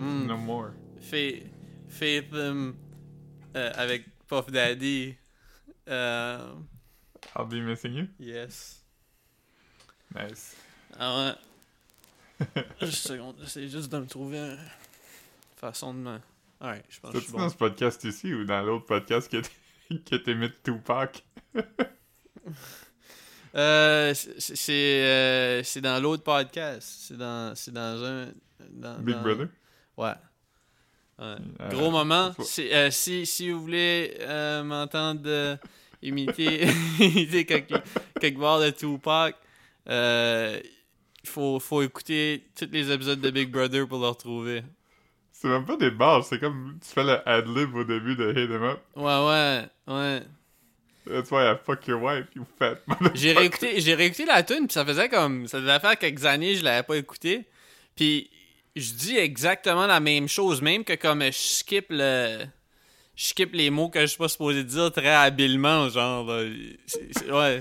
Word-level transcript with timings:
Mm. 0.00 0.26
No 0.28 0.36
More. 0.36 0.72
Faith, 1.00 1.44
Faith 1.88 2.32
um, 2.34 2.76
euh, 3.56 3.70
avec 3.74 4.04
Puff 4.26 4.50
Daddy. 4.50 5.14
Euh, 5.88 6.52
I'll 7.36 7.46
be 7.46 7.54
missing 7.62 7.94
you. 7.94 8.08
yes. 8.18 8.82
Nice. 10.14 10.56
Ah 10.98 11.34
ouais. 12.38 12.54
juste 12.80 13.06
une 13.08 13.16
seconde, 13.16 13.36
j'essaie 13.40 13.68
juste 13.68 13.90
de 13.90 13.98
me 13.98 14.06
trouver 14.06 14.38
une 14.38 14.58
façon 15.56 15.92
de 15.94 15.98
me. 15.98 16.18
Alright, 16.60 16.84
je 16.88 17.00
pense 17.00 17.12
que 17.12 17.18
je 17.18 17.24
suis 17.24 17.32
dans 17.32 17.38
bon. 17.38 17.48
ce 17.48 17.56
podcast 17.56 18.04
ici 18.04 18.32
ou 18.34 18.44
dans 18.44 18.62
l'autre 18.62 18.86
podcast 18.86 19.30
que 19.30 19.38
t- 19.38 19.98
que 20.04 20.16
t'imites 20.16 20.62
Tupac? 20.62 21.24
Euh, 23.54 24.12
c'est 24.14 25.02
euh, 25.04 25.62
dans 25.82 26.00
l'autre 26.02 26.22
podcast. 26.22 26.86
C'est 27.08 27.16
dans, 27.16 27.54
dans 27.72 28.04
un. 28.04 28.26
dans- 28.70 28.98
Big 29.00 29.14
dans- 29.16 29.22
Brother? 29.22 29.48
Ouais. 29.98 30.06
Ouais. 31.18 31.24
Euh, 31.60 31.68
Gros 31.70 31.90
moment. 31.90 32.32
euh, 32.60 32.90
si, 32.90 33.26
si 33.26 33.50
vous 33.50 33.60
voulez 33.60 34.16
euh, 34.20 34.62
m'entendre 34.62 35.58
imiter, 36.00 36.66
imiter 37.00 37.44
quelque, 37.44 37.74
quelque 38.20 38.38
part 38.38 38.60
de 38.60 38.70
Tupac, 38.70 39.34
il 39.86 41.28
faut, 41.28 41.58
faut 41.58 41.82
écouter 41.82 42.44
tous 42.56 42.68
les 42.70 42.90
épisodes 42.90 43.20
de 43.20 43.30
Big 43.30 43.50
Brother 43.50 43.86
pour 43.88 43.98
le 43.98 44.06
retrouver. 44.06 44.62
C'est 45.32 45.48
même 45.48 45.64
pas 45.64 45.76
des 45.76 45.90
bars, 45.90 46.24
c'est 46.24 46.38
comme 46.38 46.78
tu 46.80 46.88
fais 46.92 47.04
le 47.04 47.28
ad-lib 47.28 47.74
au 47.74 47.84
début 47.84 48.16
de 48.16 48.30
Hit 48.30 48.50
'em 48.50 48.62
Up. 48.64 48.80
Ouais, 48.96 49.04
ouais, 49.04 49.64
ouais. 49.94 50.22
That's 51.06 51.30
why 51.30 51.44
I 51.50 51.54
fuck 51.64 51.86
your 51.86 52.02
wife, 52.02 52.26
you 52.34 52.44
fat 52.58 52.76
J'ai 53.14 53.32
réécouté, 53.32 53.80
j'ai 53.80 53.94
réécouté 53.94 54.24
la 54.26 54.42
tune 54.42 54.66
puis 54.66 54.74
ça 54.74 54.84
faisait 54.84 55.08
comme 55.08 55.46
ça 55.48 55.60
devait 55.60 55.78
faire 55.80 55.96
quelques 55.96 56.24
années 56.26 56.54
je 56.54 56.62
l'avais 56.64 56.82
pas 56.82 56.96
écouté. 56.96 57.46
Puis 57.96 58.30
je 58.78 58.92
dis 58.94 59.16
exactement 59.16 59.86
la 59.86 60.00
même 60.00 60.28
chose 60.28 60.62
même 60.62 60.84
que 60.84 60.94
comme 60.94 61.22
je 61.22 61.30
skip 61.32 61.86
le 61.90 62.44
je 63.16 63.24
skip 63.26 63.52
les 63.52 63.70
mots 63.70 63.88
que 63.88 64.00
je 64.00 64.06
suis 64.06 64.18
pas 64.18 64.28
supposé 64.28 64.62
dire 64.64 64.92
très 64.92 65.08
habilement 65.14 65.88
genre 65.88 66.24
là. 66.26 66.44
Ouais. 67.30 67.60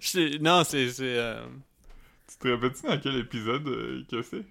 Je- 0.00 0.38
non, 0.38 0.64
c'est 0.64 0.88
euh, 1.00 1.44
Tu 2.28 2.36
te 2.38 2.48
rappelles-tu 2.48 2.86
dans 2.86 2.98
quel 2.98 3.16
épisode 3.16 3.66
euh, 3.68 4.04
que 4.10 4.22
c'est? 4.22 4.44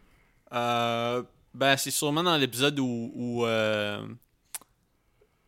euh, 0.54 1.24
ben 1.54 1.76
c'est 1.78 1.92
sûrement 1.92 2.24
dans 2.24 2.38
l'épisode 2.38 2.80
où 2.80 3.12
où 3.14 3.46
euh, 3.46 4.06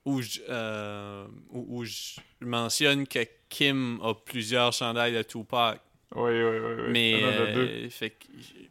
où 0.06 0.22
je, 0.22 0.40
euh, 0.50 1.26
où, 1.50 1.80
où 1.80 1.86
je 1.86 2.20
mentionne 2.42 3.08
que 3.08 3.20
Kim 3.50 4.00
a 4.04 4.14
plusieurs 4.14 4.74
chandails 4.74 5.14
de 5.14 5.22
Tupac. 5.24 5.80
Oui, 6.16 6.32
oui, 6.32 6.44
oui. 6.44 6.74
oui. 6.78 6.92
Mais 6.92 7.24
euh, 7.24 7.90
fait 7.90 8.12
que 8.12 8.28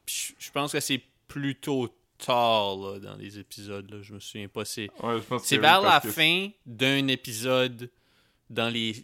je 0.07 0.33
je 0.39 0.51
pense 0.51 0.73
que 0.73 0.81
c'est 0.81 1.03
plutôt 1.29 1.89
tard 2.19 2.77
là, 2.77 2.99
dans 2.99 3.17
les 3.17 3.39
épisodes. 3.39 3.91
Là. 3.91 3.99
Je 4.03 4.15
me 4.15 4.21
souviens 4.21 4.49
pas. 4.49 4.65
C'est 4.65 4.91
Ouais, 5.03 5.21
oui, 5.31 5.59
vers 5.59 5.83
la 5.83 6.01
que 6.01 6.11
fin 6.11 6.49
d'un 6.67 7.09
épisode 7.09 7.91
dans 8.51 8.69
les 8.69 8.95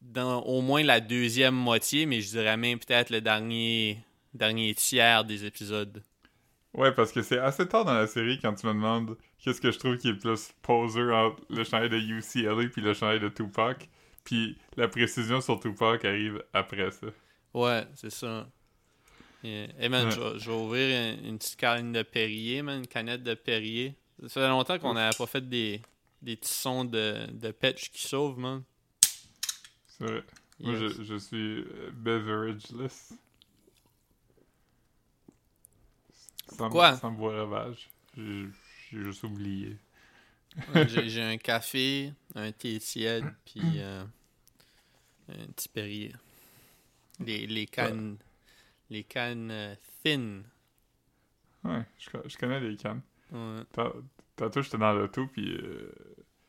dans 0.00 0.40
au 0.42 0.60
moins 0.60 0.82
la 0.82 1.00
deuxième 1.00 1.54
moitié, 1.54 2.06
mais 2.06 2.20
je 2.20 2.30
dirais 2.30 2.56
même 2.56 2.78
peut-être 2.78 3.10
le 3.10 3.20
dernier 3.20 3.98
dernier 4.32 4.74
tiers 4.74 5.24
des 5.24 5.44
épisodes. 5.44 6.02
Ouais, 6.74 6.92
parce 6.92 7.10
que 7.10 7.22
c'est 7.22 7.38
assez 7.38 7.66
tard 7.66 7.84
dans 7.84 7.94
la 7.94 8.06
série 8.06 8.38
quand 8.40 8.54
tu 8.54 8.66
me 8.66 8.74
demandes 8.74 9.16
qu'est-ce 9.38 9.60
que 9.60 9.72
je 9.72 9.78
trouve 9.78 9.96
qui 9.96 10.08
est 10.08 10.14
plus 10.14 10.52
poser 10.62 11.10
entre 11.10 11.42
le 11.48 11.64
chandail 11.64 11.88
de 11.88 11.96
UCLA 11.96 12.68
puis 12.68 12.82
le 12.82 12.92
chandail 12.92 13.18
de 13.18 13.28
Tupac. 13.28 13.88
Puis 14.24 14.58
la 14.76 14.86
précision 14.88 15.40
sur 15.40 15.58
Tupac 15.58 16.04
arrive 16.04 16.42
après 16.52 16.90
ça. 16.90 17.06
Ouais, 17.56 17.86
c'est 17.94 18.10
ça. 18.10 18.48
Yeah. 19.42 19.68
Hey 19.78 19.88
man, 19.88 20.06
Ouais. 20.06 20.38
je, 20.38 20.50
vais- 20.50 20.56
ouvrir 20.56 21.14
une, 21.18 21.24
une 21.26 21.38
petite 21.38 21.56
canne 21.56 21.92
de 21.92 22.02
Perrier, 22.02 22.62
man, 22.62 22.80
une 22.80 22.86
canette 22.86 23.22
de 23.22 23.34
Perrier. 23.34 23.94
Ça 24.22 24.28
fait 24.40 24.48
longtemps 24.48 24.78
qu'on 24.78 24.94
n'avait 24.94 25.16
pas 25.16 25.26
fait 25.26 25.46
des, 25.48 25.80
des 26.22 26.36
petits 26.36 26.52
sons 26.54 26.84
de, 26.84 27.26
de 27.30 27.50
patch 27.52 27.90
qui 27.90 28.02
sauvent, 28.06 28.38
man. 28.38 28.62
C'est 29.88 30.04
vrai. 30.04 30.24
Moi, 30.60 30.74
je, 30.76 31.02
je 31.02 31.16
suis 31.16 31.64
beverageless. 31.92 33.12
Sans, 36.56 36.70
Quoi? 36.70 36.96
Sans 36.96 37.10
boirevage. 37.12 37.88
J'ai 38.16 38.46
j'ai 38.90 39.02
juste 39.02 39.22
oublié. 39.24 39.76
Ouais, 40.74 40.88
j'ai 41.08 41.22
un 41.22 41.36
café, 41.36 42.12
un 42.34 42.52
thé 42.52 42.78
tiède, 42.78 43.24
puis 43.44 43.60
euh, 43.76 44.04
un 45.28 45.46
petit 45.54 45.68
Perrier. 45.68 46.12
Les, 47.20 47.46
les 47.46 47.66
cannes, 47.66 48.16
les 48.90 49.04
cannes 49.04 49.50
euh, 49.50 49.74
thin. 50.04 50.42
Ouais, 51.64 51.82
je, 51.98 52.10
co- 52.10 52.22
je 52.28 52.36
connais 52.36 52.60
les 52.60 52.76
cannes. 52.76 53.00
Ouais. 53.32 53.62
Tant- 53.72 53.92
Tantôt, 54.36 54.60
j'étais 54.62 54.76
dans 54.78 54.92
l'auto, 54.92 55.26
puis 55.26 55.56
euh, 55.56 55.90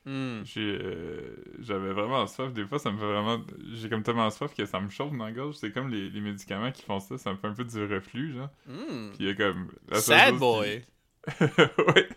Hmm. 0.06 0.42
j'ai, 0.46 0.62
euh, 0.82 1.36
j'avais 1.60 1.92
vraiment 1.92 2.26
soif. 2.28 2.54
Des 2.54 2.66
fois, 2.66 2.80
ça 2.80 2.92
me 2.92 2.98
fait 2.98 3.06
vraiment... 3.06 3.42
J'ai 3.74 3.90
comme 3.90 4.04
tellement 4.04 4.30
soif 4.30 4.54
que 4.56 4.66
ça 4.66 4.80
me 4.80 4.90
chauffe 4.90 5.12
dans 5.12 5.26
la 5.26 5.32
gorge. 5.34 5.56
C'est 5.56 5.72
comme 5.72 5.90
les, 5.90 6.10
les 6.10 6.22
médicaments 6.22 6.72
qui 6.72 6.82
font 6.84 7.00
ça. 7.02 7.18
Ça 7.18 7.32
me 7.32 7.38
fait 7.38 7.48
un 7.48 7.54
peu 7.54 7.66
du 7.66 7.84
reflux, 7.86 8.34
genre. 8.34 8.50
Hmm. 8.68 9.10
Puis 9.10 9.18
il 9.20 9.26
y 9.26 9.30
a 9.30 9.36
comme... 9.36 9.70
la 9.90 10.00
Sad 10.00 10.36
boy. 10.38 10.82
qui- 10.82 10.88
ouais. 11.96 12.10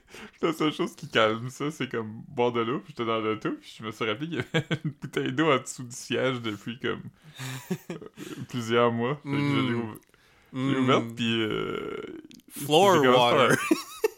La 0.43 0.53
seule 0.53 0.73
chose 0.73 0.95
qui 0.95 1.09
calme 1.09 1.49
ça, 1.51 1.71
c'est 1.71 1.91
comme 1.91 2.23
boire 2.29 2.53
de 2.53 2.61
l'eau. 2.61 2.79
Puis 2.81 2.89
j'étais 2.97 3.05
dans 3.05 3.21
l'auto, 3.21 3.51
puis 3.61 3.75
je 3.79 3.85
me 3.85 3.91
suis 3.91 4.05
rappelé 4.05 4.27
qu'il 4.29 4.37
y 4.37 4.41
avait 4.41 4.67
une 4.85 4.91
bouteille 4.93 5.33
d'eau 5.33 5.51
en 5.53 5.59
dessous 5.59 5.83
du 5.85 5.95
siège 5.95 6.41
depuis 6.41 6.79
comme 6.79 7.03
euh, 7.91 7.95
plusieurs 8.49 8.93
mois. 8.93 9.17
Fait 9.23 9.31
que 9.31 9.39
je 9.39 9.57
l'ai 9.57 9.73
Mm. 9.73 9.81
ouv- 9.81 9.99
je 10.53 10.59
l'ai 10.59 10.95
Hmm. 10.97 11.15
puis... 11.15 11.43
euh, 11.43 11.97
Floor 12.51 13.01
water. 13.07 13.57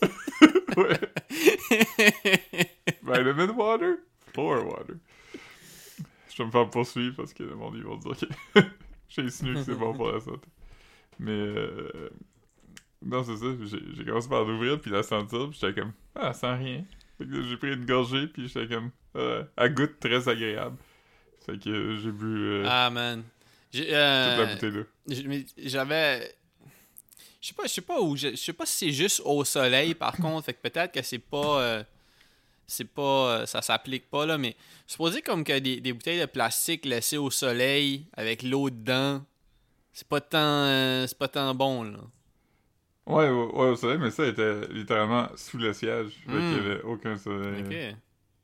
ouais. 0.78 0.98
Vitamin 3.02 3.50
water? 3.56 3.98
Floor 4.32 4.64
water. 4.66 4.97
Je 6.31 6.38
vais 6.38 6.47
me 6.47 6.50
faire 6.50 6.70
poursuivre 6.70 7.16
parce 7.16 7.34
que 7.34 7.42
le 7.42 7.54
monde, 7.54 7.75
ils 7.76 7.84
vont 7.84 7.97
dire 7.97 8.16
que 8.54 8.60
j'ai 9.08 9.22
insinué 9.22 9.54
que 9.54 9.62
c'est 9.64 9.75
bon 9.75 9.92
pour 9.92 10.10
la 10.10 10.20
santé. 10.20 10.48
Mais, 11.19 11.31
euh... 11.32 12.08
Non, 13.04 13.24
c'est 13.24 13.36
ça. 13.36 13.46
J'ai 13.96 14.04
commencé 14.04 14.28
par 14.28 14.44
l'ouvrir 14.44 14.80
puis 14.80 14.90
la 14.90 15.02
sentir, 15.02 15.48
puis 15.50 15.58
j'étais 15.60 15.80
comme, 15.80 15.92
ah, 16.14 16.32
sent 16.32 16.54
rien. 16.54 16.84
Fait 17.18 17.24
que 17.26 17.30
là, 17.30 17.46
j'ai 17.48 17.56
pris 17.56 17.72
une 17.72 17.84
gorgée, 17.84 18.26
puis 18.28 18.48
j'étais 18.48 18.72
comme, 18.74 18.90
ah, 19.14 19.42
elle 19.56 19.74
goûte 19.74 19.98
très 20.00 20.28
agréable. 20.28 20.76
Fait 21.44 21.58
que 21.58 21.68
euh, 21.70 21.96
j'ai 22.00 22.12
bu 22.12 22.24
euh, 22.38 22.64
Ah, 22.68 22.88
man. 22.90 23.24
J'ai, 23.72 23.84
toute 23.86 23.92
euh, 23.94 24.36
la 24.36 24.54
bouteille 24.54 24.72
d'eau. 24.72 24.84
J'avais. 25.58 26.34
Je 27.40 27.48
sais 27.48 27.54
pas, 27.54 27.62
je 27.64 27.68
sais 27.68 27.80
pas 27.80 28.00
où. 28.00 28.16
Je 28.16 28.36
sais 28.36 28.52
pas 28.52 28.66
si 28.66 28.76
c'est 28.86 28.92
juste 28.92 29.20
au 29.24 29.44
soleil 29.44 29.94
par 29.94 30.16
contre. 30.19 30.44
Fait 30.46 30.54
que 30.54 30.60
peut-être 30.69 30.92
que 30.92 31.02
c'est 31.02 31.19
pas. 31.19 31.60
euh, 31.62 31.84
c'est 32.66 32.84
pas. 32.84 33.02
euh, 33.40 33.46
ça 33.46 33.60
s'applique 33.62 34.08
pas 34.10 34.24
là, 34.26 34.38
mais. 34.38 34.54
Supposé 34.86 35.22
comme 35.22 35.42
que 35.42 35.58
des, 35.58 35.80
des 35.80 35.92
bouteilles 35.92 36.20
de 36.20 36.26
plastique 36.26 36.84
laissées 36.84 37.16
au 37.16 37.30
soleil 37.30 38.06
avec 38.12 38.42
l'eau 38.42 38.69
dedans. 38.70 39.24
C'est 39.92 40.06
pas 40.06 40.20
tant. 40.20 40.38
euh, 40.38 41.06
c'est 41.06 41.19
pas 41.19 41.28
tant 41.28 41.52
bon 41.54 41.82
là. 41.84 41.98
Ouais, 43.06 43.28
ouais, 43.28 43.30
ouais, 43.30 43.68
au 43.70 43.76
soleil, 43.76 43.98
mais 43.98 44.10
ça 44.10 44.26
était 44.26 44.66
littéralement 44.68 45.28
sous 45.36 45.58
le 45.58 45.72
siège. 45.72 46.14
Fait 46.30 46.42
Mm. 46.42 46.44
qu'il 46.44 46.56
y 46.56 46.60
avait 46.60 46.82
aucun 46.82 47.16
soleil. 47.16 47.62
Ok. 47.62 47.96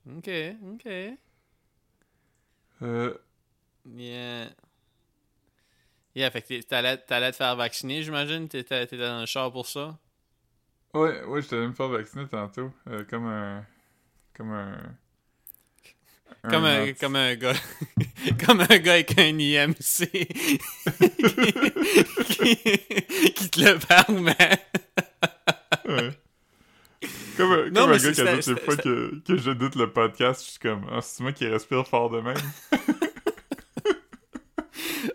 Ok, 0.06 0.28
ok. 0.74 1.18
Euh, 2.82 3.18
Yeah. 3.84 4.50
Yeah, 6.14 6.30
fait 6.30 6.42
que 6.42 6.60
t'allais, 6.62 6.98
t'allais 6.98 7.30
te 7.32 7.36
faire 7.36 7.56
vacciner, 7.56 8.02
j'imagine? 8.02 8.46
T'étais, 8.48 8.86
t'étais 8.86 8.98
dans 9.08 9.20
le 9.20 9.26
char 9.26 9.50
pour 9.52 9.66
ça? 9.66 9.98
Ouais, 10.94 11.24
ouais, 11.24 11.42
j'étais 11.42 11.56
allé 11.56 11.68
me 11.68 11.72
faire 11.72 11.88
vacciner 11.88 12.26
tantôt. 12.28 12.72
euh, 12.88 13.04
comme 13.04 13.26
un. 13.26 13.64
Comme 14.34 14.52
un. 14.52 14.96
Comme 16.48 16.64
un, 16.64 16.92
comme 16.94 17.16
un 17.16 17.34
gars. 17.34 17.52
comme 18.46 18.60
un 18.60 18.78
gars 18.78 18.92
avec 18.94 19.18
un 19.18 19.38
IMC. 19.38 20.08
qui, 22.28 22.56
qui 23.34 23.50
te 23.50 23.60
le 23.60 23.78
permet. 23.78 24.36
Ouais. 25.86 26.10
Comme 27.36 27.68
Non, 27.70 27.82
comme 27.82 27.92
un 27.92 27.96
gars 27.98 28.12
qui 28.12 28.20
a 28.20 28.36
dit 28.36 28.42
c'est- 28.42 28.54
des 28.54 28.60
fois 28.60 28.76
que, 28.76 29.20
que 29.26 29.36
j'édite 29.36 29.74
le 29.74 29.90
podcast, 29.90 30.42
je 30.44 30.50
suis 30.50 30.58
comme, 30.60 30.86
ah, 30.92 31.00
c'est 31.02 31.22
moi 31.22 31.32
qui 31.32 31.46
respire 31.46 31.86
fort 31.86 32.10
de 32.10 32.20
même. 32.20 32.36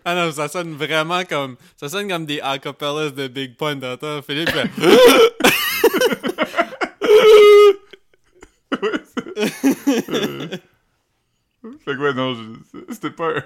Ah 0.04 0.14
non, 0.14 0.30
ça 0.32 0.48
sonne 0.48 0.74
vraiment 0.74 1.24
comme. 1.24 1.56
Ça 1.76 1.88
sonne 1.88 2.08
comme 2.08 2.26
des 2.26 2.40
acapellas 2.40 3.10
de 3.10 3.26
Big 3.28 3.56
Pun 3.56 3.76
d'antan. 3.76 4.20
Philippe. 4.22 4.50
Ouais, 8.82 10.60
Fait 11.84 11.94
que 11.94 11.98
ouais, 12.00 12.14
non, 12.14 12.34
je- 12.34 12.92
c'était 12.92 13.10
pas 13.10 13.30
un... 13.38 13.42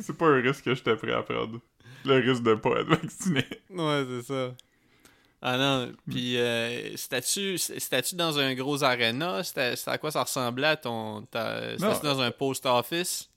C'est 0.00 0.16
pas 0.16 0.26
un 0.26 0.40
risque 0.40 0.64
que 0.64 0.74
j'étais 0.74 0.96
prêt 0.96 1.12
à 1.12 1.22
prendre. 1.22 1.60
Le 2.04 2.14
risque 2.20 2.42
de 2.42 2.54
pas 2.54 2.80
être 2.80 2.88
vacciné. 2.88 3.44
ouais, 3.70 4.04
c'est 4.08 4.22
ça. 4.22 4.54
Ah 5.46 5.58
non, 5.58 5.92
puis 6.10 6.38
euh, 6.38 6.96
c'était-tu 6.96 8.14
dans 8.16 8.38
un 8.38 8.54
gros 8.54 8.82
arena? 8.82 9.44
C'était 9.44 9.76
c'était 9.76 9.90
à 9.90 9.98
quoi 9.98 10.10
ça 10.10 10.22
ressemblait 10.22 10.68
à 10.68 10.76
ton... 10.76 11.20
ta- 11.22 11.76
C'était-tu 11.78 12.06
dans 12.06 12.20
un 12.22 12.30
post 12.30 12.64
office? 12.64 13.30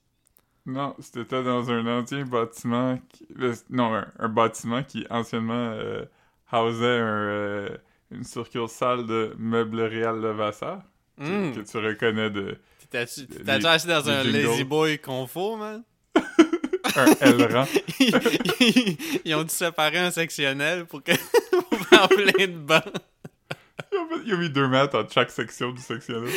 Non, 0.65 0.95
c'était 0.99 1.43
dans 1.43 1.69
un 1.69 1.85
ancien 1.99 2.25
bâtiment. 2.25 2.97
Qui... 3.09 3.27
Non, 3.69 3.93
un, 3.93 4.07
un, 4.19 4.29
bâtiment 4.29 4.83
qui 4.83 5.05
anciennement 5.09 5.53
euh, 5.73 6.05
housait 6.51 6.85
un, 6.99 7.05
euh, 7.05 7.77
une 8.11 8.23
succursale 8.23 9.05
de 9.05 9.33
meubles 9.37 9.81
réel 9.81 10.15
Levasseur. 10.21 10.81
Mm. 11.17 11.51
Que, 11.53 11.59
que 11.59 11.69
tu 11.71 11.77
reconnais 11.77 12.29
de. 12.29 12.57
T'étais-tu 12.89 13.65
assis 13.65 13.87
dans 13.87 14.09
un. 14.09 14.23
Lazy 14.23 14.63
Boy 14.63 14.99
confort, 14.99 15.57
man? 15.57 15.83
un 16.95 17.05
L-rang. 17.21 17.67
ils, 17.99 18.97
ils 19.25 19.35
ont 19.35 19.43
dû 19.43 19.49
séparer 19.49 19.99
un 19.99 20.11
sectionnel 20.11 20.85
pour, 20.85 21.03
que... 21.03 21.11
faire 21.89 22.07
plein 22.09 22.47
de 22.47 22.57
bancs. 22.57 22.83
Ils 24.25 24.33
ont, 24.33 24.37
mis 24.37 24.49
deux 24.49 24.67
mètres 24.67 24.97
entre 24.97 25.13
chaque 25.13 25.31
section 25.31 25.71
du 25.71 25.81
sectionnel. 25.81 26.29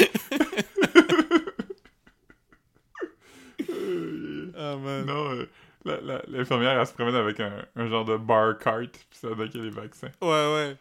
Oh, 4.56 4.76
man. 4.78 5.06
non, 5.06 5.30
euh, 5.32 6.20
l'infirmière, 6.28 6.78
elle 6.78 6.86
se 6.86 6.92
promène 6.92 7.14
avec 7.14 7.40
un, 7.40 7.64
un 7.76 7.88
genre 7.88 8.04
de 8.04 8.16
bar 8.16 8.58
cart, 8.58 8.80
puis 8.90 9.18
ça 9.18 9.28
donne 9.28 9.50
les 9.54 9.70
vaccins. 9.70 10.10
Ouais, 10.20 10.28
ouais. 10.28 10.76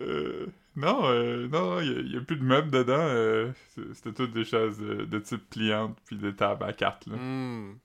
Euh, 0.00 0.46
non, 0.78 1.00
euh, 1.04 1.48
non, 1.48 1.80
il 1.80 2.10
n'y 2.10 2.16
a, 2.16 2.20
plus 2.20 2.36
de 2.36 2.44
meubles 2.44 2.70
dedans. 2.70 2.94
euh, 2.98 3.52
C'était 3.92 4.12
toutes 4.12 4.32
des 4.32 4.44
chaises 4.44 4.78
de, 4.78 5.04
de 5.04 5.18
type 5.18 5.48
pliante, 5.50 5.98
puis 6.04 6.16
des 6.16 6.34
tables 6.34 6.64
à 6.64 6.72
cartes. 6.72 7.06
Là. 7.06 7.16
Mm. 7.16 7.78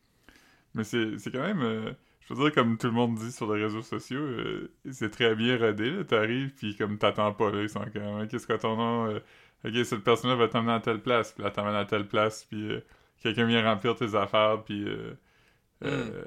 Mais 0.75 0.83
c'est 0.83 1.31
quand 1.31 1.41
même, 1.41 1.61
euh, 1.61 1.91
je 2.21 2.33
veux 2.33 2.43
dire, 2.43 2.53
comme 2.53 2.77
tout 2.77 2.87
le 2.87 2.93
monde 2.93 3.15
dit 3.15 3.31
sur 3.31 3.53
les 3.53 3.63
réseaux 3.63 3.81
sociaux, 3.81 4.19
euh, 4.21 4.71
c'est 4.91 5.11
très 5.11 5.35
bien 5.35 5.57
rodé. 5.57 6.05
T'arrives, 6.07 6.51
puis 6.55 6.75
comme 6.75 6.97
t'attends 6.97 7.33
pas, 7.33 7.51
là, 7.51 7.61
ils 7.61 7.69
sont 7.69 7.85
comme, 7.93 8.21
Ah, 8.21 8.27
qu'est-ce 8.27 8.47
que 8.47 8.53
ton 8.53 8.75
nom 8.75 9.19
Ok, 9.65 9.73
cette 9.85 10.03
personne-là 10.03 10.35
va 10.35 10.49
t'emmener 10.49 10.73
à 10.73 10.79
telle 10.81 11.01
place, 11.01 11.31
puis 11.31 11.43
là, 11.43 11.49
t'emmène 11.49 11.75
à 11.75 11.85
telle 11.85 12.05
place, 12.07 12.43
puis 12.43 12.69
euh, 12.69 12.81
quelqu'un 13.21 13.45
vient 13.45 13.63
remplir 13.63 13.95
tes 13.95 14.13
affaires, 14.15 14.61
puis. 14.63 14.83
Euh, 14.87 15.13
euh, 15.85 16.23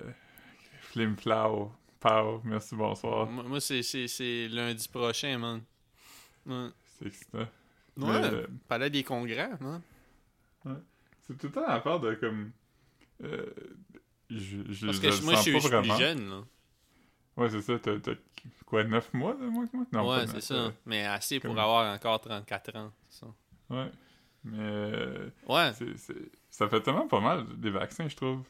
Flim 0.81 1.17
flau, 1.17 1.73
pow, 2.01 2.41
merci, 2.45 2.75
bonsoir. 2.75 3.27
Moi, 3.27 3.61
c'est 3.61 4.49
lundi 4.49 4.89
prochain, 4.89 5.37
man. 5.39 5.61
Ouais. 6.47 6.69
C'est 6.99 7.07
excitant. 7.07 7.47
Ouais. 7.99 8.25
Euh, 8.25 8.47
Palais 8.69 8.91
des 8.91 9.03
congrès, 9.03 9.51
man. 9.61 9.83
C'est 11.23 11.37
tout 11.39 11.47
le 11.47 11.53
temps 11.53 11.67
l'affaire 11.67 11.99
de 12.01 12.15
comme. 12.15 12.53
Euh, 13.23 13.47
je, 14.31 14.59
je, 14.71 14.87
Parce 14.87 15.01
que 15.01 15.11
je- 15.11 15.23
moi, 15.23 15.35
je 15.35 15.41
suis 15.41 15.53
plus 15.53 15.99
jeune, 15.99 16.29
là. 16.29 16.43
Ouais, 17.37 17.51
c'est 17.51 17.63
ça. 17.63 17.79
T'as, 17.79 18.15
quoi, 18.65 18.85
9 18.85 19.13
mois 19.15 19.35
de 19.35 19.47
moins 19.47 19.67
que 19.67 19.77
moi? 19.77 19.87
Non, 19.93 20.09
ouais, 20.09 20.27
c'est 20.27 20.41
ça. 20.41 20.55
euh, 20.55 20.71
Mais 20.87 21.05
assez 21.05 21.39
pour 21.41 21.59
avoir 21.59 21.95
encore 21.95 22.21
34 22.21 22.77
ans. 22.77 22.93
c'est 23.09 23.21
ça. 23.21 23.27
ouais. 23.71 23.91
Mais. 24.45 24.59
euh, 24.59 25.31
Ouais. 25.49 25.73
ça 26.51 26.69
fait 26.69 26.81
tellement 26.83 27.09
pas 27.09 27.21
mal 27.21 27.47
des 27.59 27.71
vaccins, 27.71 28.09
je 28.09 28.17
trouve. 28.17 28.43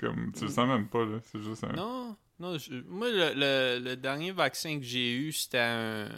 Comme, 0.00 0.32
tu 0.32 0.44
le 0.44 0.50
sens 0.50 0.66
même 0.68 0.88
pas, 0.88 1.04
là. 1.04 1.18
C'est 1.24 1.42
juste 1.42 1.64
un. 1.64 1.72
Non, 1.72 2.16
non. 2.38 2.56
je- 2.56 2.80
moi, 2.86 3.08
le, 3.10 3.32
le, 3.34 3.84
le 3.84 3.96
dernier 3.96 4.30
vaccin 4.32 4.78
que 4.78 4.84
j'ai 4.84 5.12
eu, 5.16 5.32
c'était 5.32 5.58
un, 5.58 6.08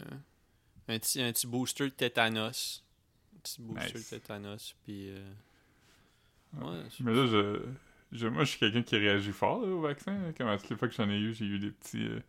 un, 0.87 0.99
petit, 0.99 1.21
un 1.21 1.31
petit 1.31 1.47
booster 1.47 1.85
de 1.85 1.89
tétanos. 1.89 2.83
Un 3.35 3.39
petit 3.41 3.61
booster 3.61 3.93
Nice. 3.97 4.09
de 4.11 4.15
tétanos. 4.17 4.75
Puis. 4.83 5.09
euh, 5.09 5.31
ouais, 6.61 6.83
Mais 7.01 7.13
là, 7.13 7.25
je, 7.27 7.61
je- 8.11 8.27
moi, 8.27 8.43
je 8.43 8.49
suis 8.51 8.59
quelqu'un 8.59 8.83
qui 8.83 8.97
réagit 8.97 9.31
fort 9.31 9.61
là, 9.61 9.67
au 9.71 9.81
vaccin. 9.81 10.13
là. 10.17 10.33
Comme 10.37 10.47
à 10.47 10.57
toutes 10.57 10.69
les 10.69 10.75
fois 10.75 10.87
que 10.87 10.93
j'en 10.95 11.09
ai 11.09 11.17
eu, 11.19 11.33
j'ai 11.33 11.45
eu 11.45 11.59
des 11.59 11.71
petits. 11.71 12.05
euh, 12.07 12.19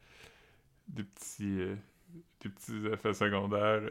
des 0.88 1.04
petits. 1.04 1.60
euh, 1.60 1.74
des 2.40 2.48
petits 2.48 2.86
effets 2.92 3.14
secondaires. 3.14 3.82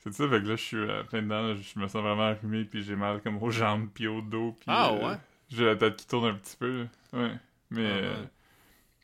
C'est 0.00 0.12
ça, 0.12 0.28
fait 0.28 0.40
que 0.42 0.46
là, 0.48 0.56
je 0.56 0.62
suis 0.62 0.90
à 0.90 1.02
plein 1.02 1.22
dedans. 1.22 1.48
là, 1.48 1.54
je 1.56 1.78
me 1.80 1.88
sens 1.88 2.00
vraiment 2.02 2.28
arrumé, 2.28 2.64
puis 2.64 2.82
j'ai 2.82 2.94
mal 2.94 3.20
comme 3.22 3.42
aux 3.42 3.50
jambes, 3.50 3.88
puis 3.92 4.06
au 4.06 4.20
dos. 4.22 4.52
Puis, 4.52 4.64
Ah, 4.68 4.92
ouais? 4.92 5.16
J'ai 5.48 5.64
la 5.64 5.74
tête 5.76 5.96
qui 5.96 6.06
tourne 6.06 6.26
un 6.26 6.34
petit 6.34 6.56
peu. 6.56 6.82
là. 6.82 6.88
Ouais. 7.20 7.32
Mais. 7.70 7.90
Ah, 7.90 8.20
ouais. 8.20 8.28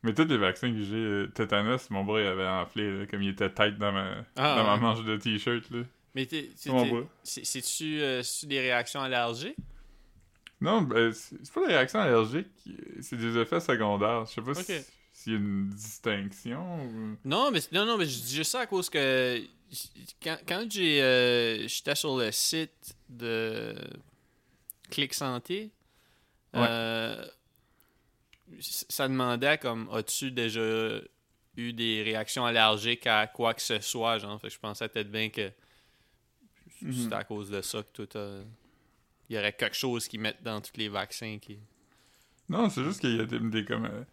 Euh, 0.05 0.09
mais 0.09 0.15
tous 0.15 0.25
les 0.25 0.37
vaccins 0.39 0.73
que 0.73 0.83
j'ai, 0.83 0.95
euh, 0.95 1.27
tétanos, 1.35 1.91
mon 1.91 2.05
bras 2.05 2.21
il 2.21 2.27
avait 2.27 2.47
enflé, 2.47 2.99
là, 2.99 3.07
comme 3.07 3.23
il 3.23 3.31
était 3.31 3.51
tête 3.51 3.79
dans 3.79 3.93
ma, 3.93 4.15
Ah, 4.37 4.57
dans 4.57 4.65
ma 4.65 4.77
manche 4.77 5.05
de 5.05 5.17
t-shirt. 5.17 5.71
là. 5.71 5.83
Mais 6.15 6.29
c'est-tu 6.29 8.01
euh, 8.03 8.23
c'est-tu 8.23 8.47
des 8.47 8.61
réactions 8.61 9.01
allergiques? 9.01 9.57
Non, 10.61 10.83
ben, 10.83 11.13
c'est 11.13 11.53
pas 11.53 11.61
des 11.67 11.75
réactions 11.75 12.01
allergiques, 12.01 12.47
c'est 13.01 13.17
des 13.17 13.37
effets 13.39 13.61
secondaires. 13.61 14.27
Je 14.27 14.33
sais 14.35 14.43
pas 14.43 14.55
si- 14.55 14.85
s'il 15.13 15.33
y 15.33 15.37
a 15.37 15.39
une 15.39 15.69
distinction 15.71 16.85
ou... 16.87 17.17
Non, 17.25 17.51
mais 17.51 17.61
non, 17.73 17.85
non, 17.85 17.97
mais 17.99 18.05
je 18.07 18.21
dis 18.21 18.37
juste 18.37 18.53
ça 18.53 18.61
à 18.61 18.67
cause 18.67 18.89
que 18.89 19.41
quand, 20.23 20.39
quand 20.47 20.65
j'ai 20.71 21.03
euh, 21.03 21.67
j'étais 21.67 21.95
sur 21.95 22.17
le 22.17 22.31
site 22.31 22.95
de 23.09 23.75
Clic 24.91 25.15
Santé, 25.15 25.71
Ouais. 26.55 26.67
euh, 26.69 27.25
ça 28.61 29.09
demandait 29.09 29.59
comme 29.59 29.89
as-tu 29.93 30.31
déjà 30.31 31.01
eu 31.57 31.73
des 31.73 32.03
réactions 32.03 32.45
allergiques 32.47 33.07
à 33.07 33.27
quoi 33.27 33.55
que 33.55 33.63
ce 33.63 33.81
soit, 33.81 34.19
genre? 34.19 34.41
Fait 34.41 34.49
que 34.49 34.55
je 34.55 34.59
pensais 34.59 34.89
peut-être 34.89 35.11
bien 35.11 35.31
que 35.31 35.53
Mhm. 36.83 36.93
c'était 36.93 37.15
à 37.15 37.25
cause 37.25 37.51
de 37.51 37.61
ça 37.63 37.83
que 37.83 38.05
tout 38.05 38.19
a- 38.19 38.43
il 39.31 39.37
y 39.37 39.39
aurait 39.39 39.53
quelque 39.55 39.77
chose 39.77 40.09
qu'ils 40.09 40.21
mettent 40.21 40.43
dans 40.43 40.61
tous 40.61 40.77
les 40.77 40.89
vaccins 40.91 41.39
qui. 41.41 41.59
Non, 42.49 42.69
c'est 42.69 42.85
juste 42.85 43.01
qu'il 43.01 43.17
y 43.17 43.21
a 43.21 43.25
des, 43.27 43.39
des 43.41 43.65
comme... 43.65 43.87
euh, 43.87 44.05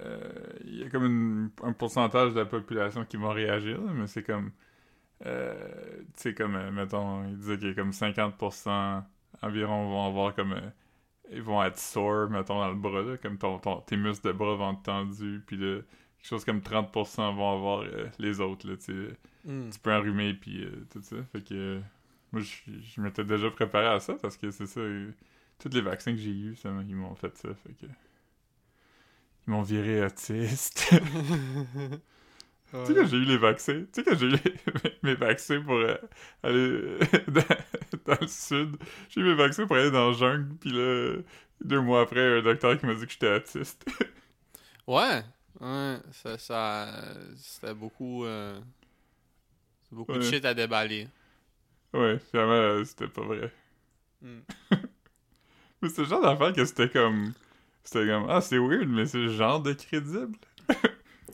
euh, 0.00 0.30
il 0.64 0.76
y 0.80 0.84
a 0.84 0.90
comme 0.90 1.06
une- 1.06 1.50
un 1.64 1.72
pourcentage 1.74 2.34
de 2.34 2.40
la 2.40 2.46
population 2.46 3.04
qui 3.06 3.16
vont 3.18 3.30
réagir, 3.32 3.80
mais 3.82 4.06
c'est 4.08 4.22
comme... 4.24 4.52
euh, 5.26 5.54
tu 6.16 6.22
sais, 6.22 6.34
comme, 6.34 6.56
euh, 6.56 6.70
mettons, 6.72 7.24
il 7.28 7.38
disait 7.38 7.58
qu'il 7.58 7.68
y 7.68 7.72
a 7.72 7.74
comme 7.74 7.92
50% 7.92 9.04
environ 9.42 9.88
vont 9.90 10.06
avoir 10.06 10.34
comme... 10.34 10.60
ils 11.32 11.42
vont 11.42 11.62
être 11.64 11.78
sore, 11.78 12.30
mettons, 12.30 12.58
dans 12.60 12.68
le 12.68 12.74
bras, 12.76 13.02
là, 13.02 13.16
comme 13.18 13.38
ton, 13.38 13.58
ton- 13.58 13.80
tes 13.82 13.96
muscles 13.96 14.28
de 14.28 14.32
bras 14.32 14.54
vont 14.56 14.72
être 14.72 14.82
tendus, 14.82 15.42
puis 15.46 15.56
là, 15.56 15.76
quelque 16.18 16.28
chose 16.28 16.44
comme 16.44 16.60
30% 16.60 17.34
vont 17.36 17.52
avoir 17.54 17.80
euh, 17.82 18.06
les 18.18 18.40
autres, 18.40 18.68
là, 18.68 18.76
tu 18.76 18.84
sais... 19.08 19.16
Hmm. 19.44 19.70
tu 19.70 19.78
peux 19.78 19.92
enrhumer 19.94 20.34
puis 20.34 20.62
euh, 20.64 20.86
tout 20.92 21.00
ça. 21.02 21.16
Fait 21.32 21.40
que 21.42 21.54
euh, 21.54 21.80
moi, 22.32 22.42
je, 22.42 23.00
m'étais 23.00 23.24
déjà 23.24 23.50
préparé 23.50 23.86
à 23.86 24.00
ça 24.00 24.14
parce 24.20 24.36
que 24.36 24.50
c'est 24.50 24.66
ça. 24.66 24.80
tous 25.58 25.70
les 25.72 25.80
vaccins 25.80 26.12
que 26.12 26.18
j'ai 26.18 26.30
eus, 26.32 26.56
ça, 26.56 26.70
ils 26.86 26.96
m'ont 26.96 27.14
fait 27.14 27.36
ça. 27.38 27.48
Fait 27.54 27.72
que. 27.74 27.86
Ils 29.46 29.50
m'ont 29.52 29.62
viré 29.62 30.04
autiste. 30.04 30.90
tu 30.90 30.96
sais, 32.84 32.94
quand 32.94 33.06
j'ai 33.06 33.16
eu 33.16 33.24
les 33.24 33.38
vaccins, 33.38 33.80
tu 33.80 33.88
sais, 33.92 34.02
quand 34.04 34.16
j'ai 34.18 34.26
eu 34.26 34.30
les- 34.30 34.54
mes 35.02 35.14
vaccins 35.14 35.62
pour 35.62 35.76
euh, 35.76 35.96
aller 36.42 36.98
dans, 38.08 38.18
le 38.20 38.26
sud, 38.26 38.76
j'ai 39.08 39.20
eu 39.20 39.24
mes 39.24 39.34
vaccins 39.34 39.66
pour 39.66 39.76
aller 39.76 39.90
dans 39.90 40.08
le 40.08 40.14
jungle, 40.14 40.54
puis 40.60 40.70
là, 40.70 41.16
deux 41.60 41.80
mois 41.80 42.02
après, 42.02 42.38
un 42.38 42.42
docteur 42.42 42.78
qui 42.78 42.86
m'a 42.86 42.94
dit 42.94 43.06
que 43.06 43.12
j'étais 43.12 43.34
autiste. 43.34 43.84
Ouais, 44.86 45.22
ouais, 45.60 45.98
ça, 46.12 46.38
ça 46.38 46.88
c'était 47.36 47.74
beaucoup, 47.74 48.24
euh, 48.24 48.58
c'est 49.82 49.94
beaucoup 49.94 50.14
de 50.14 50.22
shit 50.22 50.42
à 50.46 50.54
déballer. 50.54 51.08
ouais, 51.92 52.18
finalement, 52.18 52.54
euh, 52.54 52.84
c'était 52.84 53.06
pas 53.06 53.20
vrai. 53.20 53.52
Hmm. 54.22 54.40
Mais 55.82 55.90
c'est 55.90 56.02
le 56.02 56.08
genre 56.08 56.22
d'affaire 56.22 56.54
que 56.54 56.64
c'était 56.64 56.88
comme. 56.88 57.34
C'était 57.84 58.06
comme. 58.06 58.30
Ah, 58.30 58.40
c'est 58.40 58.56
weird, 58.58 58.88
mais 58.88 59.06
c'est 59.06 59.18
le 59.18 59.28
genre 59.28 59.60
de 59.60 59.72
crédible. 59.74 60.36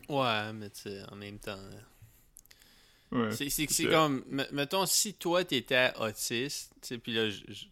Ouais, 0.09 0.53
mais 0.53 0.69
tu 0.69 0.83
sais, 0.83 1.03
en 1.11 1.17
même 1.17 1.39
temps, 1.39 1.57
Ouais. 3.15 3.33
c'est 3.73 3.85
comme, 3.91 4.25
me- 4.29 4.51
mettons, 4.53 4.87
si 4.87 5.15
toi 5.15 5.45
t'étais 5.45 5.93
autiste, 5.99 6.73
tu 6.83 6.89
sais, 6.89 6.99
puis 6.99 7.13
là, 7.13 7.31
je- 7.31 7.45
je- 7.49 7.65
tu 7.65 7.69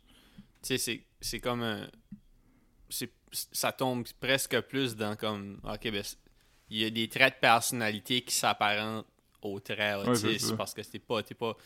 sais, 0.63 0.79
c'est 0.79 1.03
c'est 1.21 1.41
comme 1.41 1.63
un, 1.63 1.89
c'est 2.89 3.11
ça 3.53 3.73
tombe 3.73 4.07
presque 4.21 4.61
plus 4.63 4.95
dans 4.97 5.17
comme, 5.17 5.61
ok, 5.65 5.91
ben, 5.91 6.03
il 6.71 6.79
y 6.79 6.85
a 6.85 6.91
des 6.91 7.09
traits 7.09 7.35
de 7.35 7.41
personnalité 7.41 8.23
qui 8.23 8.35
s'apparentent 8.35 9.07
aux 9.43 9.59
traits 9.61 10.07
autistes 10.07 10.57
parce 10.57 10.75
que 10.75 10.81
t'es 10.83 10.99
pas, 10.99 11.23
pas. 11.23 11.57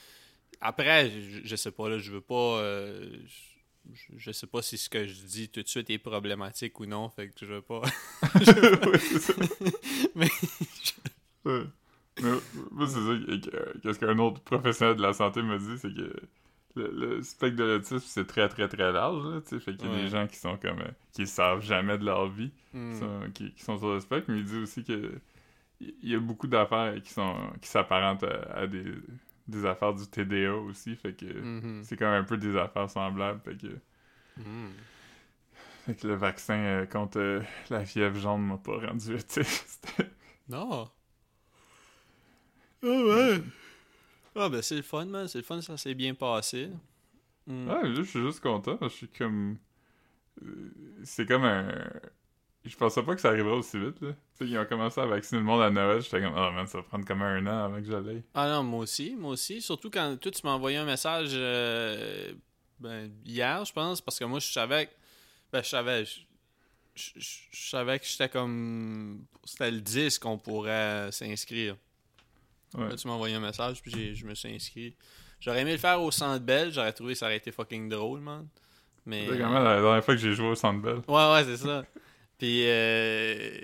Après, 0.61 1.11
je, 1.11 1.41
je 1.45 1.57
sais 1.57 1.71
pas 1.71 1.89
là, 1.89 1.99
je 1.99 2.11
veux 2.13 2.21
pas. 2.23 2.61
euh, 2.61 3.11
je, 3.93 4.13
je 4.17 4.33
sais 4.33 4.47
pas 4.47 4.63
si 4.63 4.79
ce 4.79 4.89
que 4.89 5.07
je 5.07 5.15
dis 5.23 5.49
tout 5.49 5.63
de 5.63 5.69
suite 5.69 5.91
est 5.91 5.99
problématique 5.99 6.81
ou 6.81 6.87
non, 6.87 7.09
fait 7.11 7.29
que 7.29 7.35
je 7.41 7.45
veux 7.47 7.63
pas. 7.63 7.83
Ça. 8.45 8.55
Mais- 10.15 10.29
Ouais. 11.45 11.63
Mais 11.63 11.86
moi, 12.23 12.87
c'est 12.87 12.95
ça 12.95 13.01
que- 13.01 13.37
que- 13.51 13.79
qu'est-ce 13.81 13.99
qu'un 14.01 14.19
autre 14.19 14.41
professionnel 14.43 14.97
de 14.97 15.03
la 15.03 15.13
santé 15.13 15.43
m'a 15.43 15.59
dit, 15.59 15.79
c'est 15.79 15.93
que 15.95 16.13
le, 16.77 16.91
le 16.93 17.23
spectre 17.23 17.57
de 17.57 17.65
l'autisme, 17.65 17.99
c'est 18.01 18.27
très, 18.27 18.49
très, 18.49 18.69
très 18.69 18.93
large, 18.93 19.25
là. 19.25 19.41
Fait 19.61 19.77
qu'il 19.77 19.87
y 19.87 19.89
a 19.89 19.93
Ouais. 19.93 20.03
des 20.03 20.09
gens 20.09 20.27
qui 20.27 20.37
sont 20.37 20.57
comme... 20.59 20.81
euh, 20.81 20.91
qui 21.13 21.27
savent 21.27 21.63
jamais 21.63 21.99
de 21.99 22.05
leur 22.05 22.29
vie, 22.29 22.53
Hmm. 22.75 22.93
qui 22.93 22.99
sont- 22.99 23.31
qui, 23.35 23.53
qui 23.55 23.63
sont 23.63 23.79
sur 23.79 23.93
le 23.95 24.01
spectre, 24.01 24.31
mais 24.31 24.39
il 24.39 24.45
dit 24.45 24.59
aussi 24.59 24.85
que 24.85 25.13
il 25.81 25.95
y 26.11 26.15
a 26.15 26.19
beaucoup 26.21 26.47
d'affaires 26.47 27.03
qui 27.03 27.13
sont 27.13 27.35
qui 27.61 27.69
s'apparentent 27.69 28.25
à, 28.25 28.61
à 28.61 28.67
des, 28.67 28.85
des 29.49 29.67
affaires 29.67 29.93
du 29.95 30.07
TDA 30.07 30.55
aussi, 30.55 30.97
fait 30.97 31.13
que 31.15 31.27
Mhm. 31.27 31.83
c'est 31.85 31.97
quand 31.97 32.11
même 32.11 32.23
un 32.23 32.25
peu 32.25 32.39
des 32.39 32.57
affaires 32.57 32.89
semblables, 32.91 33.41
fait 33.45 33.57
que... 33.57 33.69
Mhm. 34.39 34.73
Fait 35.87 35.95
que 35.95 36.07
le 36.09 36.15
vaccin 36.15 36.59
euh, 36.59 36.87
contre 36.87 37.19
euh, 37.21 37.43
la 37.71 37.85
fièvre 37.85 38.19
jaune 38.19 38.43
m'a 38.47 38.57
pas 38.59 38.79
rendu 38.87 39.15
autiste. 39.15 39.87
Non. 40.49 40.89
Ah 42.83 42.87
ouais. 42.87 43.43
Ah 44.35 44.49
ben 44.49 44.63
c'est 44.63 44.77
le 44.77 44.83
fun, 44.83 45.05
man. 45.07 45.27
C'est 45.29 45.39
le 45.39 45.45
fun, 45.45 45.61
ça 45.63 45.77
s'est 45.77 45.95
bien 45.95 46.15
passé. 46.15 46.69
Mm. 47.47 47.69
Là, 47.69 47.83
je 47.95 48.03
suis 48.03 48.21
juste 48.21 48.41
content. 48.41 48.77
parce 48.77 48.93
que 48.95 49.01
Je 49.01 49.07
suis 49.07 49.19
comme. 49.19 49.57
euh, 50.45 50.71
c'est 51.05 51.27
comme 51.27 51.45
un. 51.45 51.73
Je 52.65 52.77
pensais 52.77 53.03
pas 53.05 53.15
que 53.15 53.21
ça 53.21 53.29
arriverait 53.29 53.55
aussi 53.55 53.79
vite, 53.79 54.01
là. 54.01 54.11
Tu 54.37 54.45
sais, 54.45 54.51
ils 54.51 54.59
ont 54.59 54.67
commencé 54.67 55.01
à 55.01 55.07
vacciner 55.07 55.39
le 55.39 55.47
monde 55.47 55.63
à 55.63 55.71
Noël, 55.71 56.01
j'étais 56.03 56.21
comme, 56.21 56.35
oh 56.37 56.51
man, 56.51 56.67
ça 56.67 56.79
va 56.79 56.83
prendre 56.85 57.05
comme 57.05 57.23
un 57.23 57.47
an 57.47 57.65
avant 57.67 57.81
que 57.81 57.87
j'aille. 57.87 58.25
Ah 58.35 58.49
non, 58.49 58.65
moi 58.65 58.81
aussi, 58.81 59.15
moi 59.15 59.31
aussi. 59.31 59.63
Surtout 59.63 59.89
quand 59.89 60.17
toi, 60.21 60.33
tu 60.33 60.41
m'as 60.45 60.51
envoyé 60.55 60.77
un 60.77 60.85
message 60.85 61.31
euh, 61.35 62.33
ben, 62.81 63.09
hier, 63.25 63.65
je 63.65 63.73
pense, 63.73 64.01
parce 64.01 64.19
que 64.19 64.25
moi, 64.25 64.41
je 64.41 64.49
savais 64.49 64.87
que. 64.87 64.91
Ben, 65.53 65.63
je 65.63 65.69
savais. 65.69 66.05
Je, 66.05 66.19
je- 66.97 67.13
je- 67.21 67.39
je 67.53 67.69
savais 67.71 68.01
que 68.01 68.05
j'étais 68.05 68.29
comme. 68.29 69.25
C'était 69.45 69.71
le 69.71 69.81
10 69.81 70.19
qu'on 70.19 70.37
pourrait 70.37 71.11
s'inscrire. 71.13 71.77
Ouais. 72.75 72.89
Là, 72.89 72.97
tu 72.97 73.07
m'as 73.07 73.15
envoyé 73.15 73.35
un 73.35 73.41
message, 73.41 73.81
puis 73.83 74.15
je 74.15 74.27
me 74.27 74.35
suis 74.35 74.53
inscrit. 74.55 74.97
J'aurais 75.41 75.61
aimé 75.63 75.73
le 75.73 75.79
faire 75.79 76.01
au 76.03 76.11
centre 76.11 76.45
Bell, 76.45 76.73
j'aurais 76.73 76.93
trouvé 76.93 77.13
que 77.13 77.19
ça 77.19 77.27
aurait 77.27 77.37
été 77.37 77.53
fucking 77.53 77.89
drôle, 77.89 78.21
man. 78.21 78.47
Mais. 79.05 79.27
C'est 79.31 79.39
quand 79.39 79.51
même 79.53 79.65
la 79.65 79.81
dernière 79.81 80.05
fois 80.05 80.15
que 80.15 80.21
j'ai 80.21 80.35
joué 80.35 80.49
au 80.49 80.55
Centre 80.55 80.81
Bell. 80.83 81.01
Ouais, 81.07 81.33
ouais, 81.33 81.45
c'est 81.45 81.57
ça. 81.59 81.85
Puis, 82.39 82.63
euh... 82.67 83.59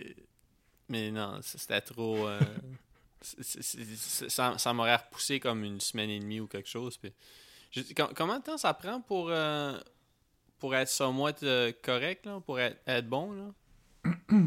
mais 0.88 1.10
non, 1.10 1.40
c'était 1.42 1.80
trop. 1.80 2.26
euh, 2.28 2.40
c'est- 3.20 3.42
c'est- 3.62 3.84
c'est- 3.96 4.28
ça 4.28 4.56
ça 4.56 4.72
m'aurait 4.72 4.96
repoussé 4.96 5.40
comme 5.40 5.64
une 5.64 5.80
semaine 5.80 6.10
et 6.10 6.18
demie 6.20 6.40
ou 6.40 6.46
quelque 6.46 6.68
chose. 6.68 6.96
Puis, 6.96 7.12
je- 7.70 7.92
com- 7.94 8.12
comment 8.14 8.38
de 8.38 8.44
temps 8.44 8.56
ça 8.58 8.72
prend 8.72 9.00
pour, 9.00 9.28
euh, 9.30 9.78
pour 10.58 10.74
être 10.76 10.88
somewhat 10.88 11.34
correct, 11.82 12.24
là, 12.26 12.40
pour 12.40 12.58
être, 12.60 12.78
être 12.86 13.08
bon? 13.08 13.32
Là? 13.32 14.12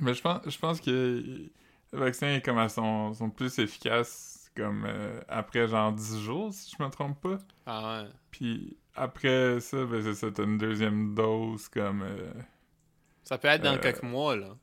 Mais 0.00 0.14
je 0.14 0.22
pense, 0.22 0.48
je 0.48 0.58
pense 0.58 0.80
que 0.80 1.50
le 1.92 1.98
vaccin 2.00 2.34
est 2.34 2.42
comme 2.44 2.58
à 2.58 2.68
son, 2.68 3.14
son 3.14 3.30
plus 3.30 3.58
efficace 3.58 4.50
comme 4.56 4.84
euh, 4.86 5.20
après 5.28 5.68
genre 5.68 5.92
10 5.92 6.20
jours, 6.20 6.52
si 6.52 6.74
je 6.76 6.82
me 6.82 6.90
trompe 6.90 7.20
pas. 7.20 7.38
Ah 7.66 8.02
ouais. 8.02 8.08
Puis 8.30 8.76
après 8.94 9.60
ça, 9.60 9.84
ben 9.84 10.02
c'est 10.02 10.14
ça, 10.14 10.30
t'as 10.30 10.44
une 10.44 10.58
deuxième 10.58 11.14
dose 11.14 11.68
comme... 11.68 12.02
euh, 12.02 12.30
Ça 13.24 13.38
peut 13.38 13.48
être 13.48 13.62
dans 13.62 13.74
Euh, 13.74 13.78
quelques 13.78 14.02
mois, 14.02 14.36
là. 14.36 14.56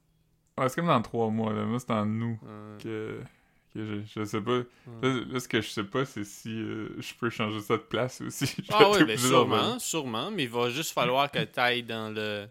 Ouais, 0.58 0.70
c'est 0.70 0.76
comme 0.76 0.88
dans 0.88 1.02
3 1.02 1.30
mois, 1.30 1.54
là. 1.54 1.66
Moi, 1.66 1.80
c'est 1.80 1.92
en 1.92 2.08
Ouais. 2.22 2.38
que... 2.84 3.22
que 3.74 3.86
je, 3.86 4.02
je 4.16 4.24
sais 4.26 4.42
pas. 4.42 4.60
Là, 5.02 5.24
là, 5.28 5.40
ce 5.40 5.48
que 5.48 5.62
je 5.62 5.70
sais 5.70 5.84
pas, 5.84 6.06
c'est 6.06 6.24
si 6.26 6.50
euh, 6.50 6.90
je 7.00 7.14
peux 7.14 7.30
changer 7.30 7.60
ça 7.62 7.76
de 7.78 7.82
place 7.84 8.22
aussi. 8.22 8.46
Je 8.64 8.72
Ah 8.72 8.90
oui, 8.92 9.04
ben 9.06 9.18
sûrement, 9.18 9.80
sûrement, 9.80 10.32
mais 10.32 10.44
il 10.44 10.50
va 10.50 10.70
juste 10.70 10.92
falloir 10.94 11.30
que 11.32 11.44
tu 11.44 11.60
ailles 11.60 11.84
dans 11.84 12.14
le, 12.14 12.48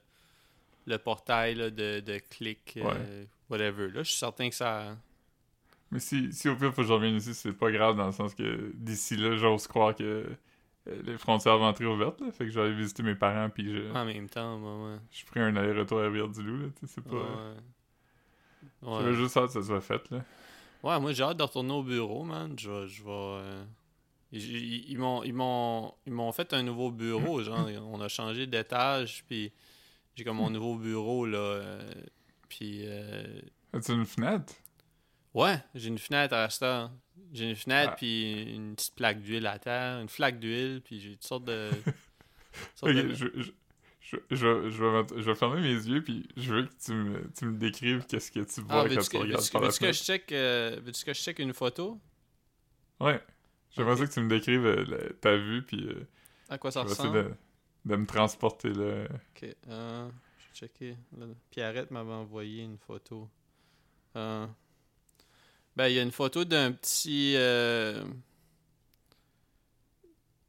le 0.87 0.99
portail 0.99 1.54
là, 1.57 1.71
de, 1.71 2.00
de 2.00 2.19
clic, 2.31 2.75
euh, 2.76 3.25
whatever. 3.50 3.88
Là, 3.88 4.02
je 4.02 4.10
suis 4.10 4.18
certain 4.18 4.48
que 4.48 4.54
ça... 4.54 4.96
Mais 5.90 6.00
si, 6.00 6.32
si 6.32 6.48
au 6.48 6.56
pire, 6.56 6.72
faut 6.74 6.82
que 6.82 6.88
je 6.88 6.92
revienne 6.92 7.14
ici, 7.16 7.34
c'est 7.34 7.52
pas 7.52 7.70
grave 7.70 7.96
dans 7.96 8.06
le 8.06 8.12
sens 8.12 8.34
que 8.34 8.72
d'ici 8.74 9.16
là, 9.16 9.36
j'ose 9.36 9.66
croire 9.66 9.94
que 9.94 10.02
euh, 10.88 11.02
les 11.04 11.16
frontières 11.18 11.56
vont 11.58 11.66
entrer 11.66 11.86
ouvertes, 11.86 12.20
là. 12.20 12.30
Fait 12.32 12.46
que 12.46 12.50
j'allais 12.50 12.72
visiter 12.72 13.02
mes 13.02 13.14
parents, 13.14 13.48
puis 13.50 13.72
je, 13.72 13.92
En 13.92 14.04
même 14.04 14.28
temps, 14.28 14.58
ouais, 14.58 14.92
ouais. 14.92 14.98
je 15.10 15.24
ferai 15.24 15.40
un 15.40 15.54
aller-retour 15.56 16.00
à 16.00 16.04
Rivière-du-Loup, 16.06 16.56
là. 16.58 16.66
Tu 16.80 16.86
sais, 16.86 16.94
c'est 16.96 17.04
pas... 17.04 17.14
Ouais. 17.16 17.54
Je 18.82 18.88
Ouais. 18.88 19.02
veux 19.02 19.12
juste 19.14 19.36
hâte 19.36 19.46
que 19.46 19.52
ça 19.52 19.62
soit 19.62 19.80
fait, 19.80 20.10
là. 20.10 20.24
Ouais, 20.82 21.00
moi 21.00 21.12
j'ai 21.12 21.22
hâte 21.22 21.38
de 21.38 21.42
retourner 21.42 21.72
au 21.72 21.82
bureau, 21.82 22.24
man. 22.24 22.54
Je 22.58 22.70
vais. 22.70 22.88
Je 22.88 23.02
vais 23.02 23.10
euh, 23.10 23.64
Ils, 24.32 24.42
ils- 24.42 24.90
ils 24.90 24.98
m'ont, 24.98 25.22
ils, 25.22 25.32
m'ont, 25.32 25.94
ils 26.06 26.12
m'ont 26.12 26.32
fait 26.32 26.52
un 26.52 26.62
nouveau 26.62 26.90
bureau, 26.90 27.42
genre. 27.42 27.66
On 27.90 28.00
a 28.02 28.08
changé 28.08 28.46
d'étage, 28.46 29.24
puis 29.26 29.52
j'ai 30.16 30.24
comme 30.24 30.36
mon 30.38 30.50
nouveau 30.50 30.76
bureau, 30.76 31.24
là. 31.24 31.38
euh, 31.38 31.92
puis. 32.56 32.82
euh, 32.84 33.40
As-tu 33.73 33.92
une 33.92 34.06
fenêtre? 34.06 34.54
Ouais, 35.34 35.56
j'ai 35.75 35.88
une 35.88 35.99
fenêtre 35.99 36.34
à 36.34 36.49
ça. 36.49 36.92
J'ai 37.32 37.49
une 37.50 37.56
fenêtre, 37.56 37.92
Ah. 37.94 37.96
puis 37.96 38.42
une 38.54 38.76
petite 38.76 38.94
plaque 38.94 39.20
d'huile 39.20 39.46
à 39.46 39.58
terre, 39.58 40.00
une 40.00 40.08
flaque 40.08 40.38
d'huile, 40.38 40.80
puis 40.84 41.00
j'ai 41.00 41.12
toutes 41.12 41.25
sortes 41.25 41.44
de. 41.44 41.70
sortes 42.76 42.92
je, 42.92 43.12
je, 43.16 44.16
je, 44.30 44.70
je, 44.70 45.25
vais, 45.25 45.34
fermer 45.34 45.61
mes 45.61 45.75
yeux, 45.75 46.02
puis 46.04 46.28
je 46.37 46.54
veux 46.54 46.66
que 46.66 46.73
tu 46.84 46.92
me, 46.92 47.30
tu 47.37 47.46
me 47.46 47.56
décrives 47.58 48.06
qu'est-ce 48.06 48.30
que 48.30 48.40
tu 48.40 48.61
vois 48.61 48.82
Ah, 48.82 48.88
quand 48.88 49.00
tu 49.02 49.11
que, 49.11 49.16
regardes 49.16 49.50
par 49.50 49.61
la 49.62 49.66
veux-tu 49.68 49.80
que 49.80 49.87
fenêtre. 49.87 49.99
je 49.99 50.04
check, 50.04 50.32
euh, 50.32 50.80
veux-tu 50.84 51.04
que 51.04 51.12
je 51.14 51.20
check 51.20 51.38
une 51.40 51.52
photo? 51.54 52.00
Ouais. 53.00 53.20
J'aimerais 53.70 53.92
Ok. 53.94 53.99
ça 53.99 54.06
que 54.06 54.12
tu 54.12 54.20
me 54.20 54.28
décrives 54.28 54.66
euh, 54.66 54.84
la- 54.87 55.12
ta 55.14 55.37
vue, 55.37 55.62
puis 55.62 55.84
euh, 55.88 56.06
À 56.49 56.58
quoi 56.58 56.70
ça 56.70 56.82
ressemble? 56.82 57.25
de, 57.25 57.34
de 57.87 57.96
me 57.96 58.06
transporter 58.06 58.73
là. 58.73 59.06
Ok, 59.34 59.56
checker. 60.54 60.96
Là, 61.18 61.26
Pierrette 61.50 61.90
m'avait 61.90 62.12
envoyé 62.12 62.62
une 62.62 62.78
photo. 62.78 63.28
Euh, 64.16 64.46
ben, 65.76 65.88
il 65.88 65.94
y 65.94 65.99
a 65.99 66.02
une 66.02 66.12
photo 66.12 66.44
d'un 66.44 66.73
petit. 66.73 67.34
euh, 67.37 68.04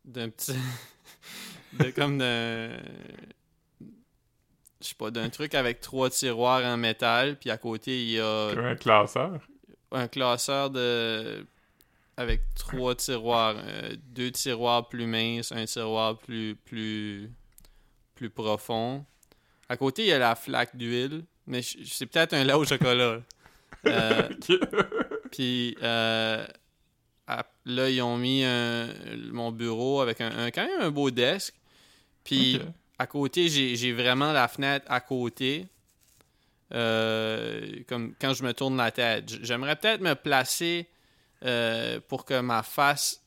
d'un 0.05 0.29
petit. 0.29 0.53
de 1.79 1.89
comme 1.91 2.17
d'un. 2.17 2.69
Je 4.81 4.89
sais 4.89 4.95
pas, 4.95 5.09
d'un 5.09 5.29
truc 5.29 5.55
avec 5.55 5.81
trois 5.81 6.11
tiroirs 6.11 6.63
en 6.63 6.77
métal, 6.77 7.39
puis 7.39 7.49
à 7.49 7.57
côté, 7.57 8.03
il 8.03 8.11
y 8.11 8.19
a 8.19 8.49
un 8.49 8.75
classeur. 8.75 9.41
un 9.91 10.07
classeur 10.07 10.69
de 10.69 11.45
avec 12.17 12.41
trois 12.53 12.95
tiroirs, 12.95 13.55
euh, 13.57 13.95
deux 14.09 14.31
tiroirs 14.31 14.87
plus 14.87 15.07
minces, 15.07 15.51
un 15.51 15.65
tiroir 15.65 16.19
plus 16.19 16.55
plus 16.55 17.31
plus 18.13 18.29
profond. 18.29 19.05
À 19.69 19.77
côté, 19.77 20.03
il 20.03 20.07
y 20.09 20.11
a 20.11 20.19
la 20.19 20.35
flaque 20.35 20.75
d'huile, 20.75 21.23
mais 21.47 21.61
c'est 21.61 22.05
peut-être 22.05 22.33
un 22.33 22.43
lait 22.43 22.53
au 22.53 22.65
chocolat. 22.65 23.19
Euh, 23.87 24.29
puis 25.31 25.77
euh, 25.83 26.43
là, 27.65 27.89
ils 27.89 28.01
ont 28.01 28.17
mis 28.17 28.43
un- 28.43 28.87
mon 29.31 29.51
bureau 29.51 30.01
avec 30.01 30.21
un, 30.21 30.35
un- 30.35 30.49
quand 30.49 30.65
même 30.65 30.81
un 30.81 30.89
beau 30.89 31.11
desk. 31.11 31.53
Puis 32.23 32.59
à 32.97 33.05
côté, 33.05 33.47
j'ai 33.47 33.93
vraiment 33.93 34.31
la 34.31 34.47
fenêtre 34.47 34.87
à 34.89 35.01
côté. 35.01 35.67
Euh, 36.73 37.83
comme 37.87 38.15
quand 38.19 38.33
je 38.33 38.43
me 38.43 38.53
tourne 38.53 38.75
la 38.77 38.89
tête. 38.91 39.25
J'aimerais 39.43 39.75
peut-être 39.75 40.01
me 40.01 40.15
placer 40.15 40.87
pour 42.07 42.25
que 42.25 42.39
ma 42.41 42.63
face 42.63 43.21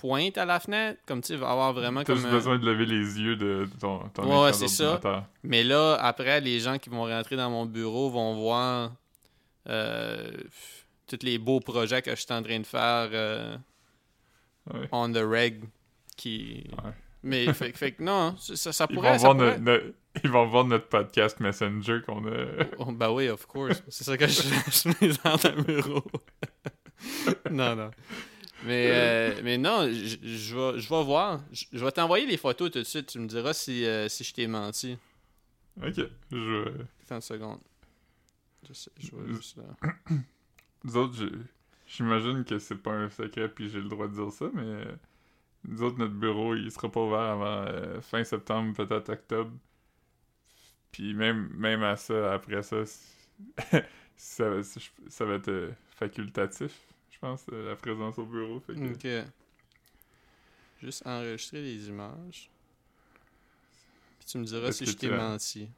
pointe 0.00 0.36
à 0.38 0.44
la 0.44 0.60
fenêtre. 0.60 1.00
Comme 1.06 1.20
tu 1.22 1.36
sais, 1.36 1.44
avoir 1.44 1.72
vraiment 1.72 2.00
T'as 2.00 2.06
comme. 2.12 2.16
juste 2.16 2.28
un- 2.28 2.32
besoin 2.32 2.58
de 2.58 2.66
lever 2.66 2.86
les 2.86 3.20
yeux 3.20 3.36
de, 3.36 3.68
ton, 3.80 4.00
ton 4.14 4.42
Ouais, 4.44 4.52
c'est 4.52 4.68
ça. 4.68 5.00
Mais 5.42 5.62
là, 5.64 5.94
après, 6.00 6.40
les 6.40 6.60
gens 6.60 6.78
qui 6.78 6.90
vont 6.90 7.04
rentrer 7.04 7.36
dans 7.36 7.50
mon 7.50 7.66
bureau 7.66 8.10
vont 8.10 8.34
voir 8.34 8.92
euh, 9.68 10.30
tous 11.06 11.18
les 11.22 11.38
beaux 11.38 11.60
projets 11.60 12.02
que 12.02 12.10
je 12.10 12.16
suis 12.20 12.32
en 12.32 12.42
train 12.42 12.58
de 12.60 12.66
faire 12.66 13.08
euh, 13.12 13.56
Ouais. 14.72 14.88
on 14.92 15.10
the 15.12 15.18
reg. 15.24 15.64
Qui... 16.16 16.64
Ouais. 16.84 16.90
Mais 17.22 17.52
fait, 17.54 17.72
fait 17.76 17.92
que 17.92 18.02
non, 18.02 18.34
ça, 18.38 18.72
ça 18.72 18.86
Ils 18.90 18.94
pourrait. 18.94 19.12
vont, 19.12 19.18
ça 19.18 19.24
voir 19.32 19.36
pourrait- 19.36 19.58
notre, 19.58 19.84
notre- 19.84 19.94
ils 20.24 20.30
vont 20.30 20.46
voir 20.46 20.64
notre 20.64 20.88
podcast 20.88 21.38
Messenger 21.40 22.00
qu'on 22.04 22.26
a. 22.26 22.64
Oh, 22.78 22.90
bah 22.92 23.12
oui, 23.12 23.28
of 23.28 23.46
course. 23.46 23.82
C'est 23.88 24.04
ça 24.04 24.16
que 24.16 24.26
je, 24.26 24.42
je 24.42 24.88
mets 24.88 25.12
dans 25.24 25.56
le 25.56 25.62
bureau. 25.62 26.02
non, 27.50 27.76
non. 27.76 27.90
Mais, 28.62 28.88
euh, 28.90 29.40
mais 29.44 29.56
non, 29.58 29.86
je, 29.88 30.16
je 30.22 30.56
vais, 30.56 30.78
je 30.80 30.88
vais 30.88 31.04
voir. 31.04 31.40
Je, 31.52 31.64
je 31.72 31.84
vais 31.84 31.92
t'envoyer 31.92 32.26
les 32.26 32.36
photos 32.36 32.70
tout 32.70 32.78
de 32.80 32.84
suite. 32.84 33.06
Tu 33.06 33.18
me 33.20 33.26
diras 33.26 33.54
si, 33.54 33.84
euh, 33.84 34.08
si 34.08 34.24
je 34.24 34.34
t'ai 34.34 34.46
menti. 34.46 34.98
ok. 35.80 36.00
Je, 36.32 36.68
Attends 37.04 37.14
une 37.16 37.20
seconde. 37.20 37.60
Je 38.68 38.72
sais, 38.74 38.90
je 38.98 39.10
vais 39.14 39.32
juste... 39.34 39.58
euh, 39.58 40.16
nous 40.84 40.96
autres, 40.96 41.16
j'imagine 41.86 42.44
que 42.44 42.58
c'est 42.58 42.74
pas 42.76 42.92
un 42.92 43.08
secret 43.08 43.48
puis 43.48 43.70
j'ai 43.70 43.80
le 43.80 43.88
droit 43.88 44.08
de 44.08 44.14
dire 44.14 44.32
ça, 44.32 44.46
mais 44.52 44.62
euh, 44.62 44.84
nous 45.64 45.82
autres, 45.82 45.98
notre 45.98 46.14
bureau, 46.14 46.54
il 46.56 46.70
sera 46.72 46.90
pas 46.90 47.00
ouvert 47.00 47.20
avant 47.20 47.64
euh, 47.68 48.00
fin 48.00 48.24
septembre, 48.24 48.74
peut-être 48.74 49.08
octobre. 49.10 49.52
Puis 50.92 51.14
même, 51.14 51.48
même 51.54 51.82
à 51.82 51.96
ça, 51.96 52.32
après 52.34 52.62
ça, 52.62 52.84
ça, 54.16 54.62
c'est- 54.62 54.90
ça 55.08 55.24
va 55.24 55.34
être 55.34 55.48
euh, 55.48 55.70
facultatif, 55.90 56.72
je 57.20 57.26
pense, 57.26 57.44
euh, 57.52 57.68
la 57.70 57.74
présence 57.76 58.16
au 58.18 58.26
bureau. 58.26 58.60
Fait 58.60 58.74
que-. 58.74 59.24
Juste 60.80 61.04
enregistrer 61.04 61.60
les 61.62 61.88
images. 61.88 62.48
Puis 64.20 64.28
tu 64.28 64.38
me 64.38 64.44
diras 64.44 64.70
si 64.72 64.84
je 64.86 64.96
t'ai 64.96 65.08
menti. 65.16 65.68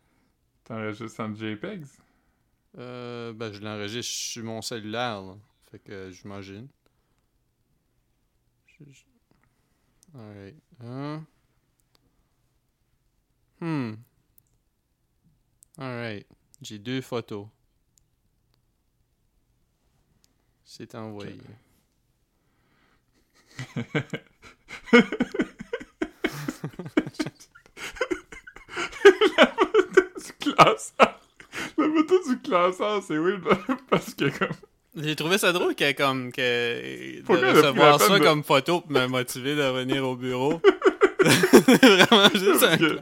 T'enregistres 0.64 1.20
en 1.20 1.34
JPEGs? 1.34 1.86
Euh, 2.78 3.32
ben, 3.32 3.52
je 3.52 3.60
l'enregistre 3.60 4.12
sur 4.12 4.44
mon 4.44 4.60
cellulaire, 4.60 5.22
là. 5.22 5.36
Fait 5.70 5.78
que 5.78 6.10
j'imagine. 6.10 6.68
Je- 8.66 8.84
je- 8.92 10.18
Alright. 10.18 10.56
Hein? 10.80 11.24
Hmm. 13.60 13.94
Alright. 15.78 16.26
J'ai 16.60 16.78
deux 16.78 17.00
photos. 17.00 17.46
C'est 20.72 20.94
envoyé. 20.94 21.34
du 30.16 30.32
classeur. 30.54 31.20
La 31.78 31.84
photo 31.88 32.14
du 32.28 32.38
classeur, 32.40 33.02
c'est 33.02 33.16
weird 33.18 33.42
parce 33.88 34.14
que 34.14 34.26
comme. 34.38 34.48
J'ai 34.96 35.14
trouvé 35.16 35.38
ça 35.38 35.52
drôle 35.52 35.74
que 35.74 35.92
comme 35.92 36.32
que 36.32 37.18
de 37.18 37.22
Pourquoi 37.22 37.46
la 37.46 37.52
recevoir 37.52 38.00
ça 38.00 38.18
de- 38.18 38.24
comme 38.24 38.42
photo 38.42 38.80
pour 38.80 38.90
me 38.90 39.06
motiver 39.06 39.54
de 39.54 39.62
revenir 39.62 40.04
au 40.06 40.16
bureau? 40.16 40.60
Vraiment 41.20 42.28
juste 42.34 42.62
un... 42.64 42.76
que- 42.76 43.00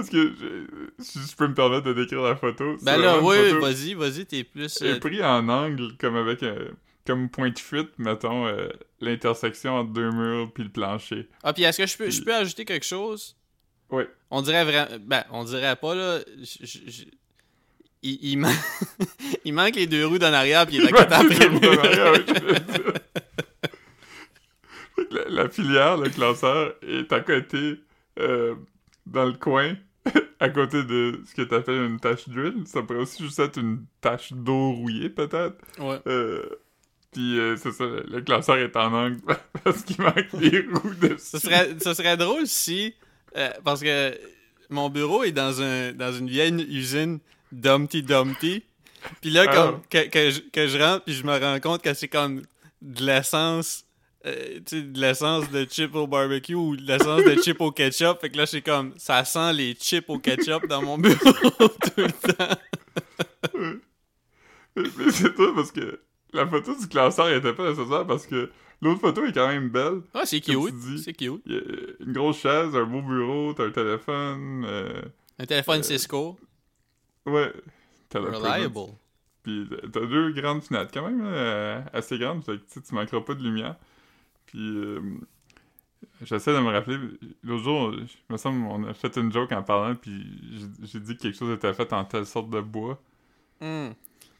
Parce 0.00 0.10
que 0.10 0.32
je, 0.40 1.02
si 1.04 1.18
je 1.18 1.36
peux 1.36 1.48
me 1.48 1.54
permettre 1.54 1.84
de 1.86 1.92
décrire 1.92 2.22
la 2.22 2.36
photo. 2.36 2.76
Ben 2.82 2.96
là, 2.96 3.20
oui, 3.20 3.36
vas-y, 3.60 3.94
vas-y, 3.94 4.26
t'es 4.26 4.44
plus. 4.44 4.80
est 4.82 4.96
euh, 4.96 4.98
pris 5.00 5.22
en 5.22 5.48
angle, 5.48 5.96
comme 5.98 6.16
avec 6.16 6.42
un. 6.42 6.56
Comme 7.06 7.30
point 7.30 7.50
de 7.50 7.58
fuite, 7.58 7.90
mettons, 7.98 8.46
euh, 8.46 8.68
l'intersection 9.00 9.74
entre 9.78 9.90
deux 9.92 10.10
murs 10.10 10.52
puis 10.52 10.64
le 10.64 10.68
plancher. 10.70 11.28
Ah, 11.42 11.52
puis 11.52 11.62
est-ce 11.64 11.78
que 11.82 11.86
je 11.86 11.96
peux, 11.96 12.10
je 12.10 12.22
peux 12.22 12.34
ajouter 12.34 12.64
quelque 12.66 12.84
chose? 12.86 13.36
Oui. 13.90 14.04
On 14.30 14.42
dirait 14.42 14.64
vraiment. 14.64 14.86
Ben, 15.06 15.24
on 15.32 15.42
dirait 15.44 15.74
pas, 15.76 15.94
là. 15.94 16.20
je- 16.38 16.66
je- 16.66 16.90
je- 16.90 17.04
Il, 18.02 18.18
il, 18.22 18.36
man- 18.38 18.54
il 19.44 19.52
manque 19.54 19.76
les 19.76 19.86
deux 19.86 20.06
roues 20.06 20.18
d'en 20.18 20.32
arrière, 20.32 20.66
puis 20.66 20.76
il 20.76 20.82
est 20.84 20.88
à 20.88 20.90
côté 20.92 21.14
après 21.14 21.48
le 21.48 21.58
Deux 21.58 21.68
roues 21.70 21.78
arrière, 21.80 22.12
oui, 22.14 22.24
la 25.28 25.48
filière, 25.48 25.96
le 25.96 26.08
classeur, 26.10 26.74
est 26.86 27.12
à 27.12 27.20
côté, 27.20 27.80
euh, 28.18 28.54
dans 29.06 29.24
le 29.24 29.32
coin, 29.32 29.74
à 30.40 30.48
côté 30.48 30.82
de 30.84 31.20
ce 31.28 31.34
que 31.34 31.42
t'appelles 31.42 31.82
une 31.84 32.00
tache 32.00 32.28
d'huile. 32.28 32.62
Ça 32.66 32.82
pourrait 32.82 33.00
aussi 33.00 33.22
juste 33.24 33.38
être 33.38 33.58
une 33.58 33.84
tache 34.00 34.32
d'eau 34.32 34.72
rouillée, 34.72 35.10
peut-être. 35.10 35.56
Ouais. 35.78 35.98
Euh, 36.06 36.42
puis 37.12 37.38
euh, 37.38 37.56
c'est 37.56 37.72
ça, 37.72 37.84
le, 37.84 38.20
classeur 38.22 38.56
est 38.58 38.74
en 38.76 38.92
angle 38.92 39.20
parce 39.64 39.82
qu'il 39.82 40.00
manque 40.00 40.34
des 40.38 40.60
roues 40.72 40.94
dessus. 41.00 41.18
Ça 41.18 41.38
serait, 41.40 41.76
ça 41.80 41.94
serait 41.94 42.16
drôle 42.16 42.46
si. 42.46 42.94
euh, 43.36 43.50
parce 43.64 43.80
que 43.82 44.16
mon 44.70 44.88
bureau 44.88 45.24
est 45.24 45.32
dans, 45.32 45.60
un, 45.60 45.92
dans 45.92 46.12
une 46.12 46.28
vieille 46.28 46.54
usine 46.70 47.18
Dumpty 47.52 48.02
Dumpty. 48.02 48.62
Puis 49.20 49.30
là, 49.30 49.44
Ah. 49.48 49.54
comme, 49.54 49.80
que, 49.90 50.08
que, 50.08 50.30
je, 50.30 50.40
que 50.52 50.66
je 50.68 50.78
rentre, 50.78 51.04
puis 51.04 51.14
je 51.14 51.24
me 51.24 51.36
rends 51.36 51.58
compte 51.60 51.82
que 51.82 51.92
c'est 51.94 52.08
comme 52.08 52.42
de 52.82 53.04
l'essence. 53.04 53.84
Euh, 54.26 54.60
de 54.70 55.00
l'essence 55.00 55.50
de 55.50 55.66
chip 55.70 55.94
au 55.94 56.06
barbecue 56.06 56.54
ou 56.54 56.76
de 56.76 56.82
l'essence 56.82 57.24
de 57.24 57.34
chip 57.42 57.60
au 57.60 57.70
ketchup. 57.72 58.20
Fait 58.20 58.30
que 58.30 58.36
là, 58.36 58.46
c'est 58.46 58.62
comme, 58.62 58.92
ça 58.96 59.24
sent 59.24 59.52
les 59.54 59.74
chips 59.74 60.08
au 60.08 60.18
ketchup 60.18 60.66
dans 60.68 60.82
mon 60.82 60.98
bureau 60.98 61.16
tout 61.58 61.90
le 61.96 62.32
temps. 62.34 62.56
Mais, 64.76 65.10
c'est 65.10 65.34
toi 65.34 65.52
parce 65.54 65.72
que 65.72 66.00
la 66.32 66.46
photo 66.46 66.74
du 66.78 66.86
classeur 66.86 67.28
elle 67.28 67.38
était 67.38 67.52
pas 67.52 67.68
nécessaire 67.70 68.06
parce 68.06 68.26
que 68.26 68.50
l'autre 68.80 69.00
photo 69.00 69.24
est 69.24 69.32
quand 69.32 69.48
même 69.48 69.68
belle. 69.68 70.02
Ah, 70.14 70.22
c'est 70.24 70.40
cute. 70.40 70.74
C'est 71.02 71.12
cute. 71.12 71.42
Il 71.46 71.52
y 71.52 71.56
a 71.56 71.60
une 72.06 72.12
grosse 72.12 72.38
chaise, 72.38 72.74
un 72.74 72.84
beau 72.84 73.02
bureau, 73.02 73.52
t'as 73.52 73.64
un 73.66 73.70
téléphone. 73.70 74.64
euh, 74.66 75.02
Un 75.38 75.44
téléphone 75.46 75.80
Euh, 75.80 75.82
Cisco. 75.82 76.38
ouais. 77.26 77.52
Le 78.14 78.20
Reliable. 78.20 78.78
Puis 79.42 79.66
t'as 79.92 80.00
deux 80.06 80.32
grandes 80.32 80.62
fenêtres 80.62 80.90
quand 80.92 81.08
même, 81.08 81.22
euh, 81.24 81.80
assez 81.92 82.18
grandes, 82.18 82.44
fait 82.44 82.58
que 82.58 82.80
tu 82.86 82.94
manqueras 82.94 83.20
pas 83.22 83.34
de 83.34 83.42
lumière. 83.42 83.76
Puis 84.50 84.76
euh, 84.76 85.00
j'essaie 86.22 86.52
de 86.52 86.58
me 86.58 86.70
rappeler, 86.70 86.98
l'autre 87.42 87.62
jour, 87.64 87.94
il 87.94 88.06
me 88.28 88.36
semble, 88.36 88.64
on 88.66 88.84
a 88.84 88.94
fait 88.94 89.16
une 89.16 89.32
joke 89.32 89.52
en 89.52 89.62
parlant, 89.62 89.94
puis 89.94 90.58
j'ai- 90.82 90.98
dit 91.00 91.16
que 91.16 91.22
quelque 91.22 91.36
chose 91.38 91.54
était 91.54 91.72
fait 91.72 91.92
en 91.92 92.04
telle 92.04 92.26
sorte 92.26 92.50
de 92.50 92.60
bois. 92.60 93.00
Hmm. 93.60 93.90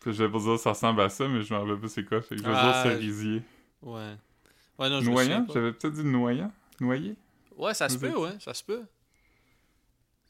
Puis 0.01 0.13
je 0.15 0.25
vais 0.25 0.31
pas 0.31 0.39
dire 0.39 0.53
que 0.55 0.57
ça 0.61 0.71
ressemble 0.71 1.01
à 1.03 1.09
ça, 1.09 1.29
mais 1.29 1.43
je 1.43 1.53
me 1.55 1.59
rappelle 1.61 1.79
pas 1.79 1.89
c'est 1.89 2.05
quoi, 2.05 2.21
fait 2.23 2.35
que 2.37 2.43
je 2.43 2.47
vais 2.47 2.53
Ah, 2.55 2.73
dire 2.83 2.93
cerisier. 2.93 3.43
Ouais. 3.83 4.15
Ouais, 4.79 4.89
non, 4.91 5.01
je 5.01 5.11
Noyant? 5.11 5.47
J'avais 5.53 5.73
peut-être 5.73 5.95
dit 5.95 6.05
noyant? 6.05 6.51
Noyer? 6.81 7.15
Ouais, 7.57 7.75
ça 7.75 7.89
se 7.89 7.99
peut, 7.99 8.17
ouais, 8.17 8.33
ça 8.41 8.55
se 8.55 8.65
peut. 8.65 8.83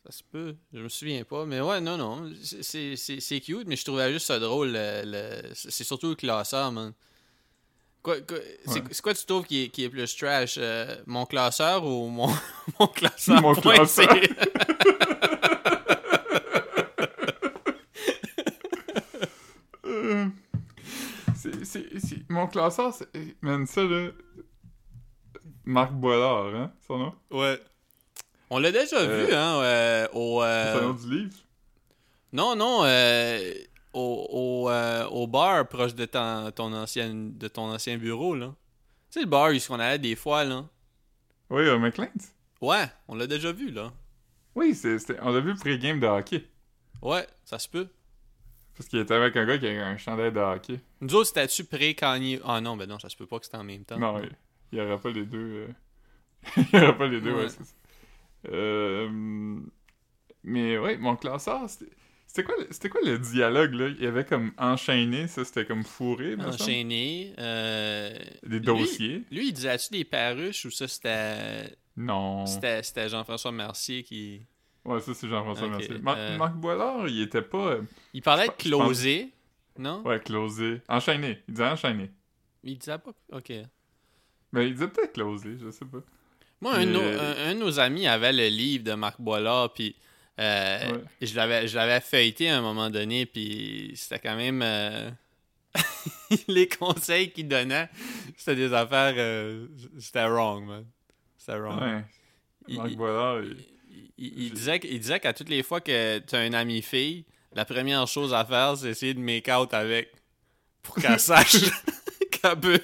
Ça 0.04 0.10
se 0.12 0.22
peut. 0.25 0.56
Je 0.72 0.80
me 0.80 0.88
souviens 0.88 1.22
pas. 1.25 1.44
Mais 1.46 1.60
ouais, 1.60 1.80
non, 1.80 1.96
non. 1.96 2.30
c'est- 2.42 3.40
cute, 3.40 3.66
mais 3.68 3.76
je 3.76 3.84
trouvais 3.84 4.12
juste 4.12 4.26
ça 4.26 4.38
drôle. 4.40 4.72
le- 4.72 5.02
le- 5.04 5.50
C'est 5.54 5.84
surtout 5.84 6.08
le 6.08 6.14
classeur, 6.16 6.72
man. 6.72 6.92
Quoi, 8.02 8.21
quoi- 8.23 8.38
c'est 8.66 8.80
Ouais. 8.80 8.83
c'est 8.92 9.02
quoi 9.02 9.14
tu 9.14 9.26
trouves 9.26 9.45
qui 9.45 9.64
est, 9.64 9.69
qui 9.69 9.85
est 9.85 9.90
plus 9.90 10.16
trash? 10.16 10.57
euh, 10.59 10.97
mon 11.07 11.26
classeur 11.26 11.85
ou 11.85 12.09
mon, 12.09 12.28
mon 12.80 12.87
classeur? 12.87 13.42
Mon 13.42 13.54
classeur. 13.54 14.08
Euh, 19.86 20.26
c'est, 21.36 21.65
c'est, 21.65 21.86
c'est- 21.99 22.28
Mon 22.28 22.47
classeur, 22.47 22.93
c'est... 22.95 23.08
Man, 23.43 23.67
ça, 23.67 23.82
là... 23.84 24.10
Marc 25.65 25.93
Boilard, 25.93 26.47
hein, 26.54 26.73
son 26.86 26.99
nom? 26.99 27.15
ouais. 27.30 27.60
On 28.52 28.58
l'a 28.58 28.73
déjà 28.73 28.97
Euh, 28.97 29.26
vu, 29.26 29.32
hein, 29.32 29.60
euh, 29.63 30.08
au... 30.13 30.43
euh, 30.43 30.75
C'est 30.75 30.80
le 30.80 30.86
nom 30.86 30.93
du 30.95 31.10
livre? 31.19 31.36
Non, 32.32 32.56
non, 32.56 32.80
euh, 32.84 33.54
au, 33.93 34.26
au, 34.31 34.71
euh, 34.71 35.07
au 35.09 35.26
bar 35.26 35.67
proche 35.69 35.95
de 35.95 36.05
ton, 36.05 36.50
ton 36.53 36.73
ancien, 36.73 37.13
de 37.15 37.49
ton 37.49 37.71
ancien 37.73 37.97
bureau, 37.99 38.35
là. 38.35 38.55
Tu 39.11 39.15
sais, 39.15 39.21
le 39.21 39.26
bar 39.26 39.50
où 39.50 39.57
on 39.71 39.81
allait 39.81 39.99
des 39.99 40.17
fois, 40.17 40.45
là. 40.45 40.65
Oui, 41.50 41.63
euh, 41.63 41.79
McLean's. 41.79 42.33
Ouais, 42.61 42.85
on 43.09 43.15
l'a 43.17 43.26
déjà 43.26 43.53
vu, 43.53 43.71
là. 43.71 43.93
Oui, 44.55 44.75
c'est, 44.75 44.99
c'était- 44.99 45.19
on 45.23 45.31
l'a 45.33 45.41
vu 45.41 45.55
pré-game 45.55 45.99
de 46.00 46.07
hockey. 46.07 46.45
Ouais, 47.03 47.26
ça 47.45 47.59
se 47.59 47.69
peut. 47.69 47.89
Parce 48.76 48.89
qu'il 48.89 48.99
était 49.00 49.15
avec 49.15 49.37
un 49.37 49.45
gars 49.47 49.59
qui 49.59 49.67
avait 49.67 49.79
un 49.79 49.97
chandail 49.97 50.33
de 50.33 50.39
hockey. 50.41 50.81
Nous 51.00 51.15
autres, 51.15 51.29
c'était-tu 51.29 51.65
pré-Kanye? 51.65 52.41
Ah 52.45 52.61
non, 52.61 52.76
ben 52.76 52.89
non, 52.89 52.99
ça 52.99 53.09
se 53.09 53.17
peut 53.17 53.26
pas 53.26 53.39
que 53.39 53.45
c'était 53.47 53.57
en 53.59 53.65
même 53.65 53.85
temps. 53.85 53.99
Non, 53.99 54.21
il 54.73 54.79
y 54.79 54.81
aurait 54.81 54.99
pas 54.99 55.11
les 55.11 55.26
deux. 55.26 55.39
euh, 55.69 55.69
il 56.57 56.79
y 56.79 56.83
aurait 56.83 56.97
pas 56.97 57.07
les 57.09 57.21
deux, 57.21 57.35
ouais. 57.35 57.49
Euh, 58.49 59.09
Mais 60.45 60.79
ouais, 60.79 60.97
mon 60.97 61.17
classeur, 61.17 61.69
c'était. 61.69 61.91
C'était 62.32 62.45
quoi, 62.45 62.54
c'était 62.71 62.88
quoi 62.88 63.00
le 63.04 63.19
dialogue, 63.19 63.75
là? 63.75 63.88
Il 63.88 64.04
y 64.04 64.06
avait 64.06 64.25
comme 64.25 64.52
enchaîné, 64.56 65.26
ça, 65.26 65.45
c'était 65.45 65.64
comme 65.66 65.82
fourré. 65.82 66.36
Enchaîné. 66.38 67.34
Euh... 67.40 68.16
Des 68.47 68.60
dossiers. 68.60 69.25
Lui, 69.32 69.49
il 69.49 69.52
disait-tu 69.52 69.90
des 69.90 70.04
paruches 70.04 70.64
ou 70.64 70.71
ça, 70.71 70.86
c'était... 70.86 71.76
Non. 71.97 72.47
C'était 72.47 72.84
c'était 72.84 73.08
Jean-François 73.08 73.50
Mercier 73.50 74.04
qui... 74.04 74.43
Ouais, 74.84 75.00
ça, 75.00 75.12
c'est 75.12 75.26
Jean-François 75.26 75.66
Mercier. 75.71 75.99
Mar- 75.99 76.14
euh, 76.16 76.38
Marc 76.38 76.54
Boilard, 76.54 77.08
il 77.08 77.21
était 77.21 77.43
pas. 77.43 77.73
euh, 77.73 77.82
Il 78.14 78.23
parlait 78.23 78.47
de 78.47 78.52
pense- 78.52 78.62
closer, 78.62 79.32
non? 79.76 80.00
Ouais, 80.04 80.21
closé. 80.21 80.82
Enchaîné. 80.88 81.43
Il 81.49 81.54
disait 81.54 81.66
enchaîné. 81.66 82.12
Il 82.62 82.78
disait 82.78 82.99
pas... 82.99 83.10
OK. 83.32 83.52
Mais 84.52 84.69
il 84.69 84.75
disait 84.75 84.86
peut-être 84.86 85.14
closé, 85.14 85.56
je 85.60 85.69
sais 85.73 85.84
pas. 85.84 85.99
Moi, 86.60 86.75
un, 86.76 86.86
de 86.86 86.93
nos- 86.93 87.00
un 87.00 87.54
de 87.56 87.58
nos 87.58 87.80
amis 87.80 88.06
avait 88.06 88.32
le 88.32 88.47
livre 88.47 88.84
de 88.84 88.93
Marc 88.93 89.21
Boilard, 89.21 89.73
puis 89.73 89.97
euh, 90.41 90.93
Ouais. 90.93 91.00
je 91.23 91.35
l'avais 91.37 91.69
je 91.69 91.76
l'avais 91.76 92.00
feuilleté 92.00 92.49
à 92.50 92.59
un 92.59 92.63
moment 92.63 92.91
donné, 92.91 93.26
puis 93.26 93.93
c'était 93.97 94.19
quand 94.19 94.37
même... 94.37 94.63
euh, 94.63 95.11
les 96.49 96.69
conseils 96.69 97.31
qu'il 97.31 97.47
donnait, 97.49 97.89
c'était 98.37 98.57
des 98.57 98.73
affaires... 98.73 99.15
euh, 99.17 99.67
c'était 99.99 100.26
wrong, 100.26 100.65
man. 100.67 100.85
C'était 101.39 101.59
wrong. 101.59 101.81
Ouais. 101.81 102.05
Il- 102.69 102.76
Marc 102.79 102.91
il- 102.91 102.97
Boilard, 102.97 103.43
il... 103.43 103.57
Il, 104.23 104.43
il 104.45 104.53
disait, 104.53 104.79
il 104.85 105.00
disait 105.00 105.19
qu'à 105.19 105.33
toutes 105.33 105.49
les 105.49 105.63
fois 105.63 105.81
que 105.81 106.19
tu 106.19 106.35
as 106.37 106.45
une 106.47 106.55
amie 106.55 106.83
fille, 106.83 107.25
la 107.55 107.65
première 107.65 108.07
chose 108.07 108.35
à 108.35 108.45
faire, 108.45 108.76
c'est 108.76 108.89
essayer 108.91 109.15
de 109.15 109.19
make 109.19 109.49
out 109.49 109.73
avec. 109.73 110.13
Pour 110.83 110.97
qu'elle 110.97 111.19
sache 111.21 111.57
qu'elle 112.31 112.61
peut. 112.61 112.81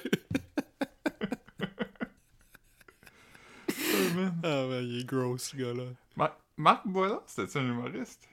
Oh. 3.69 4.29
Ah, 4.43 4.65
ben, 4.69 4.83
il 4.83 4.99
est 5.01 5.05
gros, 5.05 5.37
ce 5.37 5.55
gars-là. 5.55 5.83
Mar- 6.15 6.37
Marc 6.57 6.87
Boilard, 6.87 7.23
c'était 7.27 7.59
un 7.59 7.63
humoriste? 7.69 8.27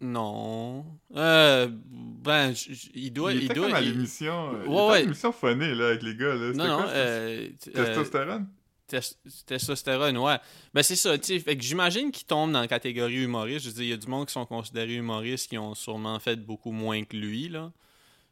Non. 0.00 0.84
Euh, 1.14 1.68
ben, 1.70 2.54
j- 2.54 2.74
j- 2.74 2.90
il 2.94 3.12
doit. 3.12 3.32
il 3.32 3.38
Il, 3.40 3.44
était 3.44 3.54
doit 3.54 3.66
comme 3.66 3.76
à 3.76 3.80
il- 3.82 3.92
l'émission... 3.92 4.54
euh, 4.54 4.62
il 4.64 4.68
Ouais, 4.68 4.74
était 4.74 4.80
à 4.80 4.86
ouais. 4.88 5.02
l'émission 5.02 5.32
phonée, 5.32 5.74
là, 5.74 5.88
avec 5.88 6.02
les 6.02 6.14
gars, 6.16 6.34
là. 6.34 6.52
C'était 6.52 6.56
Non, 6.58 6.68
non, 6.68 6.76
quoi, 6.82 6.88
euh, 6.90 7.48
t- 7.60 7.70
euh, 7.76 7.84
Testostérone? 7.84 8.48
tes- 8.86 8.98
testostérone, 9.46 10.16
ouais. 10.18 10.38
Ben, 10.72 10.82
c'est 10.82 10.96
ça, 10.96 11.18
tu 11.18 11.26
sais. 11.26 11.38
Fait 11.38 11.56
que 11.56 11.62
j'imagine 11.62 12.10
qu'il 12.10 12.26
tombe 12.26 12.50
dans 12.50 12.60
la 12.60 12.66
catégorie 12.68 13.22
humoriste. 13.24 13.64
Je 13.66 13.68
veux 13.68 13.74
dire, 13.74 13.82
il 13.84 13.88
y 13.90 13.92
a 13.92 13.96
du 13.98 14.06
monde 14.08 14.26
qui 14.26 14.32
sont 14.32 14.46
considérés 14.46 14.94
humoristes 14.94 15.48
qui 15.50 15.58
ont 15.58 15.74
sûrement 15.74 16.18
fait 16.18 16.36
beaucoup 16.36 16.72
moins 16.72 17.04
que 17.04 17.16
lui, 17.16 17.48
là. 17.50 17.70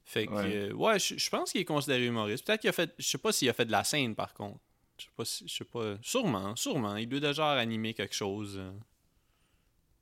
Fait 0.07 0.27
que, 0.27 0.33
Ouais. 0.33 0.57
euh, 0.71 0.73
ouais, 0.73 0.99
je 0.99 1.19
je 1.19 1.29
pense 1.29 1.53
qu'il 1.53 1.61
est 1.61 1.67
considéré 1.67 2.07
humoriste. 2.07 2.47
Peut-être 2.47 2.63
qu'il 2.63 2.71
a 2.71 2.73
fait. 2.73 2.95
Je 2.99 3.07
sais 3.07 3.19
pas 3.19 3.31
s'il 3.31 3.49
a 3.51 3.53
fait 3.53 3.67
de 3.67 3.73
la 3.73 3.85
scène, 3.85 4.15
par 4.15 4.33
contre. 4.33 4.59
Je 4.97 5.05
sais 5.05 5.11
pas 5.15 5.25
si. 5.27 5.47
Je 5.47 5.55
sais 5.55 5.65
pas. 5.65 5.97
Sûrement, 6.01 6.57
sûrement. 6.57 6.97
Il 6.97 7.07
doit 7.11 7.21
déjà 7.21 7.53
animer 7.53 7.93
quelque 7.93 8.15
chose. 8.15 8.57
euh. 8.59 8.73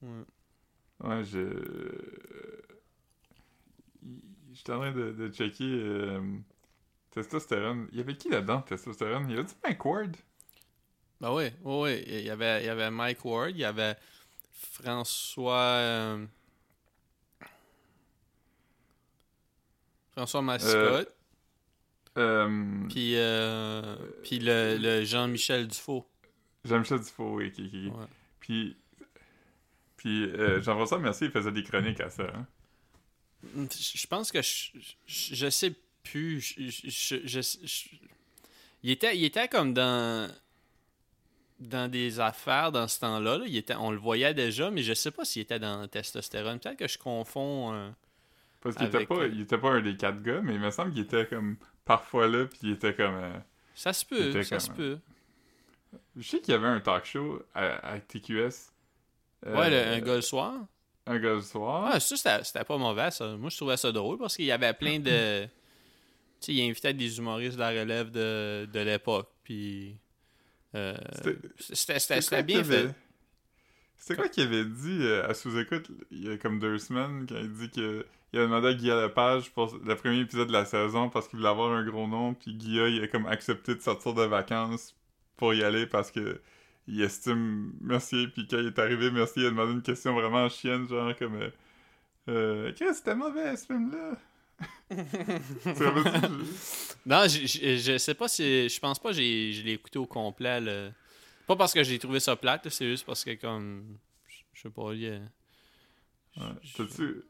Ouais. 0.03 0.25
Ouais, 1.01 1.25
je... 1.25 1.41
J'étais 4.53 4.73
en 4.73 4.79
train 4.79 4.93
de, 4.93 5.13
de 5.13 5.29
checker 5.29 5.65
euh, 5.65 6.21
Testostérone. 7.11 7.89
Il 7.93 7.99
y 7.99 8.01
avait 8.01 8.17
qui 8.17 8.29
là-dedans, 8.31 8.63
Testostérone? 8.63 9.29
Il 9.29 9.37
y 9.37 9.39
avait 9.39 9.47
du 9.47 9.55
Mike 9.65 9.85
Ward? 9.85 10.17
Ben 11.21 11.33
oui, 11.35 11.51
oui, 11.63 11.83
oui. 11.83 12.05
Il 12.07 12.25
y 12.25 12.31
avait, 12.31 12.63
il 12.63 12.67
y 12.67 12.69
avait 12.71 12.91
Mike 12.91 13.25
Ward, 13.25 13.51
il 13.51 13.59
y 13.59 13.65
avait 13.65 13.97
François. 14.53 15.61
euh, 15.61 16.27
François 20.13 20.41
Mascotte, 20.43 21.13
Euh, 22.17 22.89
puis, 22.89 23.17
euh, 23.17 23.97
puis 24.23 24.39
le, 24.39 24.79
le 24.79 25.05
Jean-Michel 25.05 25.69
Dufault. 25.69 26.07
Jean-Michel 26.65 27.01
Dufault, 27.01 27.35
oui, 27.35 27.53
qui, 27.53 27.69
qui- 27.69 27.89
Ouais. 27.89 28.07
Puis... 28.41 28.77
Puis 30.07 30.23
euh, 30.25 30.63
Jean-François 30.63 31.01
Mercier, 31.01 31.27
il 31.27 31.33
faisait 31.33 31.51
des 31.51 31.65
chroniques 31.65 32.01
à 32.01 32.09
ça, 32.11 32.23
hein? 32.33 32.47
Je 33.57 34.07
pense 34.07 34.31
que 34.31 34.41
je, 34.41 34.71
je, 35.07 35.35
je 35.35 35.51
sais 35.51 35.73
plus. 36.05 36.41
Je, 36.41 37.41
il, 38.85 38.91
était, 38.93 39.17
il 39.17 39.25
était 39.25 39.49
comme 39.49 39.75
dans. 39.75 40.31
dans 41.59 41.91
des 41.91 42.21
affaires 42.21 42.71
dans 42.71 42.87
ce 42.87 43.01
temps-là. 43.01 43.39
là. 43.39 43.45
Il 43.49 43.57
était, 43.57 43.75
on 43.75 43.91
le 43.91 43.99
voyait 43.99 44.33
déjà, 44.35 44.71
mais 44.71 44.83
je 44.83 44.95
sais 44.95 45.11
pas 45.11 45.25
s'il 45.25 45.43
était 45.43 45.59
dans 45.59 45.89
testostérone. 45.89 46.61
Peut-être 46.61 46.79
que 46.79 46.87
je 46.89 46.99
confonds. 46.99 47.73
euh, 47.75 47.91
Parce 48.61 48.77
qu'il 48.77 48.87
était 48.87 48.97
Avec, 48.99 49.09
pas, 49.09 49.17
euh, 49.17 49.29
il 49.33 49.41
était 49.41 49.59
pas 49.59 49.71
un 49.71 49.81
des 49.81 49.97
quatre 49.97 50.23
gars, 50.23 50.41
mais 50.41 50.55
il 50.55 50.61
me 50.61 50.71
semble 50.71 50.93
qu'il 50.93 51.03
était 51.03 51.27
comme 51.27 51.57
parfois 51.85 52.29
là, 52.29 52.47
puis 52.47 52.59
il 52.63 52.71
était 52.73 52.95
comme. 52.95 53.15
euh, 53.17 53.39
Ça 53.75 53.93
se 53.93 54.05
peut, 54.05 54.29
était 54.31 54.45
ça 54.45 54.57
comme- 54.59 54.67
se 54.67 54.71
peut. 54.71 54.99
Je 56.17 56.23
sais 56.29 56.41
qu'il 56.41 56.53
y 56.53 56.57
avait 56.57 56.69
un 56.69 56.81
talk 56.81 57.05
show 57.07 57.43
à, 57.55 57.89
à 57.93 57.99
TQS. 58.01 58.71
Euh, 59.45 59.57
Ouais, 59.57 59.71
le- 59.71 59.93
un 59.95 60.01
gars 60.01 60.15
le 60.17 60.21
soir. 60.23 60.55
Un 61.07 61.19
gars 61.19 61.35
le 61.35 61.43
soir. 61.43 61.91
Ah, 61.93 62.01
ça, 62.01 62.43
c'était 62.43 62.65
pas 62.65 62.79
mauvais, 62.79 63.11
ça. 63.11 63.37
Moi, 63.37 63.51
je 63.51 63.57
trouvais 63.57 63.77
ça 63.77 63.93
drôle 63.93 64.19
parce 64.19 64.37
qu'il 64.37 64.47
y 64.47 64.53
avait 64.53 64.73
plein 64.73 64.99
de. 64.99 65.45
tu 66.41 66.47
sais, 66.47 66.53
il 66.55 66.69
invitait 66.69 66.95
des 66.95 67.19
humoristes 67.19 67.55
de 67.57 67.61
la 67.61 67.71
relève 67.71 68.11
de, 68.11 68.67
de 68.73 68.81
l'époque. 68.81 69.29
Puis. 69.45 69.97
euh, 70.75 70.95
C'était- 71.59 72.43
bien 72.43 72.65
fait. 72.65 72.89
C'était 73.99 74.17
quoi 74.17 74.29
qu'il 74.29 74.43
avait 74.45 74.65
dit 74.65 74.99
euh, 75.03 75.27
à 75.29 75.35
sous-écoute 75.35 75.91
il 76.11 76.29
y 76.29 76.31
a 76.31 76.37
comme 76.37 76.61
deux 76.61 76.79
semaines 76.79 77.27
quand 77.29 77.37
il 77.39 77.51
dit 77.53 77.71
que 77.71 78.07
il 78.33 78.39
a 78.41 78.43
demandé 78.43 78.69
à 78.69 78.75
Guillaume 78.75 79.01
Lepage 79.03 79.51
pour 79.53 79.75
le 79.83 79.97
premier 79.97 80.21
épisode 80.21 80.49
de 80.49 80.53
la 80.53 80.65
saison 80.67 81.09
parce 81.09 81.27
qu'il 81.29 81.39
voulait 81.39 81.49
avoir 81.49 81.73
un 81.73 81.83
gros 81.85 82.07
nom 82.07 82.35
puis 82.35 82.55
Guillaume 82.55 82.89
il 82.91 83.03
a 83.03 83.09
comme 83.09 83.27
accepté 83.27 83.75
de 83.75 83.81
sortir 83.81 84.13
de 84.13 84.23
vacances 84.25 84.95
pour 85.37 85.55
y 85.55 85.65
aller 85.65 85.87
parce 85.87 86.11
que 86.11 86.41
il 86.89 87.03
estime 87.03 87.73
Mercier 87.81 88.29
puis 88.29 88.47
quand 88.49 88.59
il 88.59 88.67
est 88.69 88.79
arrivé 88.79 89.11
Mercier 89.11 89.43
il 89.43 89.47
a 89.47 89.51
demandé 89.51 89.73
une 89.73 89.83
question 89.83 90.15
vraiment 90.15 90.49
chienne 90.49 90.87
genre 90.89 91.15
comme 91.17 91.35
euh, 91.37 91.51
euh, 92.29 92.73
Chris 92.73 92.95
c'était 92.95 93.15
mauvais 93.15 93.57
ce 93.57 93.67
film 93.67 93.93
là 93.93 94.17
Tu 94.89 95.83
avais 95.85 96.03
dit, 96.03 96.27
je- 96.27 96.95
Non, 97.05 97.23
je, 97.29 97.47
je, 97.47 97.77
je 97.77 97.99
sais 97.99 98.15
pas 98.15 98.27
si. 98.29 98.69
Je 98.69 98.81
pense 98.81 98.99
pas 98.99 99.11
que 99.11 99.17
j'ai- 99.17 99.53
je 99.53 99.63
l'ai 99.63 99.73
écouté 99.73 99.99
au 99.99 100.07
complet. 100.07 100.61
là. 100.61 100.91
Pas 101.47 101.57
parce 101.57 101.75
que 101.75 101.83
j'ai 101.83 101.99
trouvé 101.99 102.21
ça 102.21 102.37
plate, 102.37 102.65
là, 102.65 102.71
c'est 102.71 102.89
juste 102.89 103.05
parce 103.05 103.23
que, 103.25 103.35
comme. 103.35 103.99
Je 104.55 104.63
sais 104.63 104.71
pas, 104.71 104.93
il 104.95 105.01
y 105.01 105.09
a- 105.09 105.21
Ouais. 106.39 106.53
T'as-tu 106.77 107.23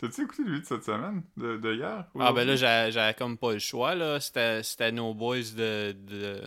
t'as-tu 0.00 0.22
écouté 0.22 0.42
lui 0.44 0.60
de 0.60 0.64
cette 0.66 0.84
semaine 0.84 1.22
de, 1.36 1.56
de 1.56 1.74
hier? 1.74 2.06
Ah, 2.18 2.32
ben 2.32 2.46
là, 2.46 2.54
j'avais 2.90 3.14
comme 3.14 3.36
pas 3.38 3.52
le 3.54 3.58
choix, 3.58 3.94
là. 3.96 4.20
C'était 4.20 4.62
c'était 4.62 4.92
nos 4.92 5.14
boys 5.14 5.38
de. 5.56 5.92
de... 5.92 6.40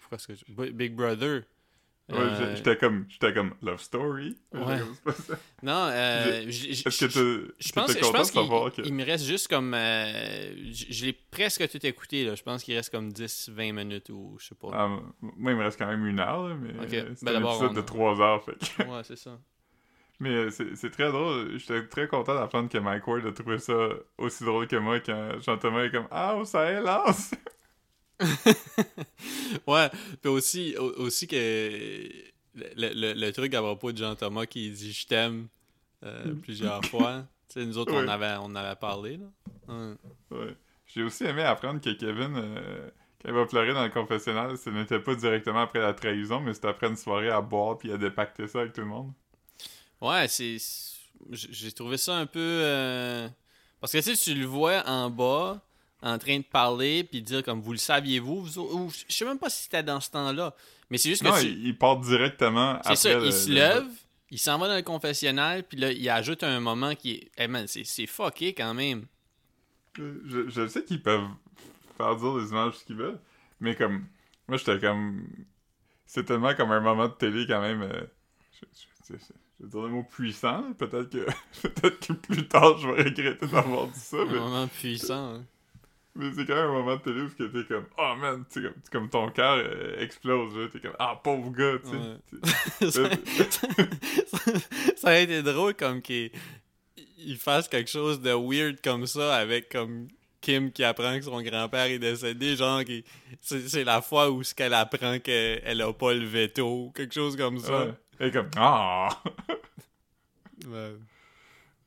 Pourquoi 0.00 0.16
est-ce 0.16 0.28
que 0.28 0.34
je- 0.34 0.70
Big 0.72 0.94
Brother. 0.94 1.42
Euh, 2.10 2.56
j'étais 2.56 2.76
comme 2.76 3.06
j'étais 3.08 3.32
comme 3.32 3.54
Love 3.62 3.80
Story 3.80 4.36
Ouais. 4.52 4.80
Non, 5.62 5.86
euh, 5.92 6.42
Est-ce 6.48 6.82
que 6.82 7.08
je 7.08 7.46
tu 7.54 7.54
je 7.68 7.72
pense, 7.72 7.90
étais 7.90 8.00
je 8.00 8.04
content 8.04 8.18
pense 8.18 8.32
de 8.74 8.82
que... 8.82 8.86
il 8.88 8.92
me 8.92 9.04
reste 9.04 9.24
juste 9.24 9.48
comme. 9.48 9.72
euh, 9.72 10.52
je 10.72 11.04
l'ai 11.06 11.12
presque 11.12 11.66
tout 11.70 11.86
écouté, 11.86 12.24
là. 12.24 12.34
Je 12.34 12.42
pense 12.42 12.64
qu'il 12.64 12.74
reste 12.74 12.90
comme 12.90 13.10
10-20 13.10 13.72
minutes 13.72 14.10
ou 14.10 14.36
je 14.40 14.46
sais 14.48 14.54
pas. 14.56 14.68
Ah, 14.72 14.88
moi, 15.22 15.52
il 15.52 15.56
me 15.56 15.62
reste 15.62 15.78
quand 15.78 15.86
même 15.86 16.04
une 16.04 16.18
heure, 16.18 16.48
là, 16.48 16.54
mais 16.56 16.72
c'est 16.88 17.24
Ben, 17.24 17.30
un 17.30 17.34
d'abord, 17.34 17.52
épisode 17.54 17.70
on 17.70 17.74
de 17.74 17.80
a- 17.80 17.82
trois 17.84 18.20
heures. 18.20 18.44
Fait 18.44 18.52
que- 18.58 18.82
Ouais, 18.90 19.02
c'est 19.04 19.16
ça. 19.16 19.38
Mais 20.20 20.30
euh, 20.30 20.50
c'est 20.50 20.76
c'est 20.76 20.90
très 20.90 21.10
drôle. 21.10 21.56
J'étais 21.58 21.86
très 21.88 22.06
content 22.06 22.34
d'apprendre 22.34 22.68
que 22.68 22.78
Mike 22.78 23.06
Ward 23.08 23.26
a 23.26 23.32
trouvé 23.32 23.58
ça 23.58 23.88
aussi 24.18 24.44
drôle 24.44 24.68
que 24.68 24.76
moi 24.76 25.00
quand 25.00 25.40
Jean-Thomas 25.40 25.84
est 25.84 25.90
comme 25.90 26.06
«Ah, 26.12 26.36
ça 26.44 26.70
hélas! 26.70 27.32
Ouais, 29.66 29.88
puis 30.20 30.30
aussi, 30.30 30.76
au- 30.76 30.92
aussi 31.02 31.26
que 31.26 31.34
le, 32.54 32.64
le, 32.76 33.12
le 33.14 33.32
truc 33.32 33.54
à 33.54 33.60
propos 33.62 33.92
de 33.92 33.98
Jean-Thomas 33.98 34.46
qui 34.46 34.70
dit 34.70 34.92
je 34.92 35.06
t'aime 35.06 35.48
euh, 36.04 36.34
plusieurs 36.42 36.84
fois. 36.86 37.24
Tu 37.48 37.60
sais, 37.60 37.66
nous 37.66 37.78
autres, 37.78 37.92
on, 37.94 38.08
avait, 38.08 38.36
on 38.40 38.54
avait 38.54 38.76
parlé, 38.76 39.18
là. 39.18 39.26
Ouais. 39.68 39.94
Ouais. 40.30 40.56
J'ai 40.86 41.02
aussi 41.02 41.24
aimé 41.24 41.42
apprendre 41.42 41.80
que 41.80 41.90
Kevin, 41.90 42.34
euh, 42.36 42.90
quand 43.22 43.28
il 43.28 43.34
va 43.34 43.46
pleurer 43.46 43.72
dans 43.72 43.84
le 43.84 43.90
confessionnal, 43.90 44.56
ce 44.58 44.70
n'était 44.70 45.00
pas 45.00 45.14
directement 45.14 45.60
après 45.62 45.80
la 45.80 45.94
trahison, 45.94 46.40
mais 46.40 46.54
c'était 46.54 46.68
après 46.68 46.88
une 46.88 46.96
soirée 46.96 47.30
à 47.30 47.40
boire 47.40 47.78
puis 47.78 47.92
à 47.92 47.96
dépacter 47.98 48.48
ça 48.48 48.60
avec 48.60 48.72
tout 48.72 48.80
le 48.80 48.86
monde. 48.88 49.12
Ouais, 50.00 50.26
c'est. 50.28 50.56
J'ai 51.30 51.70
trouvé 51.72 51.96
ça 51.98 52.16
un 52.16 52.26
peu. 52.26 52.40
euh, 52.40 53.28
Parce 53.80 53.92
que 53.92 54.22
tu 54.24 54.34
le 54.34 54.44
vois 54.46 54.82
en 54.86 55.08
bas, 55.08 55.60
en 56.02 56.18
train 56.18 56.38
de 56.38 56.44
parler, 56.44 57.04
puis 57.04 57.22
dire 57.22 57.42
comme 57.44 57.60
vous 57.60 57.72
le 57.72 57.78
saviez-vous, 57.78 58.42
vous 58.44 58.58
ou 58.60 58.90
je 58.90 59.14
sais 59.14 59.24
même 59.24 59.38
pas 59.38 59.48
si 59.50 59.64
c'était 59.64 59.82
dans 59.82 60.00
ce 60.00 60.10
temps-là. 60.10 60.54
Mais 60.90 60.98
c'est 60.98 61.08
juste 61.10 61.22
que 61.22 61.28
Non, 61.28 61.38
tu. 61.40 61.46
il, 61.46 61.76
part 61.78 61.98
directement 62.00 62.72
après 62.72 62.96
C'est 62.96 63.08
ça, 63.12 63.18
le- 63.18 63.26
il 63.26 63.32
se 63.32 63.48
le- 63.48 63.54
lève, 63.54 63.84
il 64.30 64.38
s'en 64.38 64.58
va 64.58 64.68
dans 64.68 64.74
le 64.76 64.82
confessionnal, 64.82 65.62
puis 65.64 65.78
là, 65.78 65.90
il 65.92 66.08
ajoute 66.10 66.42
un 66.42 66.60
moment 66.60 66.94
qui 66.94 67.12
est. 67.12 67.30
Eh 67.38 67.46
man, 67.46 67.66
c'est 67.66 67.84
c'est 67.84 68.06
fucké 68.06 68.52
quand 68.52 68.74
même. 68.74 69.06
Je, 69.96 70.48
je 70.48 70.66
sais 70.66 70.84
qu'ils 70.84 71.02
peuvent 71.02 71.28
faire 71.96 72.16
dire 72.16 72.34
les 72.36 72.50
images 72.50 72.74
ce 72.78 72.84
qu'ils 72.84 72.96
veulent, 72.96 73.20
mais 73.60 73.74
comme. 73.76 74.04
Moi, 74.48 74.56
j'étais 74.58 74.78
comme. 74.80 75.26
C'est 76.06 76.24
tellement 76.24 76.54
comme 76.54 76.72
un 76.72 76.80
moment 76.80 77.08
de 77.08 77.12
télé 77.14 77.46
quand 77.46 77.60
même. 77.60 77.82
euh, 77.82 78.02
je, 78.60 78.66
je- 79.08 79.14
je- 79.14 79.32
vais 79.60 79.68
dire 79.68 79.80
le 79.82 79.88
mot 79.88 80.02
puissant. 80.02 80.72
Peut-être 80.78 81.08
que, 81.10 81.26
peut-être 81.68 82.06
que 82.06 82.12
plus 82.14 82.48
tard, 82.48 82.76
je 82.78 82.88
vais 82.88 83.02
regretter 83.04 83.46
d'avoir 83.46 83.86
dit 83.88 84.00
ça, 84.00 84.16
Un 84.18 84.24
mais, 84.26 84.38
moment 84.38 84.66
puissant. 84.68 85.34
hein. 85.36 85.44
Mais 86.14 86.30
c'est 86.34 86.44
quand 86.44 86.54
même 86.54 86.70
un 86.70 86.72
moment 86.72 86.96
de 86.96 87.00
télé 87.00 87.20
où 87.22 87.28
que 87.28 87.44
t'es 87.44 87.64
comme. 87.66 87.86
Oh 87.96 88.14
man, 88.20 88.44
tu 88.50 88.60
sais, 88.60 88.68
comme, 88.68 88.82
comme 88.92 89.08
ton 89.08 89.30
cœur 89.30 89.56
euh, 89.56 89.98
explose. 89.98 90.56
là. 90.56 90.68
T'es 90.70 90.80
comme. 90.80 90.96
Ah, 90.98 91.18
pauvre 91.22 91.50
gars, 91.50 91.78
tu 91.78 92.90
sais. 92.90 93.00
Ouais. 93.00 93.10
ça, 94.96 95.08
a 95.08 95.18
été 95.18 95.42
drôle 95.42 95.74
comme 95.74 96.02
qu'il 96.02 96.30
il 97.18 97.38
fasse 97.38 97.68
quelque 97.68 97.90
chose 97.90 98.20
de 98.20 98.32
weird 98.32 98.80
comme 98.82 99.06
ça 99.06 99.36
avec 99.36 99.70
comme 99.70 100.08
Kim 100.42 100.70
qui 100.70 100.84
apprend 100.84 101.16
que 101.18 101.24
son 101.24 101.40
grand-père 101.40 101.86
est 101.86 101.98
décédé, 101.98 102.56
genre 102.56 102.84
qui 102.84 103.04
c'est 103.40 103.68
c'est 103.68 103.84
la 103.84 104.02
fois 104.02 104.30
où 104.30 104.42
ce 104.42 104.54
qu'elle 104.54 104.74
apprend 104.74 105.18
qu'elle 105.18 105.80
a 105.80 105.92
pas 105.94 106.12
le 106.12 106.26
veto, 106.26 106.92
quelque 106.94 107.14
chose 107.14 107.36
comme 107.36 107.58
ça. 107.58 107.86
Ouais. 107.86 107.94
Et 108.20 108.30
comme. 108.30 108.50
Ah! 108.56 109.08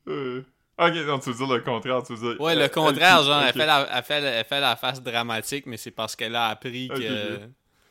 Ouais, 0.08 0.44
Ok, 0.78 0.94
non, 1.08 1.20
tu 1.20 1.32
veux 1.32 1.36
dire 1.46 1.56
le 1.56 1.62
contraire. 1.62 2.04
Tu 2.04 2.14
veux 2.16 2.34
dire. 2.34 2.42
Ouais, 2.42 2.56
euh, 2.56 2.64
le 2.64 2.68
contraire, 2.70 3.20
elle- 3.20 3.26
genre, 3.26 3.42
elle, 3.44 3.54
fait 3.54 3.66
la, 3.66 3.88
elle, 3.98 4.04
fait, 4.04 4.22
elle 4.24 4.46
fait 4.46 4.60
la 4.60 4.76
face 4.76 5.02
dramatique, 5.02 5.66
mais 5.68 5.78
c'est 5.78 5.92
parce 5.92 6.16
qu'elle 6.16 6.36
a 6.36 6.48
appris 6.48 6.90
que. 6.90 6.94
ok. 7.36 7.42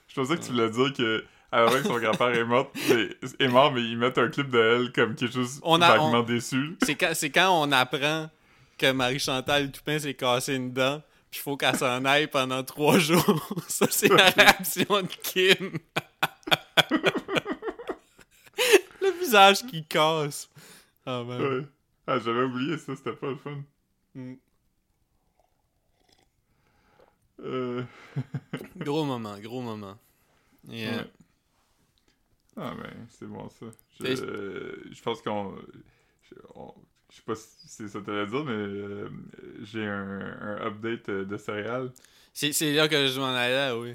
Je 0.08 0.14
pensais 0.20 0.36
que 0.36 0.42
tu 0.42 0.52
voulais 0.52 0.70
dire 0.70 0.92
que 0.92 1.24
avant 1.50 1.70
que 1.72 1.82
son 1.84 1.98
grand-père 1.98 2.28
est 2.34 2.44
mort, 2.44 2.70
mais, 2.90 3.08
est 3.38 3.48
mort, 3.48 3.72
mais 3.72 3.80
ils 3.82 3.96
mettent 3.96 4.18
un 4.18 4.28
clip 4.28 4.50
de 4.50 4.58
elle 4.58 4.92
comme 4.92 5.14
qui 5.14 5.24
est 5.24 5.32
juste 5.32 5.60
On 5.62 5.80
a- 5.80 5.88
vaguement 5.88 6.18
on- 6.18 6.22
déçu. 6.22 6.76
C'est 6.82 6.94
quand, 6.94 7.12
quand 7.34 7.62
on 7.62 7.72
apprend 7.72 8.28
que 8.76 8.92
Marie-Chantal 8.92 9.70
Toupin 9.72 9.98
s'est 9.98 10.14
cassé 10.14 10.54
une 10.54 10.72
dent, 10.72 11.00
puis 11.30 11.40
il 11.40 11.42
faut 11.42 11.56
qu'elle 11.56 11.76
s'en 11.76 12.04
aille 12.04 12.26
pendant 12.26 12.62
trois 12.64 12.98
jours. 12.98 13.48
Ça, 13.68 13.86
c'est 13.90 14.08
la 14.08 14.28
réaction 14.30 14.84
de 14.88 15.06
Kim. 15.22 15.78
le 19.00 19.10
visage 19.20 19.64
qui 19.66 19.84
casse. 19.84 20.48
Ah, 21.06 21.22
man. 21.26 21.40
Ouais. 21.42 21.62
Ah, 22.06 22.18
j'avais 22.18 22.42
oublié 22.44 22.76
ça, 22.78 22.94
c'était 22.96 23.14
pas 23.14 23.28
le 23.30 23.36
fun. 23.36 23.62
Mm. 24.14 24.34
Euh... 27.40 27.82
Gros 28.76 29.04
moment, 29.04 29.38
gros 29.40 29.60
moment. 29.60 29.98
Ouais. 30.68 31.04
Ah, 32.56 32.72
ben, 32.80 33.06
c'est 33.08 33.26
bon 33.26 33.48
ça. 33.48 33.66
Je, 33.98 34.04
euh, 34.06 34.84
je 34.90 35.02
pense 35.02 35.20
qu'on. 35.22 35.56
Je, 36.22 36.34
on- 36.54 36.74
je 37.10 37.16
sais 37.16 37.22
pas 37.22 37.34
si 37.34 37.68
c'est 37.68 37.88
ça 37.88 38.00
que 38.00 38.06
t'allais 38.06 38.26
dire, 38.26 38.44
mais 38.44 38.52
euh, 38.52 39.08
j'ai 39.62 39.86
un, 39.86 40.20
un 40.40 40.66
update 40.66 41.08
euh, 41.08 41.24
de 41.24 41.36
céréales. 41.36 41.92
c'est, 42.32 42.52
c'est 42.52 42.72
là 42.72 42.88
que 42.88 43.06
je 43.08 43.20
m'en 43.20 43.26
allais, 43.34 43.72
oui. 43.72 43.94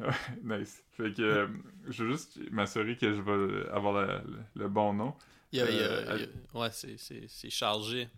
nice. 0.42 0.82
Fait 0.92 1.12
que 1.12 1.22
euh, 1.22 1.46
je 1.88 2.04
veux 2.04 2.12
juste 2.12 2.38
m'assurer 2.50 2.96
que 2.96 3.12
je 3.14 3.20
vais 3.20 3.68
avoir 3.70 3.92
la- 4.06 4.22
le, 4.22 4.38
le 4.56 4.68
bon 4.68 4.92
nom. 4.94 5.14
Il 5.54 5.58
y 5.58 5.62
a- 5.62 5.66
Euh, 5.66 6.18
il 6.18 6.56
y 6.56 6.58
ouais, 6.58 6.68
c'est, 6.72 6.96
c'est, 6.98 7.24
c'est 7.28 7.50
chargé. 7.50 8.08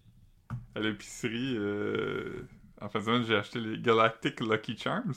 À 0.75 0.81
l'épicerie, 0.81 1.55
euh, 1.57 2.47
en 2.81 2.89
fin 2.89 3.01
de 3.01 3.05
semaine, 3.05 3.25
j'ai 3.25 3.37
acheté 3.37 3.61
les 3.61 3.79
Galactic 3.79 4.41
Lucky 4.41 4.77
Charms. 4.77 5.13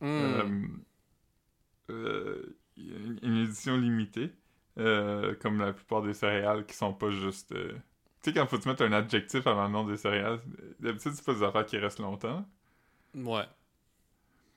Mm. 0.00 0.06
Euh, 0.06 0.66
euh, 1.90 2.56
une, 2.76 3.18
une 3.22 3.36
édition 3.44 3.76
limitée, 3.76 4.30
comme 4.76 5.58
la 5.60 5.72
plupart 5.72 6.02
des 6.02 6.14
céréales 6.14 6.66
qui 6.66 6.74
sont 6.74 6.92
pas 6.94 7.10
juste. 7.10 7.54
Tu 7.54 8.30
sais, 8.30 8.32
quand 8.32 8.46
faut 8.46 8.58
te 8.58 8.68
mettre 8.68 8.82
un 8.82 8.92
adjectif 8.92 9.46
avant 9.46 9.66
le 9.66 9.72
nom 9.72 9.84
des 9.84 9.96
céréales, 9.96 10.40
d'habitude, 10.80 11.12
c'est 11.14 11.24
pas 11.24 11.34
des 11.34 11.42
affaires 11.42 11.66
qui 11.66 11.76
restent 11.78 11.98
longtemps. 12.00 12.46
ouais. 13.14 13.44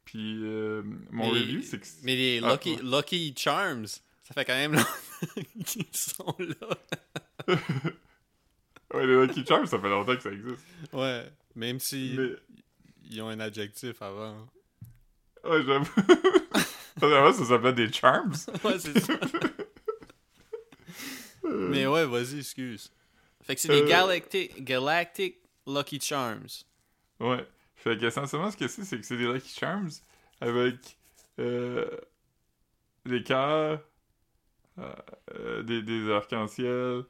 Puis, 0.05 0.35
mon 0.35 0.83
Mais- 1.11 1.29
review, 1.39 1.61
c'est 1.63 1.79
que. 1.79 1.87
Mais 2.03 2.15
les 2.15 2.39
Ah, 2.43 2.51
Lucky, 2.53 2.75
ouais. 2.75 2.81
Lucky 2.83 3.33
Charms, 3.35 3.87
ça 3.87 4.33
fait 4.35 4.45
quand 4.45 4.53
même 4.53 4.73
longtemps 4.73 4.85
qu'ils 5.65 5.85
sont 5.93 6.35
là. 6.39 7.55
Ouais, 8.93 9.05
les 9.05 9.15
Lucky 9.25 9.43
Charms, 9.45 9.65
ça 9.65 9.77
fait 9.79 9.89
longtemps 9.89 10.15
que 10.15 10.21
ça 10.21 10.31
existe. 10.31 10.63
Ouais, 10.93 11.29
même 11.55 11.79
si 11.81 12.15
Mais, 12.17 12.29
ils 13.09 13.21
ont 13.21 13.27
un 13.29 13.39
adjectif 13.41 14.01
avant. 14.01 14.47
ouais, 15.43 15.63
j'avoue. 15.65 15.91
Qu'avant, 16.99 17.33
ça 17.33 17.45
s'appelait 17.45 17.73
des 17.73 17.91
Charms. 17.91 18.33
ouais, 18.63 18.79
c'est 18.79 18.97
ça. 19.01 19.13
Mais 21.43 21.85
ouais, 21.87 22.05
vas-y, 22.05 22.39
excuse. 22.39 22.91
Fait 23.43 23.55
que 23.55 23.61
c'est 23.61 23.67
des 23.67 23.81
Euh. 23.81 23.87
Galactic, 23.87 24.63
Galactic 24.63 25.37
Lucky 25.67 25.99
Charms. 25.99 26.47
Ouais. 27.19 27.45
Fait 27.75 27.97
que 27.97 28.05
essentiellement, 28.05 28.49
ce 28.51 28.57
que 28.57 28.67
c'est, 28.67 28.83
c'est 28.85 28.97
que 28.97 29.05
c'est 29.05 29.17
des 29.17 29.27
Lucky 29.31 29.53
Charms 29.59 29.89
avec 30.41 30.75
euh, 31.39 31.85
des 33.05 33.23
cœurs, 33.23 33.81
euh, 34.79 35.63
des, 35.63 35.81
des 35.81 36.09
arcs-en-ciel, 36.11 37.03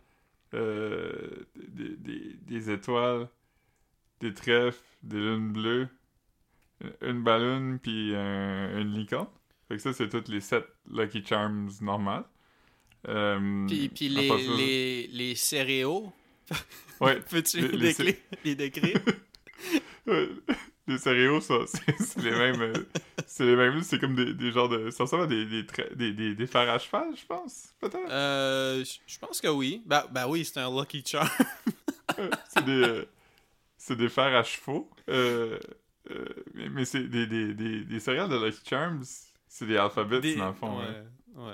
euh, 0.53 1.45
des, 1.55 1.95
des, 1.97 2.33
des 2.41 2.69
étoiles, 2.71 3.27
des 4.19 4.33
trèfles, 4.33 4.83
des 5.03 5.17
lunes 5.19 5.51
bleues, 5.51 5.87
une 7.01 7.23
ballonne, 7.23 7.79
puis 7.79 8.13
un- 8.15 8.79
une 8.79 8.93
licorne. 8.93 9.27
Fait 9.67 9.75
que 9.77 9.81
ça, 9.81 9.93
c'est 9.93 10.09
toutes 10.09 10.27
les 10.27 10.41
sept 10.41 10.65
Lucky 10.91 11.25
Charms 11.25 11.71
normales. 11.81 12.25
Euh, 13.07 13.65
Puis, 13.67 14.09
les, 14.09 14.27
ça- 14.29 14.35
les, 14.57 15.07
les 15.07 15.35
céréaux, 15.35 16.11
Ouais, 17.01 17.19
peux-tu 17.29 17.61
les- 17.61 18.15
les 18.43 18.55
décrire? 18.55 18.99
Ouais, 20.87 20.93
les 20.93 20.97
céréaux, 20.99 21.41
ça, 21.41 21.55
c'est 21.99 22.21
les 22.21 22.31
mêmes. 22.31 22.61
euh, 22.61 22.73
c'est 23.25 23.45
les 23.45 23.55
mêmes, 23.55 23.81
c'est 23.83 23.99
comme 23.99 24.15
des, 24.15 24.33
des 24.33 24.51
genres 24.51 24.69
de. 24.69 24.89
Ça 24.89 25.03
ressemble 25.03 25.23
à 25.23 25.27
des, 25.27 25.45
des, 25.45 25.63
des, 25.95 26.11
des, 26.13 26.35
des 26.35 26.47
fers 26.47 26.69
à 26.69 26.77
cheval, 26.79 27.09
je 27.15 27.25
pense, 27.25 27.73
peut-être? 27.79 28.09
Euh, 28.11 28.83
je 29.07 29.19
pense 29.19 29.41
que 29.41 29.47
oui. 29.47 29.81
Ben, 29.85 30.03
ben 30.11 30.27
oui, 30.27 30.45
c'est 30.45 30.59
un 30.59 30.69
Lucky 30.69 31.03
Charm. 31.05 31.27
C'est 32.49 32.63
des. 32.65 32.83
euh, 32.83 33.05
c'est 33.77 33.95
des 33.97 34.09
fers 34.09 34.35
à 34.35 34.43
chevaux. 34.43 34.89
Euh, 35.09 35.59
euh, 36.11 36.25
mais 36.53 36.69
mais 36.69 36.85
c'est 36.85 37.03
des, 37.03 37.27
des, 37.27 37.53
des, 37.53 37.83
des 37.83 37.99
céréales 37.99 38.29
de 38.29 38.37
Lucky 38.45 38.61
Charms, 38.69 39.03
c'est 39.47 39.65
des 39.65 39.77
alphabets, 39.77 40.35
dans 40.35 40.47
le 40.47 40.53
fond. 40.53 40.77
ouais, 40.79 40.85
hein. 41.37 41.47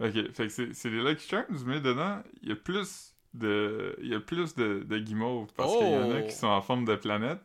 ouais. 0.00 0.08
Ok, 0.08 0.32
fait 0.34 0.48
que 0.48 0.72
c'est 0.74 0.90
des 0.90 1.02
Lucky 1.02 1.28
Charms, 1.28 1.62
mais 1.66 1.80
dedans, 1.80 2.22
il 2.42 2.48
y 2.48 2.52
a 2.52 2.56
plus 2.56 3.14
de. 3.32 3.96
Il 4.02 4.08
y 4.08 4.14
a 4.14 4.20
plus 4.20 4.54
de, 4.56 4.82
de 4.86 4.98
guimauves, 4.98 5.52
parce 5.56 5.76
qu'il 5.76 5.86
y 5.88 5.94
en 5.96 6.10
a 6.10 6.20
Oh! 6.20 6.26
qui 6.26 6.32
sont 6.34 6.48
en 6.48 6.62
forme 6.62 6.84
de 6.84 6.96
planète. 6.96 7.40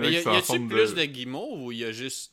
Mais 0.00 0.12
y, 0.12 0.16
a-tu 0.18 0.66
plus 0.66 0.94
de... 0.94 1.04
guimauves 1.04 1.62
ou 1.62 1.72
il 1.72 1.78
y 1.78 1.84
a 1.84 1.92
juste 1.92 2.32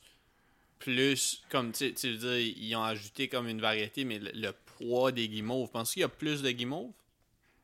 plus, 0.79 1.43
comme 1.49 1.71
tu 1.71 1.85
veux 1.89 2.17
dire, 2.17 2.37
ils 2.57 2.75
ont 2.75 2.83
ajouté 2.83 3.27
comme 3.27 3.47
une 3.47 3.61
variété, 3.61 4.05
mais 4.05 4.19
le, 4.19 4.31
le 4.33 4.51
poids 4.77 5.11
des 5.11 5.27
guimauves, 5.27 5.69
penses 5.71 5.93
qu'il 5.93 6.01
y 6.01 6.03
a 6.03 6.09
plus 6.09 6.41
de 6.41 6.51
guimauves? 6.51 6.91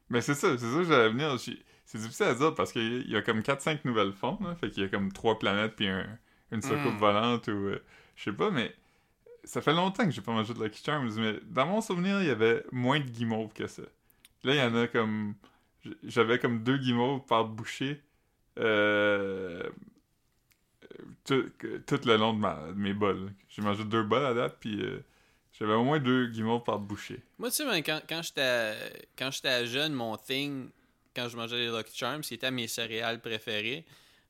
Mais 0.09 0.21
c'est 0.21 0.33
ça, 0.35 0.57
c'est 0.57 0.65
ça 0.69 0.77
que 0.77 0.83
j'allais 0.83 1.09
venir. 1.09 1.37
C'est 1.85 1.97
difficile 1.97 2.25
à 2.27 2.35
dire 2.35 2.55
parce 2.55 2.71
qu'il 2.71 3.09
y 3.09 3.15
a 3.15 3.21
comme 3.21 3.41
4-5 3.41 3.79
nouvelles 3.85 4.13
formes. 4.13 4.47
Là, 4.47 4.55
fait 4.55 4.69
qu'il 4.71 4.83
y 4.83 4.85
a 4.85 4.89
comme 4.89 5.11
trois 5.11 5.37
planètes 5.39 5.73
puis 5.75 5.87
un- 5.87 6.17
une 6.51 6.61
soucoupe 6.61 6.95
Mm. 6.95 6.97
volante 6.97 7.47
ou. 7.47 7.51
euh, 7.51 7.83
je 8.15 8.23
sais 8.23 8.33
pas, 8.33 8.49
mais 8.51 8.73
ça 9.43 9.61
fait 9.61 9.73
longtemps 9.73 10.05
que 10.05 10.11
j'ai 10.11 10.21
pas 10.21 10.31
mangé 10.31 10.53
de 10.53 10.63
Lucky 10.63 10.83
Charms. 10.83 11.11
Mais 11.17 11.35
dans 11.49 11.65
mon 11.65 11.81
souvenir, 11.81 12.21
il 12.21 12.27
y 12.27 12.31
avait 12.31 12.63
moins 12.71 12.99
de 12.99 13.09
guimauves 13.09 13.53
que 13.53 13.67
ça. 13.67 13.83
Là, 14.43 14.53
il 14.55 14.57
y 14.57 14.61
en 14.61 14.75
a 14.75 14.87
comme. 14.87 15.35
J'avais 16.03 16.39
comme 16.39 16.63
deux 16.63 16.77
guimauves 16.77 17.25
par 17.25 17.45
bouchée. 17.45 18.01
Euh, 18.59 19.63
tout, 21.25 21.43
le 22.05 22.15
long 22.17 22.33
de, 22.33 22.39
ma- 22.39 22.67
de 22.67 22.73
mes 22.73 22.93
bols. 22.93 23.31
J'ai 23.49 23.61
mangé 23.61 23.83
deux 23.83 24.03
bols 24.03 24.25
à 24.25 24.33
date, 24.33 24.57
puis 24.59 24.81
euh, 24.81 25.03
j'avais 25.59 25.73
au 25.73 25.83
moins 25.83 25.99
deux 25.99 26.27
guimauves 26.27 26.63
par 26.63 26.79
bouchée. 26.79 27.19
Moi, 27.39 27.49
tu 27.49 27.57
sais, 27.57 27.65
ben, 27.65 27.81
quand, 27.83 28.01
quand 28.07 28.21
j'étais 28.21 28.73
quand 29.17 29.31
j'étais 29.31 29.65
jeune, 29.65 29.93
mon 29.93 30.17
thing, 30.17 30.69
quand 31.15 31.27
je 31.29 31.37
mangeais 31.37 31.57
les 31.57 31.67
Lucky 31.67 31.97
Charms, 31.97 32.23
c'était 32.23 32.51
mes 32.51 32.67
céréales 32.67 33.21
préférées. 33.21 33.85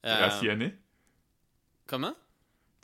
Euh, 0.05 0.19
Rationné. 0.19 0.73
Comment? 1.87 2.13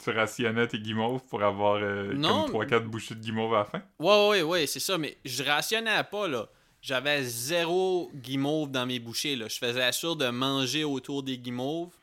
Tu 0.04 0.12
rationnais 0.12 0.68
tes 0.68 0.78
guimauves 0.80 1.24
pour 1.26 1.42
avoir 1.42 1.76
euh, 1.82 2.14
Non, 2.14 2.46
comme 2.46 2.62
3-4 2.64 2.84
bouchées 2.86 3.16
de 3.16 3.20
guimauves 3.20 3.54
à 3.56 3.60
la 3.60 3.66
fin? 3.66 3.82
Ouais, 4.00 4.30
ouais, 4.30 4.42
ouais, 4.44 4.68
c'est 4.68 4.80
ça, 4.80 4.98
mais 4.98 5.18
je 5.26 5.44
rationnais 5.44 6.04
pas, 6.04 6.28
là. 6.28 6.48
J'avais 6.82 7.24
zéro 7.24 8.12
guimauve 8.14 8.70
dans 8.70 8.86
mes 8.86 9.00
bouchées, 9.00 9.36
là. 9.36 9.48
Je 9.48 9.58
faisais 9.58 9.92
sûr 9.92 10.16
de 10.16 10.28
manger 10.30 10.84
autour 10.84 11.24
des 11.24 11.38
guimauves. 11.40 11.96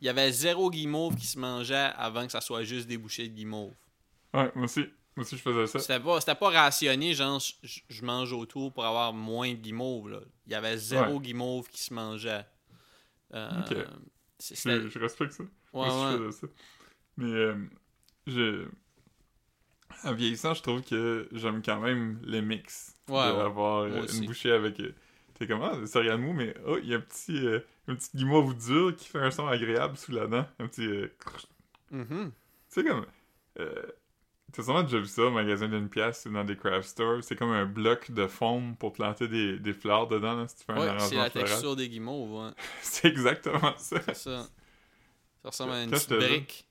Il 0.00 0.06
y 0.06 0.08
avait 0.08 0.30
zéro 0.30 0.70
guimauve 0.70 1.16
qui 1.16 1.26
se 1.26 1.38
mangeait 1.38 1.90
avant 1.96 2.24
que 2.26 2.32
ça 2.32 2.40
soit 2.40 2.62
juste 2.64 2.86
des 2.86 2.98
bouchées 2.98 3.28
de 3.28 3.34
guimauve. 3.34 3.74
Ouais, 4.32 4.50
moi 4.54 4.64
aussi. 4.64 4.86
Moi 5.16 5.24
aussi, 5.24 5.36
je 5.36 5.42
faisais 5.42 5.66
ça. 5.66 5.78
C'était 5.80 5.98
pas, 5.98 6.20
c'était 6.20 6.34
pas 6.36 6.50
rationné, 6.50 7.12
genre, 7.14 7.40
je- 7.62 8.04
mange 8.04 8.32
autour 8.32 8.72
pour 8.72 8.84
avoir 8.84 9.12
moins 9.12 9.50
de 9.50 9.56
guimauve, 9.56 10.10
là. 10.10 10.20
Il 10.46 10.52
y 10.52 10.54
avait 10.54 10.76
zéro 10.76 11.18
guimauve 11.20 11.66
qui 11.68 11.82
se 11.82 11.92
mangeait. 11.92 12.46
Euh, 13.34 13.50
Ok. 13.60 13.76
Je, 14.40 14.88
je 14.88 14.98
respecte 15.00 15.32
ça. 15.32 15.42
Ouais, 15.42 15.48
moi 15.72 15.88
aussi, 15.88 16.04
ouais. 16.04 16.12
je 16.12 16.30
faisais 16.30 16.40
ça. 16.40 16.46
Mais, 17.16 17.32
euh, 17.32 17.56
je... 18.28 18.68
En 20.04 20.12
vieillissant, 20.14 20.54
je 20.54 20.62
trouve 20.62 20.82
que 20.82 21.28
j'aime 21.32 21.60
quand 21.62 21.80
même 21.80 22.20
les 22.24 22.40
mix. 22.40 22.94
Ouais. 23.08 23.16
D'avoir 23.16 23.80
euh, 23.82 24.06
une 24.06 24.26
bouchée 24.26 24.52
avec... 24.52 24.80
T'es 25.38 25.46
comme, 25.46 25.62
ah, 25.62 25.76
des 25.76 25.86
céréales 25.86 26.18
mou, 26.18 26.32
mais 26.32 26.54
oh, 26.66 26.78
il 26.82 26.88
y 26.88 26.94
a 26.94 26.98
un 26.98 27.00
petit, 27.00 27.46
euh, 27.46 27.60
une 27.86 27.96
petite 27.96 28.16
guimauve 28.16 28.56
dure 28.56 28.94
qui 28.96 29.08
fait 29.08 29.18
un 29.20 29.30
son 29.30 29.46
agréable 29.46 29.96
sous 29.96 30.12
la 30.12 30.26
dent. 30.26 30.46
Un 30.58 30.66
petit... 30.68 30.86
euh, 30.86 31.14
Mhm. 31.90 32.32
Tu 32.70 32.82
sais, 32.82 32.84
comme. 32.84 33.06
Euh, 33.60 33.82
T'as 34.52 34.62
sûrement 34.62 34.82
déjà 34.82 34.98
vu 34.98 35.06
ça 35.06 35.24
au 35.24 35.30
magasin 35.30 35.68
d'une 35.68 35.90
pièce 35.90 36.24
ou 36.26 36.32
dans 36.32 36.42
des 36.44 36.56
craft 36.56 36.88
stores. 36.88 37.22
C'est 37.22 37.36
comme 37.36 37.50
un 37.50 37.66
bloc 37.66 38.10
de 38.12 38.26
foam 38.26 38.76
pour 38.76 38.94
planter 38.94 39.28
des, 39.28 39.58
des 39.58 39.74
fleurs 39.74 40.08
dedans, 40.08 40.36
là, 40.36 40.48
si 40.48 40.56
tu 40.56 40.64
fais 40.64 40.72
un 40.72 40.98
c'est 40.98 41.16
la 41.16 41.30
floral. 41.30 41.32
texture 41.32 41.76
des 41.76 41.88
guimauves, 41.90 42.32
ouais. 42.46 42.50
C'est 42.82 43.08
exactement 43.08 43.74
ça. 43.76 44.00
C'est 44.06 44.14
ça. 44.14 44.48
Ça 45.42 45.48
ressemble 45.50 45.72
à 45.72 45.82
une 45.84 45.90
Quand 45.90 45.96
petite 45.96 46.10
jeune, 46.10 46.18
brique. 46.20 46.66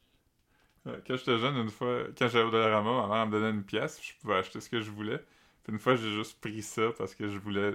Quand 0.86 1.18
j'étais 1.18 1.38
jeune, 1.38 1.56
une 1.58 1.70
fois, 1.70 2.04
quand 2.18 2.28
j'allais 2.30 2.46
au 2.46 2.52
Dollarama, 2.52 3.08
ma 3.08 3.16
mère 3.16 3.28
me 3.28 3.32
donnait 3.34 3.50
une 3.52 3.64
pièce, 3.64 4.00
je 4.02 4.14
pouvais 4.22 4.36
acheter 4.36 4.60
ce 4.62 4.70
que 4.70 4.82
je 4.82 4.90
voulais. 4.90 5.20
Puis 5.64 5.74
une 5.74 5.80
fois, 5.80 5.96
j'ai 5.96 6.12
juste 6.14 6.40
pris 6.40 6.62
ça 6.62 6.92
parce 6.98 7.14
que 7.14 7.28
je 7.30 7.38
voulais 7.38 7.74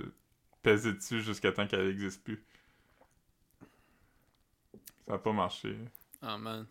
peser 0.62 0.92
dessus 0.94 1.20
jusqu'à 1.22 1.52
temps 1.52 1.66
qu'elle 1.66 1.86
n'existe 1.88 2.22
plus? 2.24 2.42
Ça 5.06 5.12
n'a 5.12 5.18
pas 5.18 5.32
marché. 5.32 5.76
Ah 6.20 6.38
man. 6.38 6.66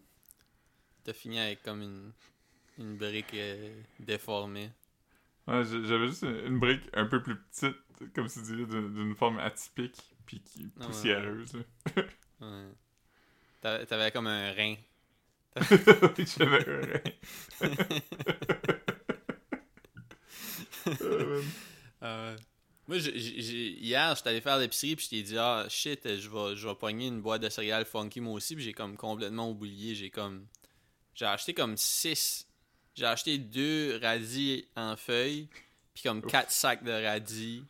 T'as 1.03 1.13
fini 1.13 1.39
avec 1.39 1.61
comme 1.63 1.81
une, 1.81 2.11
une 2.77 2.97
brique 2.97 3.33
euh, 3.33 3.81
déformée. 3.99 4.71
Ouais, 5.47 5.63
j'avais 5.65 6.07
juste 6.07 6.23
une 6.23 6.59
brique 6.59 6.87
un 6.93 7.05
peu 7.05 7.21
plus 7.21 7.35
petite, 7.35 7.75
comme 8.13 8.27
tu 8.29 8.41
dis, 8.43 8.55
d'une 8.65 9.15
forme 9.15 9.39
atypique, 9.39 10.15
puis 10.25 10.39
qui 10.41 10.71
Ah 10.77 10.81
ouais, 10.81 10.85
poussiéreuse. 10.87 11.53
là. 11.53 12.03
Ouais. 12.41 13.85
T'avais 13.87 14.11
comme 14.11 14.27
un 14.27 14.51
rein. 14.53 14.75
J'avais 15.59 16.69
un 16.69 16.81
rein. 16.81 17.01
Euh, 21.01 21.41
Ah 22.01 22.35
Moi, 22.91 22.99
j'ai- 22.99 23.17
j'ai- 23.17 23.69
hier, 23.79 24.13
j'étais 24.17 24.29
allé 24.31 24.41
faire 24.41 24.57
l'épicerie, 24.57 24.97
puis 24.97 25.05
je 25.05 25.09
t'ai 25.11 25.23
dit, 25.23 25.37
ah 25.37 25.65
shit, 25.69 26.01
je 26.03 26.27
vais, 26.29 26.57
je 26.57 26.67
vais 26.67 26.75
pogner 26.75 27.07
une 27.07 27.21
boîte 27.21 27.41
de 27.41 27.47
céréales 27.47 27.85
funky 27.85 28.19
moi 28.19 28.33
aussi, 28.33 28.53
puis 28.53 28.65
j'ai 28.65 28.73
comme 28.73 28.97
complètement 28.97 29.49
oublié. 29.49 29.95
J'ai 29.95 30.09
comme. 30.09 30.45
J'ai 31.15 31.23
acheté 31.25 31.53
comme 31.53 31.77
6. 31.77 32.45
J'ai 32.95 33.05
acheté 33.05 33.37
deux 33.37 33.97
radis 34.01 34.65
en 34.75 34.97
feuilles, 34.97 35.47
puis 35.93 36.03
comme 36.03 36.19
Ouf. 36.19 36.29
4 36.29 36.51
sacs 36.51 36.83
de 36.83 36.91
radis. 36.91 37.63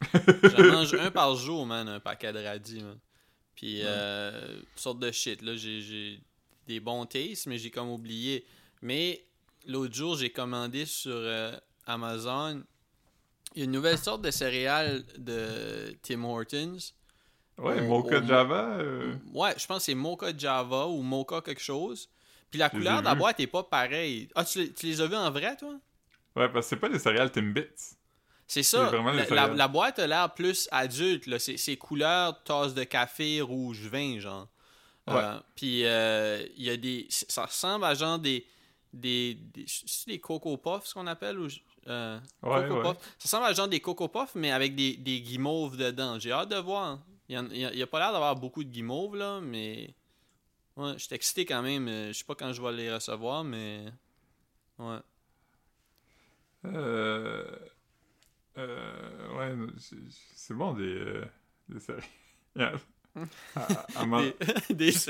J'en 0.42 0.64
mange 0.72 0.94
un 0.94 1.12
par 1.12 1.36
jour, 1.36 1.64
man, 1.64 1.88
un 1.88 2.00
paquet 2.00 2.32
de 2.32 2.40
radis, 2.42 2.80
man. 2.82 2.98
Puis, 3.54 3.82
euh, 3.84 4.56
toutes 4.58 4.78
sortes 4.80 4.98
de 4.98 5.12
shit, 5.12 5.42
là. 5.42 5.54
J'ai- 5.54 5.80
J'ai 5.80 6.20
des 6.66 6.80
bons 6.80 7.06
tastes, 7.06 7.46
mais 7.46 7.56
j'ai 7.58 7.70
comme 7.70 7.88
oublié. 7.90 8.44
Mais 8.82 9.24
l'autre 9.64 9.94
jour, 9.94 10.16
j'ai 10.16 10.30
commandé 10.30 10.86
sur 10.86 11.12
euh, 11.14 11.56
Amazon 11.86 12.64
il 13.56 13.60
y 13.60 13.62
a 13.62 13.64
une 13.64 13.72
nouvelle 13.72 13.98
sorte 13.98 14.22
de 14.22 14.30
céréales 14.30 15.02
de 15.18 15.96
Tim 16.02 16.22
Hortons. 16.24 16.76
Ouais, 17.58 17.80
On- 17.80 17.88
Mocha 17.88 18.24
Java. 18.24 18.76
euh, 18.78 19.14
Ouais, 19.32 19.54
je 19.58 19.66
pense 19.66 19.78
que 19.78 19.84
c'est 19.84 19.94
Mocha 19.94 20.26
Java 20.36 20.86
ou 20.86 21.02
Mocha 21.02 21.40
quelque 21.40 21.62
chose. 21.62 22.08
Puis 22.50 22.58
la 22.60 22.68
couleur 22.70 23.00
de 23.00 23.06
la 23.06 23.14
boîte 23.14 23.40
est 23.40 23.46
pas 23.46 23.62
pareille. 23.64 24.28
Ah, 24.34 24.44
tu, 24.44 24.58
les- 24.60 24.72
tu 24.72 24.86
les 24.86 25.00
as 25.00 25.06
vus 25.06 25.16
en 25.16 25.30
vrai, 25.30 25.56
toi? 25.56 25.74
Ouais, 26.36 26.48
parce 26.50 26.66
que 26.66 26.70
c'est 26.70 26.76
pas 26.76 26.88
des 26.90 26.98
céréales 26.98 27.32
Timbits. 27.32 27.64
C'est 28.46 28.62
ça. 28.62 28.90
La, 28.92 29.12
la- 29.12 29.24
céréales. 29.26 29.56
la 29.56 29.68
boîte 29.68 29.98
a 29.98 30.06
l'air 30.06 30.32
plus 30.34 30.68
adulte. 30.70 31.26
là. 31.26 31.38
C'est 31.38 31.56
c'est 31.56 31.76
couleur 31.76 32.42
tasse 32.44 32.74
de 32.74 32.84
café 32.84 33.40
rouge 33.40 33.80
vin, 33.88 34.20
genre. 34.20 34.48
Ouais. 35.08 35.14
Euh, 35.16 35.38
Puis 35.56 35.84
euh, 35.84 36.46
il 36.56 36.64
y 36.64 36.70
a 36.70 36.76
des. 36.76 37.06
Ça 37.10 37.46
ressemble 37.46 37.84
à 37.86 37.94
genre 37.94 38.18
des. 38.18 38.46
Des. 38.92 39.34
des 39.34 39.64
c'est 39.66 40.08
des 40.10 40.20
Coco 40.20 40.56
Puffs, 40.58 40.86
ce 40.86 40.94
qu'on 40.94 41.06
appelle 41.06 41.38
ou, 41.38 41.48
euh, 41.88 42.18
Ouais, 42.42 42.68
Coco 42.68 42.82
ouais. 42.82 42.94
Puffs. 42.94 43.14
Ça 43.18 43.38
ressemble 43.38 43.44
à 43.46 43.52
genre 43.52 43.68
des 43.68 43.80
Coco 43.80 44.08
Puffs, 44.08 44.34
mais 44.34 44.50
avec 44.52 44.74
des, 44.74 44.96
des 44.96 45.20
guimauves 45.20 45.76
dedans. 45.76 46.18
J'ai 46.18 46.32
hâte 46.32 46.50
de 46.50 46.56
voir. 46.56 46.98
Il 47.28 47.34
y, 47.34 47.38
en- 47.38 47.48
il 47.50 47.60
y 47.78 47.82
a, 47.82 47.86
pas 47.86 47.98
l'air 47.98 48.12
d'avoir 48.12 48.36
beaucoup 48.36 48.62
de 48.64 48.70
guimauves, 48.70 49.16
là, 49.16 49.40
mais. 49.40 49.94
Ouais, 50.76 50.92
je 50.94 50.98
suis 51.04 51.14
excité 51.14 51.44
quand 51.46 51.62
même. 51.62 51.88
Euh, 51.88 52.08
Je 52.08 52.12
sais 52.18 52.24
pas 52.24 52.34
quand 52.34 52.52
je 52.52 52.60
vais 52.62 52.72
les 52.72 52.92
recevoir, 52.92 53.44
mais. 53.44 53.84
Ouais. 54.78 54.98
Euh... 56.66 57.44
Euh... 58.58 59.36
Ouais, 59.36 59.54
c'est- 59.78 60.54
bon 60.54 60.72
des, 60.74 60.84
euh, 60.84 61.24
des 61.68 61.80
céréales. 61.80 62.80
À- 63.56 63.60
à- 63.62 63.86
à 64.02 64.06
man- 64.06 64.32
Des, 64.68 64.74
des 64.74 64.92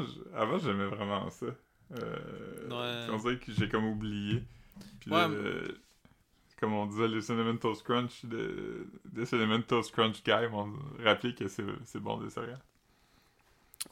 je- 0.00 0.36
avant 0.36 0.58
j'aimais 0.58 0.86
vraiment 0.86 1.30
ça. 1.30 1.46
Euh, 1.92 2.68
Ouais. 2.68 3.12
On 3.12 3.18
dirait 3.18 3.38
que 3.38 3.52
j'ai 3.52 3.68
comme 3.68 3.84
oublié. 3.86 4.42
Puis 5.00 5.10
Ouais. 5.10 5.26
euh, 5.28 5.68
comme 6.58 6.72
on 6.72 6.86
disait, 6.86 7.08
les 7.08 7.20
Cinnamon 7.20 7.56
Toast 7.58 7.82
Crunch, 7.84 8.24
de, 8.24 8.86
des 9.04 9.26
Cinnamon 9.26 9.62
Toast 9.62 9.92
Crunch 9.92 10.22
Guy 10.24 10.48
m'ont 10.50 10.72
rappelé 11.02 11.34
que 11.34 11.46
c'est 11.48 12.00
bon 12.00 12.18
des 12.18 12.30
céréales. 12.30 12.62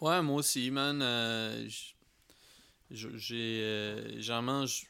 Ouais, 0.00 0.22
moi 0.22 0.36
aussi, 0.36 0.70
man. 0.70 1.00
euh, 1.02 1.68
j'ai, 2.90 3.60
euh, 3.62 4.20
j'en 4.20 4.42
mange 4.42 4.86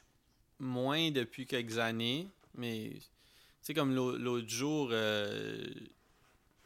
moins 0.59 1.11
depuis 1.11 1.45
quelques 1.45 1.77
années, 1.77 2.27
mais 2.55 2.91
tu 2.95 3.01
sais, 3.61 3.73
comme 3.73 3.93
l'au- 3.95 4.17
l'autre 4.17 4.49
jour, 4.49 4.89
euh, 4.91 5.65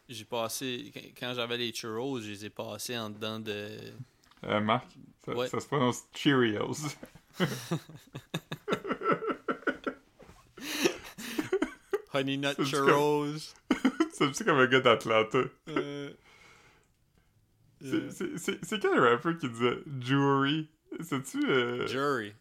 j'ai 0.09 0.25
passé, 0.25 0.91
quand 1.19 1.33
j'avais 1.35 1.57
les 1.57 1.71
churros, 1.73 2.19
je 2.21 2.29
les 2.29 2.45
ai 2.45 2.49
passés 2.49 2.97
en 2.97 3.09
dedans 3.09 3.39
de. 3.39 3.93
Euh, 4.45 4.59
Marc, 4.59 4.87
ça, 5.25 5.33
Ouais. 5.33 5.47
ça 5.47 5.59
se 5.59 5.67
prononce 5.67 6.03
Cheerios. 6.15 6.73
Honey 12.13 12.37
Nut 12.37 12.55
Churros. 12.63 13.53
c'est 14.13 14.23
un 14.25 14.29
petit 14.31 14.43
comme 14.43 14.57
un 14.57 14.67
gars 14.67 14.79
d'Atlanta. 14.79 15.39
Euh, 15.69 16.11
C'est- 17.81 18.49
euh, 18.73 18.77
quel 18.81 18.99
rappeur 18.99 19.37
qui 19.37 19.49
disait 19.49 19.77
Jewelry? 19.99 20.67
C'est-tu 21.01 21.45
euh, 21.49 21.85
Jury. 21.87 22.33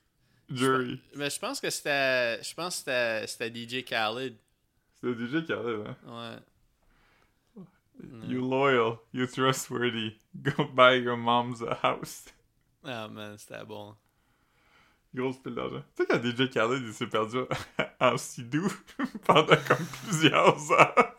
Jury? 0.50 1.00
Mais 1.16 1.28
je 1.28 1.38
pense 1.38 1.61
que 1.61 1.68
c'était. 1.68 2.42
Je 2.42 2.54
pense 2.54 2.76
que 2.76 2.78
c'était- 2.78 3.26
c'était 3.26 3.50
DJ 3.50 3.85
Khaled. 3.85 4.37
C'est 5.00 5.06
le 5.09 5.14
DJ 5.14 5.44
Khaled, 5.46 5.85
hein? 5.87 5.96
Ouais. 6.06 6.38
You 8.28 8.42
loyal, 8.44 8.98
you 9.12 9.26
trustworthy. 9.26 10.16
Go 10.42 10.64
buy 10.74 10.94
your 10.94 11.16
mom's 11.16 11.62
a 11.62 11.74
house. 11.74 12.26
Ah, 12.85 13.09
man, 13.09 13.37
c'était 13.38 13.64
bon. 13.66 13.94
Grosse 15.14 15.38
pile 15.38 15.54
d'argent. 15.54 15.82
Tu 15.96 16.02
sais 16.02 16.06
quand 16.06 16.22
DJ 16.22 16.50
Khaled 16.50 16.82
il 16.82 16.92
s'est 16.92 17.06
perdu 17.06 17.38
en 18.00 18.16
sidou 18.18 18.68
pendant 19.24 19.56
comme 19.66 19.87
plusieurs 20.04 20.70
heures. 20.72 21.14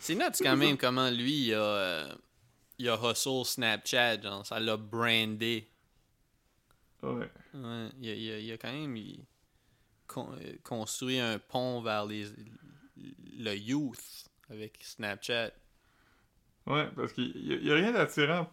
C'est 0.00 0.14
nuts 0.16 0.24
quand 0.40 0.56
même 0.56 0.76
comment 0.76 1.08
lui, 1.10 1.46
il 1.48 1.54
a, 1.54 1.58
euh, 1.62 2.14
il 2.78 2.88
a 2.88 2.96
hustle 2.96 3.44
Snapchat, 3.44 4.20
genre, 4.22 4.44
ça 4.44 4.58
l'a 4.58 4.76
brandé. 4.76 5.68
Ouais. 7.02 7.30
Ouais, 7.54 7.88
il, 8.00 8.10
a, 8.10 8.14
il 8.14 8.30
a- 8.32 8.38
il 8.40 8.52
a 8.52 8.58
quand 8.58 8.72
même 8.72 8.96
con- 10.08 10.32
euh, 10.32 10.54
construit 10.64 11.20
un 11.20 11.38
pont 11.38 11.80
vers 11.80 12.06
les, 12.06 12.26
le 13.38 13.54
youth 13.54 14.27
avec 14.50 14.78
Snapchat. 14.82 15.50
Ouais, 16.66 16.88
parce 16.96 17.12
qu'il 17.12 17.36
y, 17.64 17.70
a- 17.70 17.74
rien 17.74 17.92
d'attirant 17.92 18.50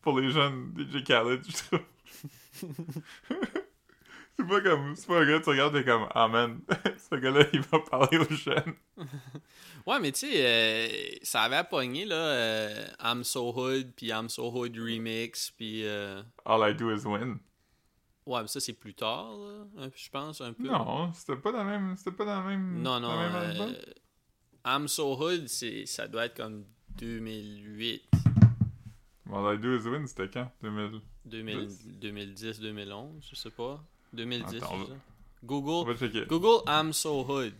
pour 0.00 0.18
les 0.20 0.30
jeunes 0.30 0.72
DJ 0.76 1.04
Khaled, 1.04 1.44
je 1.46 1.56
trouve. 1.56 1.80
c'est 4.38 4.46
pas 4.46 4.60
comme. 4.60 4.94
C'est 4.96 5.06
pas 5.06 5.20
un 5.20 5.26
gars, 5.26 5.40
tu 5.40 5.50
regardes 5.50 5.76
et 5.76 5.84
comme, 5.84 6.06
ah 6.14 6.28
man, 6.28 6.60
ce 7.10 7.14
gars-là, 7.16 7.44
il 7.52 7.60
va 7.60 7.78
parler 7.80 8.18
aux 8.18 8.34
jeunes. 8.34 8.74
Ouais, 9.86 10.00
mais 10.00 10.12
tu 10.12 10.20
sais, 10.20 10.32
euh, 10.34 10.88
ça 11.22 11.42
avait 11.42 11.62
pogné, 11.68 12.04
là, 12.04 12.16
euh, 12.16 12.86
I'm 13.02 13.22
So 13.24 13.52
Hood, 13.54 13.92
puis 13.94 14.08
I'm 14.08 14.28
So 14.28 14.50
Hood 14.50 14.76
Remix, 14.76 15.50
puis... 15.52 15.86
euh, 15.86 16.22
All 16.44 16.70
I 16.70 16.74
do 16.74 16.90
is 16.94 17.04
win. 17.06 17.38
Ouais, 18.26 18.40
mais 18.42 18.48
ça, 18.48 18.58
c'est 18.58 18.72
plus 18.72 18.94
tard, 18.94 19.36
là, 19.36 19.88
je 19.94 20.08
pense, 20.10 20.40
un 20.40 20.52
peu. 20.52 20.64
Non, 20.64 21.12
c'était 21.12 21.36
pas 21.36 21.52
dans 21.52 21.62
le 21.62 21.70
même. 21.70 21.96
C'était 21.96 22.10
pas 22.16 22.24
dans 22.24 22.40
le 22.42 22.48
même. 22.48 22.82
Non, 22.82 22.98
dans 22.98 23.00
non, 23.00 23.12
le 23.12 23.28
même 23.28 23.34
album. 23.36 23.74
I'm 24.66 24.88
So 24.88 25.14
Hood, 25.14 25.48
ça 25.48 26.08
doit 26.08 26.26
être 26.26 26.36
comme 26.36 26.64
2008, 26.98 28.02
All 29.32 29.54
I 29.54 29.58
do 29.58 29.74
is 29.76 29.86
win, 29.88 30.06
c'était 30.06 30.28
quand? 30.28 30.50
2000. 30.62 31.00
2000 31.24 31.66
Dix? 31.66 31.86
2010, 32.00 32.60
2011, 32.60 33.26
je 33.30 33.36
sais 33.36 33.50
pas. 33.50 33.82
2010, 34.12 34.56
Attends, 34.62 34.76
va- 34.78 34.94
Google. 35.44 36.26
Google 36.28 36.62
I'm 36.66 36.92
So 36.92 37.22
Hood. 37.24 37.52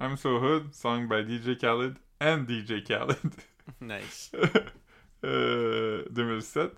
I'm 0.00 0.16
So 0.16 0.38
Hood, 0.40 0.72
song 0.74 1.06
by 1.08 1.22
DJ 1.24 1.56
Khaled 1.58 1.96
and 2.20 2.44
DJ 2.48 2.82
Khaled. 2.84 3.16
Nice. 3.80 4.32
euh, 5.24 6.04
2007. 6.10 6.70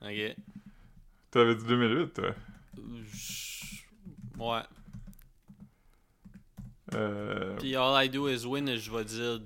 Ok. 0.00 0.36
T'avais 1.30 1.54
dit 1.56 1.64
2008, 1.66 2.12
toi. 2.14 2.34
Je- 3.12 3.82
Ouais. 4.38 4.62
Euh, 6.94 7.56
Puis 7.58 7.76
All 7.76 8.06
I 8.06 8.08
Do 8.08 8.28
Is 8.28 8.44
Win, 8.46 8.76
je 8.76 8.90
vais 8.90 9.04
dire 9.04 9.40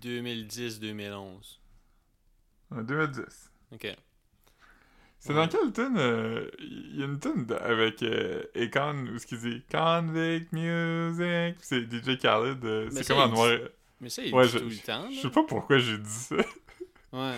2010-2011. 0.00 1.58
en 2.70 2.82
2010. 2.82 3.50
Ok. 3.72 3.96
C'est 5.20 5.30
Ouais. 5.30 5.34
dans 5.34 5.48
quelle 5.48 5.72
tune 5.72 5.96
euh, 5.98 6.48
Il 6.60 6.96
y 6.96 7.02
a 7.02 7.06
une 7.06 7.18
tune 7.18 7.46
avec 7.60 8.02
euh, 8.02 8.42
Akon 8.54 9.06
où 9.12 9.18
ce 9.18 9.26
qu'il 9.26 9.38
dit 9.38 9.62
Convict 9.70 10.52
Music? 10.52 11.56
C'est 11.60 11.82
DJ 11.90 12.16
Khaled. 12.18 12.64
euh, 12.64 12.88
c'est 12.92 13.06
comme 13.06 13.18
en 13.18 13.28
noir. 13.28 13.58
Mais 14.00 14.08
ça, 14.10 14.22
il 14.22 14.32
Ouais, 14.32 14.44
dit 14.46 14.52
je- 14.52 14.58
tout 14.58 14.68
le 14.68 14.76
temps. 14.76 15.10
Je 15.10 15.20
sais 15.20 15.30
pas 15.30 15.42
pourquoi 15.42 15.78
j'ai 15.78 15.98
dit 15.98 16.08
ça. 16.10 16.36
Ouais. 17.12 17.34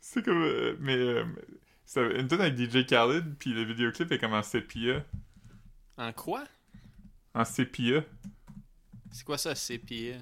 C'est- 0.00 0.22
comme. 0.22 0.42
euh, 0.42 0.76
mais. 0.80 0.96
euh, 0.96 1.24
c'est 1.86 2.04
une 2.20 2.26
tune 2.26 2.40
avec 2.40 2.56
DJ 2.58 2.84
Khaled. 2.84 3.36
Puis 3.38 3.52
le 3.54 3.62
vidéoclip 3.64 4.10
est 4.12 4.18
comme 4.18 4.34
en 4.34 4.42
sépia. 4.42 5.04
En 5.96 6.12
quoi? 6.12 6.44
En 7.34 7.44
sépia. 7.44 8.04
C'est 9.12 9.24
quoi 9.24 9.38
ça, 9.38 9.54
CPA? 9.54 10.18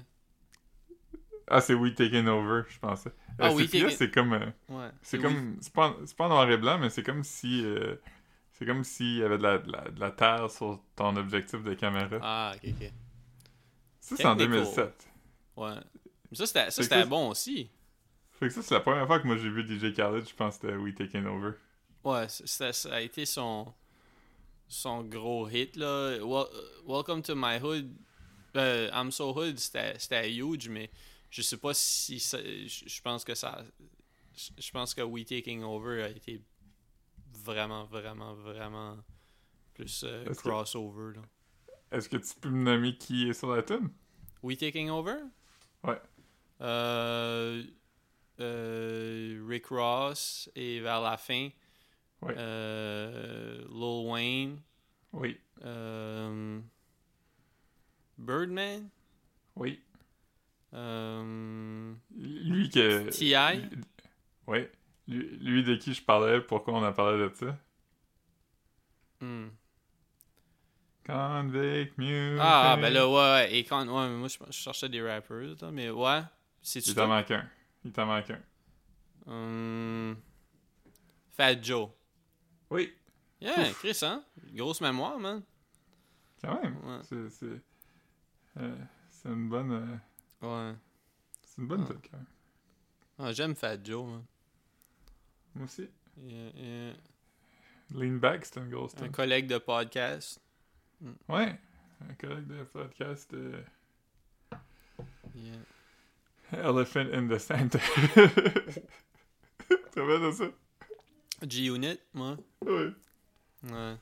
Ah, 1.47 1.59
c'est 1.61 1.73
We 1.73 1.93
Taking 1.95 2.27
Over, 2.27 2.63
je 2.69 2.79
pensais. 2.79 3.09
Euh, 3.09 3.33
Ah, 3.39 3.51
We 3.53 3.65
sépia, 3.65 3.85
Taking- 3.87 3.97
c'est 3.97 4.11
comme. 4.11 4.33
euh, 4.33 4.45
Ouais. 4.69 4.89
C'est 5.01 5.17
oui. 5.17 5.23
comme. 5.23 5.57
C'est 5.61 5.73
pas, 5.73 5.95
c'est 6.05 6.15
pas 6.15 6.25
en 6.25 6.29
noir 6.29 6.49
et 6.49 6.57
blanc, 6.57 6.77
mais 6.77 6.89
c'est 6.89 7.03
comme 7.03 7.23
si. 7.23 7.63
euh, 7.65 7.95
c'est 8.53 8.65
comme 8.65 8.83
s'il 8.83 9.17
y 9.17 9.23
avait 9.23 9.37
de 9.37 9.43
la, 9.43 9.57
de, 9.57 9.71
la, 9.71 9.89
de 9.89 9.99
la 9.99 10.11
terre 10.11 10.49
sur 10.51 10.79
ton 10.95 11.15
objectif 11.17 11.63
de 11.63 11.73
caméra. 11.73 12.17
Ah, 12.21 12.53
ok, 12.55 12.69
ok. 12.79 12.91
ça, 13.99 14.15
c'est 14.17 14.25
en 14.25 14.35
technical. 14.35 14.63
2007. 14.63 15.07
Ouais. 15.57 15.71
Mais 16.29 16.37
ça, 16.45 16.69
c'était, 16.71 17.05
bon 17.05 17.29
aussi. 17.29 17.69
Fait 18.39 18.47
que 18.47 18.53
ça, 18.53 18.61
c'est 18.61 18.73
la 18.75 18.79
première 18.81 19.05
fois 19.07 19.19
que 19.19 19.27
moi 19.27 19.35
j'ai 19.37 19.49
vu 19.49 19.63
DJ 19.67 19.93
Khaled, 19.93 20.27
je 20.27 20.33
pense 20.35 20.57
que 20.57 20.67
c'était 20.67 20.77
We 20.77 20.93
Taking 20.95 21.25
Over. 21.25 21.51
Ouais, 22.03 22.27
ça 22.29 22.71
a 22.93 23.01
été 23.01 23.25
son, 23.25 23.73
son 24.67 25.03
gros 25.03 25.49
hit, 25.49 25.75
là. 25.75 26.17
Wel- 26.19 26.47
Welcome 26.87 27.21
to 27.23 27.35
my 27.35 27.57
hood. 27.61 27.91
Euh, 28.55 28.89
I'm 28.91 29.11
so 29.11 29.33
hood, 29.33 29.57
c'était, 29.59 30.33
huge, 30.33 30.69
mais 30.69 30.89
je 31.29 31.41
sais 31.41 31.57
pas 31.57 31.73
si 31.73 32.19
ça, 32.19 32.37
je, 32.41 33.01
pense 33.01 33.23
que 33.23 33.33
ça, 33.33 33.63
je, 34.35 34.71
pense 34.71 34.93
que 34.93 35.01
We 35.01 35.25
Taking 35.25 35.63
Over 35.63 36.03
a 36.03 36.09
été 36.09 36.43
vraiment, 37.31 37.85
vraiment, 37.85 38.33
vraiment 38.35 38.97
plus 39.73 40.03
euh, 40.05 40.25
crossover. 40.33 41.13
Est-ce 41.91 42.09
que 42.09 42.17
tu 42.17 42.33
peux 42.39 42.49
me 42.49 42.63
nommer 42.63 42.97
qui 42.97 43.29
est 43.29 43.33
sur 43.33 43.55
la 43.55 43.63
tune? 43.63 43.89
We 44.43 44.57
Taking 44.57 44.89
Over? 44.89 45.15
Ouais. 45.83 46.01
Euh, 46.61 47.63
euh, 48.39 49.45
Rick 49.47 49.67
Ross 49.67 50.49
et 50.55 50.79
vers 50.79 51.01
la 51.01 51.17
fin, 51.17 51.49
Ouais. 52.21 52.35
Lil 52.35 54.07
Wayne, 54.07 54.61
Oui. 55.13 55.39
Birdman, 58.21 58.89
Oui. 59.55 59.81
euh, 60.73 61.93
Lui 62.15 62.69
que. 62.69 63.09
T.I.? 63.09 63.61
Oui. 64.47 64.67
Lui, 65.07 65.37
lui 65.39 65.63
de 65.63 65.75
qui 65.75 65.93
je 65.93 66.01
parlais, 66.03 66.39
pourquoi 66.41 66.75
on 66.75 66.83
a 66.83 66.91
parlé 66.91 67.17
de 67.17 67.33
ça? 67.33 67.57
hmm. 69.21 69.47
Convict 71.05 71.97
Music. 71.97 72.37
Ah, 72.39 72.77
ben 72.79 72.93
là, 72.93 73.07
ouais, 73.09 73.15
ouais, 73.15 73.55
et 73.55 73.63
quand, 73.63 73.85
ouais, 73.87 74.07
mais 74.09 74.17
moi 74.17 74.27
je, 74.27 74.37
je 74.47 74.51
cherchais 74.51 74.87
des 74.87 75.01
rappers, 75.01 75.55
là, 75.59 75.71
mais 75.71 75.89
ouais, 75.89 76.21
c'est 76.61 76.85
Il 76.85 76.93
t'en 76.93 77.07
manque 77.07 77.31
un. 77.31 77.49
Il 77.83 77.91
t'en 77.91 78.05
manque 78.05 78.29
un. 78.29 78.39
Hum, 79.31 80.15
Fat 81.31 81.61
Joe. 81.61 81.89
Oui. 82.69 82.93
Yeah, 83.41 83.71
Chris, 83.73 83.97
hein? 84.03 84.23
Grosse 84.53 84.79
mémoire, 84.81 85.17
man. 85.19 85.41
Quand 86.43 86.61
même. 86.61 86.77
Ouais. 86.85 86.99
C'est. 87.31 87.61
C'est 88.53 88.61
euh, 88.63 88.75
c'est 89.09 89.29
une 89.29 89.49
bonne. 89.49 89.71
euh, 89.71 89.97
Ouais. 90.71 90.75
c'est 91.43 91.61
une 91.61 91.67
bonne 91.67 91.85
Ah. 91.89 91.93
quand 91.93 92.17
même. 92.17 92.25
Ah, 93.19 93.31
J'aime 93.33 93.55
Fat 93.55 93.77
Joe. 93.83 94.05
Moi 95.55 95.65
aussi. 95.65 95.87
Yeah, 96.17 96.49
yeah. 96.55 96.93
Lean 97.93 98.17
Back, 98.17 98.45
c'est 98.45 98.57
une 98.59 98.69
grosse 98.69 98.93
Un 99.01 99.09
collègue 99.09 99.47
de 99.47 99.57
podcast. 99.57 100.39
Ouais. 101.27 101.59
Un 102.09 102.13
collègue 102.19 102.47
de 102.47 102.63
podcast. 102.63 103.33
euh, 103.33 103.61
Yeah. 105.35 105.55
Elephant 106.69 107.07
in 107.13 107.27
the 107.27 107.37
Center. 107.39 107.79
Rappelles 109.95 110.21
de 110.21 110.31
ça? 110.31 110.45
G-Unit, 111.47 111.99
moi. 112.13 112.37
Oui. 112.65 112.93
Ouais. 113.63 113.95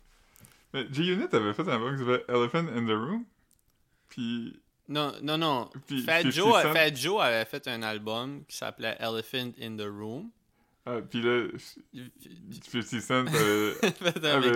Mais 0.73 0.87
G-Unit 0.91 1.27
avait 1.31 1.53
fait 1.53 1.67
un 1.69 1.91
qui 1.93 1.99
s'appelait 1.99 2.25
Elephant 2.27 2.67
in 2.67 2.85
the 2.85 2.91
Room. 2.97 3.25
Puis. 4.09 4.59
Non, 4.87 5.13
non, 5.21 5.37
non. 5.37 5.69
Puis 5.87 6.01
Fat 6.03 6.23
50 6.23 6.31
Joe, 6.33 6.61
Cent- 6.63 6.73
Fat 6.73 6.95
Joe 6.95 7.21
avait 7.21 7.45
fait 7.45 7.67
un 7.67 7.83
album 7.83 8.43
qui 8.47 8.57
s'appelait 8.57 8.97
Elephant 8.99 9.51
in 9.61 9.77
the 9.77 9.87
Room. 9.87 10.31
ah, 10.85 10.97
puis 11.07 11.21
là, 11.21 11.47
Il 11.93 12.09
50 12.63 13.01
Cent 13.01 13.13
un 13.27 13.27
avait- 13.27 14.55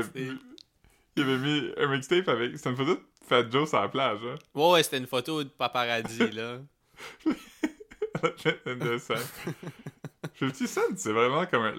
il 1.16 1.22
avait 1.22 1.38
mis 1.38 1.72
un 1.78 1.88
mixtape 1.88 2.28
avec. 2.28 2.58
C'était 2.58 2.72
une 2.72 2.76
photo 2.78 2.96
de 2.96 3.02
Fat 3.28 3.48
Joe 3.52 3.70
sur 3.70 3.80
la 3.80 3.88
plage, 3.90 4.20
hein. 4.26 4.36
Ouais, 4.56 4.72
ouais, 4.72 4.84
c'était 4.84 4.98
une 4.98 5.06
photo 5.08 5.44
de 5.44 5.50
paparazzi, 5.50 6.18
là. 6.32 6.60
Elephant 8.24 8.58
in 8.66 8.78
the 8.80 8.98
Center. 8.98 9.54
50 10.40 10.68
Cent, 10.68 10.82
c'est 10.98 11.12
vraiment 11.12 11.46
comme 11.46 11.64
un... 11.64 11.76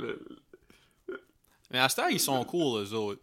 Mais 1.71 1.79
à 1.81 1.89
ce 1.89 1.97
temps, 1.97 2.07
ils 2.07 2.21
sont 2.21 2.45
cool, 2.45 2.85
eux 2.85 2.93
autres. 2.93 3.21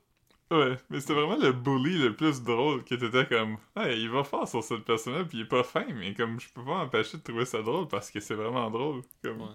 Ouais, 0.51 0.77
mais 0.89 0.99
c'était 0.99 1.13
vraiment 1.13 1.37
le 1.37 1.53
bully 1.53 1.97
le 1.97 2.13
plus 2.15 2.43
drôle 2.43 2.83
qui 2.83 2.95
était 2.95 3.25
comme 3.25 3.57
hey, 3.75 4.01
il 4.01 4.09
va 4.09 4.23
fort 4.25 4.47
sur 4.47 4.61
cette 4.63 4.83
personne-là 4.83 5.23
puis 5.23 5.37
il 5.39 5.41
est 5.43 5.47
pas 5.47 5.63
fin 5.63 5.85
mais 5.93 6.13
comme 6.13 6.39
je 6.41 6.49
peux 6.53 6.63
pas 6.63 6.79
m'empêcher 6.83 7.17
de 7.17 7.23
trouver 7.23 7.45
ça 7.45 7.61
drôle 7.61 7.87
parce 7.87 8.11
que 8.11 8.19
c'est 8.19 8.35
vraiment 8.35 8.69
drôle 8.69 9.01
comme 9.23 9.41
Ouais. 9.41 9.47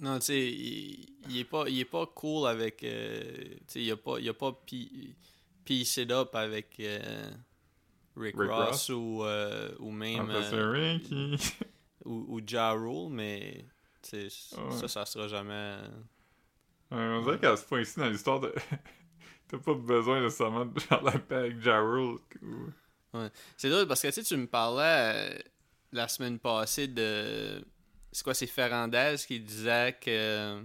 Non, 0.00 0.18
tu 0.18 0.26
sais, 0.26 0.46
il, 0.50 1.14
il 1.28 1.38
est 1.40 1.44
pas, 1.44 1.68
il 1.68 1.78
est 1.80 1.84
pas 1.84 2.06
cool 2.06 2.48
avec. 2.48 2.82
euh, 2.84 3.22
tu 3.32 3.56
sais, 3.66 3.82
il 3.82 3.90
a 3.90 3.96
pas, 3.98 4.18
il 4.18 4.28
a 4.30 4.32
pas 4.34 4.52
pi- 4.64 5.14
piece 5.64 5.98
it 5.98 6.10
up 6.10 6.34
avec 6.34 6.80
euh, 6.80 7.30
Rick, 8.16 8.36
Rick 8.38 8.50
Ross, 8.50 8.70
Ross? 8.70 8.88
ou, 8.90 9.24
euh, 9.24 9.70
ou 9.78 9.90
même. 9.90 10.30
euh, 10.30 10.98
qui 11.00 11.36
ou, 12.06 12.24
ou 12.36 12.40
Ja 12.46 12.72
Rule, 12.72 13.10
mais. 13.10 13.66
tu 14.02 14.30
sais, 14.30 14.56
Ouais. 14.56 14.70
ça, 14.70 14.88
ça 14.88 15.04
sera 15.04 15.28
jamais. 15.28 15.76
Ouais, 16.90 16.98
on 16.98 17.22
dirait 17.22 17.38
qu'à 17.38 17.56
ce 17.56 17.66
point-ci 17.66 17.98
dans 18.00 18.08
l'histoire 18.08 18.40
de 18.40 18.54
t'as 19.50 19.58
pas 19.58 19.74
besoin 19.74 20.20
nécessairement 20.22 20.64
de 20.66 20.78
faire 20.80 21.02
la 21.02 21.18
paix 21.18 21.34
avec 21.36 21.60
Ja 21.62 21.80
Rule 21.80 22.18
ou- 22.42 23.18
C'est 23.56 23.68
drôle 23.70 23.86
parce 23.86 24.02
que 24.02 24.08
tu 24.08 24.12
sais, 24.14 24.22
tu 24.22 24.36
me 24.36 24.46
parlais 24.46 24.82
euh, 25.34 25.38
la 25.92 26.06
semaine 26.08 26.38
passée 26.38 26.86
de. 26.88 27.62
C'est 28.12 28.22
quoi, 28.24 28.34
c'est 28.34 28.46
Ferrandez 28.46 29.16
qui 29.26 29.40
disait 29.40 29.96
que. 30.00 30.60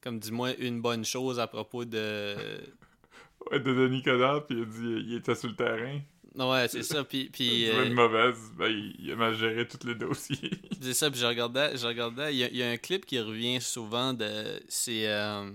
Comme 0.00 0.18
dis-moi 0.18 0.54
une 0.58 0.80
bonne 0.82 1.04
chose 1.04 1.38
à 1.40 1.46
propos 1.46 1.84
de. 1.84 2.36
ouais 3.50 3.60
de 3.60 3.74
Denis 3.74 4.02
Coderre 4.02 4.46
puis 4.46 4.56
il 4.58 4.62
a 4.62 4.64
dit 4.66 5.04
il 5.06 5.14
était 5.16 5.34
sur 5.34 5.48
le 5.50 5.56
terrain 5.56 6.00
Ouais, 6.36 6.66
c'est 6.66 6.82
ça. 6.82 7.04
Puis, 7.04 7.30
puis, 7.30 7.70
euh, 7.70 7.86
une 7.86 7.92
mauvaise 7.94 8.50
ben 8.58 8.66
il, 8.66 8.96
il 8.98 9.12
a 9.12 9.16
mal 9.16 9.34
géré 9.36 9.68
tous 9.68 9.86
les 9.86 9.94
dossiers 9.94 10.50
c'est 10.80 10.92
ça. 10.94 11.08
Puis 11.10 11.20
je 11.20 11.26
regardais, 11.26 11.76
je 11.76 11.86
regardais. 11.86 12.34
Il 12.34 12.38
y, 12.38 12.44
a, 12.44 12.48
il 12.48 12.56
y 12.56 12.62
a 12.62 12.70
un 12.70 12.76
clip 12.76 13.06
qui 13.06 13.20
revient 13.20 13.60
souvent 13.60 14.12
de. 14.14 14.60
C'est. 14.68 15.06
euh, 15.08 15.48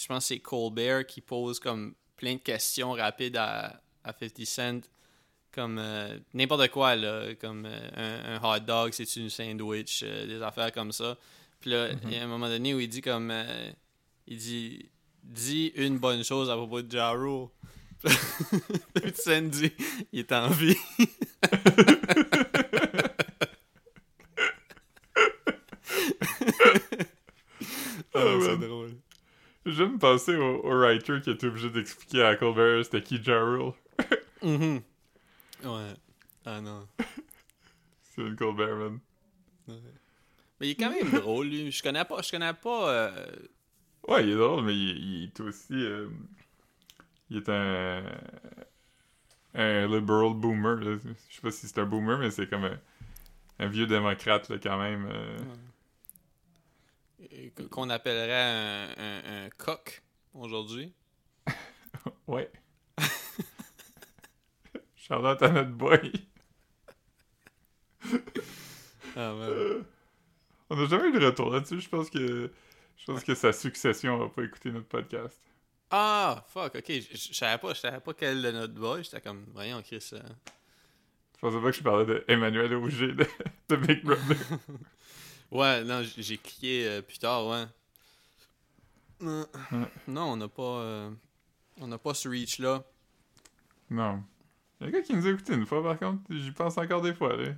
je 0.00 0.06
pense 0.06 0.24
que 0.24 0.28
c'est 0.34 0.38
Colbert 0.40 1.06
qui 1.06 1.20
pose 1.20 1.60
comme 1.60 1.94
plein 2.16 2.34
de 2.34 2.40
questions 2.40 2.92
rapides 2.92 3.36
à, 3.36 3.82
à 4.02 4.12
50 4.18 4.46
Cent. 4.46 4.80
Comme 5.52 5.78
euh, 5.78 6.16
n'importe 6.32 6.68
quoi, 6.68 6.94
là. 6.96 7.34
Comme 7.34 7.66
euh, 7.66 7.90
un, 7.96 8.36
un 8.36 8.56
hot 8.56 8.60
dog, 8.60 8.92
c'est 8.92 9.16
une 9.16 9.28
sandwich, 9.28 10.02
euh, 10.04 10.26
des 10.26 10.40
affaires 10.42 10.72
comme 10.72 10.92
ça. 10.92 11.18
Puis 11.60 11.70
là, 11.70 11.88
il 12.04 12.12
y 12.12 12.16
a 12.16 12.22
un 12.22 12.28
moment 12.28 12.48
donné 12.48 12.72
où 12.72 12.80
il 12.80 12.88
dit 12.88 13.02
comme. 13.02 13.32
il 14.26 14.38
dit. 14.38 14.88
Dis 15.22 15.70
une 15.76 15.98
bonne 15.98 16.24
chose 16.24 16.48
à 16.48 16.56
propos 16.56 16.80
de 16.80 16.90
Ja 16.90 17.10
Rule. 17.10 17.48
50 18.06 19.16
Cent 19.16 19.42
dit. 19.42 19.72
Il 20.12 20.20
est 20.20 20.32
en 20.32 20.48
vie. 20.48 20.76
Ah, 28.12 28.24
c'est 28.42 28.56
man. 28.56 29.00
J'aime 29.66 29.98
penser 29.98 30.36
au, 30.36 30.60
au 30.64 30.78
writer 30.78 31.20
qui 31.22 31.30
était 31.30 31.46
obligé 31.46 31.68
d'expliquer 31.70 32.22
à 32.22 32.36
Colbert 32.36 32.84
c'était 32.84 33.02
qui 33.02 33.22
Ja 33.22 33.40
Rule 33.42 33.72
Mhm. 34.42 34.80
Ouais. 35.64 35.94
Ah 36.46 36.60
non. 36.62 36.88
c'est 38.02 38.22
une 38.22 38.36
Colbert 38.36 38.74
man 38.76 38.98
Ouais. 39.68 39.74
Mais 40.58 40.68
il 40.68 40.70
est 40.70 40.74
quand 40.76 40.90
même 40.90 41.10
drôle, 41.10 41.46
lui. 41.48 41.70
Je 41.70 41.82
connais 41.82 42.04
pas. 42.04 42.22
Je 42.22 42.30
connais 42.30 42.54
pas. 42.54 42.90
euh, 42.90 43.26
Ouais, 44.08 44.24
il 44.24 44.30
est 44.30 44.36
drôle, 44.36 44.64
mais 44.64 44.74
il, 44.74 44.96
il 44.98 45.24
est 45.24 45.40
aussi. 45.40 45.74
euh, 45.74 46.08
il 47.28 47.36
est 47.38 47.48
un. 47.48 48.02
Un 49.54 49.86
liberal 49.88 50.34
boomer. 50.34 50.80
Je 50.82 50.98
sais 51.30 51.40
pas 51.42 51.50
si 51.50 51.66
c'est 51.66 51.78
un 51.78 51.84
boomer, 51.86 52.18
mais 52.18 52.30
c'est 52.30 52.48
comme 52.48 52.64
un, 52.64 52.78
un 53.58 53.66
vieux 53.66 53.86
démocrate, 53.86 54.48
là, 54.48 54.56
quand 54.62 54.78
même. 54.78 55.06
euh. 55.06 55.38
euh, 55.38 55.44
qu'on 57.70 57.90
appellerait 57.90 58.32
un, 58.32 58.88
un, 58.96 59.44
un 59.46 59.50
coq 59.50 60.02
aujourd'hui. 60.34 60.92
Ouais. 62.26 62.50
Charlotte 64.96 65.42
à 65.42 65.48
notre 65.50 65.70
boy. 65.72 66.12
Ah 69.16 69.34
On 70.70 70.76
n'a 70.76 70.86
jamais 70.86 71.08
eu 71.08 71.12
de 71.18 71.26
retour 71.26 71.50
là-dessus. 71.50 71.80
Je 71.80 71.88
pense 71.88 72.08
que. 72.10 72.50
Je 72.96 73.04
pense 73.06 73.24
que 73.24 73.34
sa 73.34 73.52
succession 73.52 74.18
va 74.18 74.28
pas 74.28 74.44
écouter 74.44 74.70
notre 74.70 74.86
podcast. 74.86 75.40
Ah, 75.90 76.44
fuck, 76.48 76.76
ok. 76.76 76.84
Je 76.88 77.34
savais 77.34 77.58
pas, 77.58 77.74
je 77.74 77.80
savais 77.80 77.98
pas 78.00 78.14
quel 78.14 78.40
de 78.40 78.50
notre 78.52 78.74
boy. 78.74 79.02
J'étais 79.02 79.20
comme, 79.20 79.44
voyons, 79.52 79.82
Chris. 79.82 80.10
euh. 80.12 80.20
Je 81.34 81.40
pensais 81.40 81.60
pas 81.60 81.70
que 81.70 81.76
je 81.76 81.82
parlais 81.82 82.06
de 82.06 82.24
Emmanuel 82.28 82.72
Auger 82.74 83.12
de, 83.12 83.26
de 83.70 83.76
Big 83.76 84.04
Brother. 84.04 84.36
Ouais, 85.50 85.82
non, 85.84 86.02
j'ai 86.02 86.38
cliqué 86.38 86.86
euh, 86.86 87.02
plus 87.02 87.18
tard, 87.18 87.46
ouais. 87.46 87.64
Euh, 89.22 89.44
Ouais. 89.72 89.86
Non, 90.08 90.32
on 90.32 90.36
n'a 90.36 90.48
pas. 90.48 90.62
euh, 90.62 91.10
on 91.80 91.86
n'a 91.86 91.98
pas 91.98 92.14
ce 92.14 92.28
reach-là. 92.28 92.82
non. 93.90 94.22
Il 94.80 94.84
y 94.84 94.86
a 94.86 94.88
un 94.88 94.92
gars 94.92 95.02
qui 95.02 95.12
nous 95.12 95.26
a 95.26 95.30
écouté 95.30 95.52
une 95.52 95.66
fois, 95.66 95.82
par 95.82 95.98
contre. 95.98 96.22
J'y 96.30 96.52
pense 96.52 96.78
encore 96.78 97.02
des 97.02 97.12
fois, 97.12 97.36
là. 97.36 97.52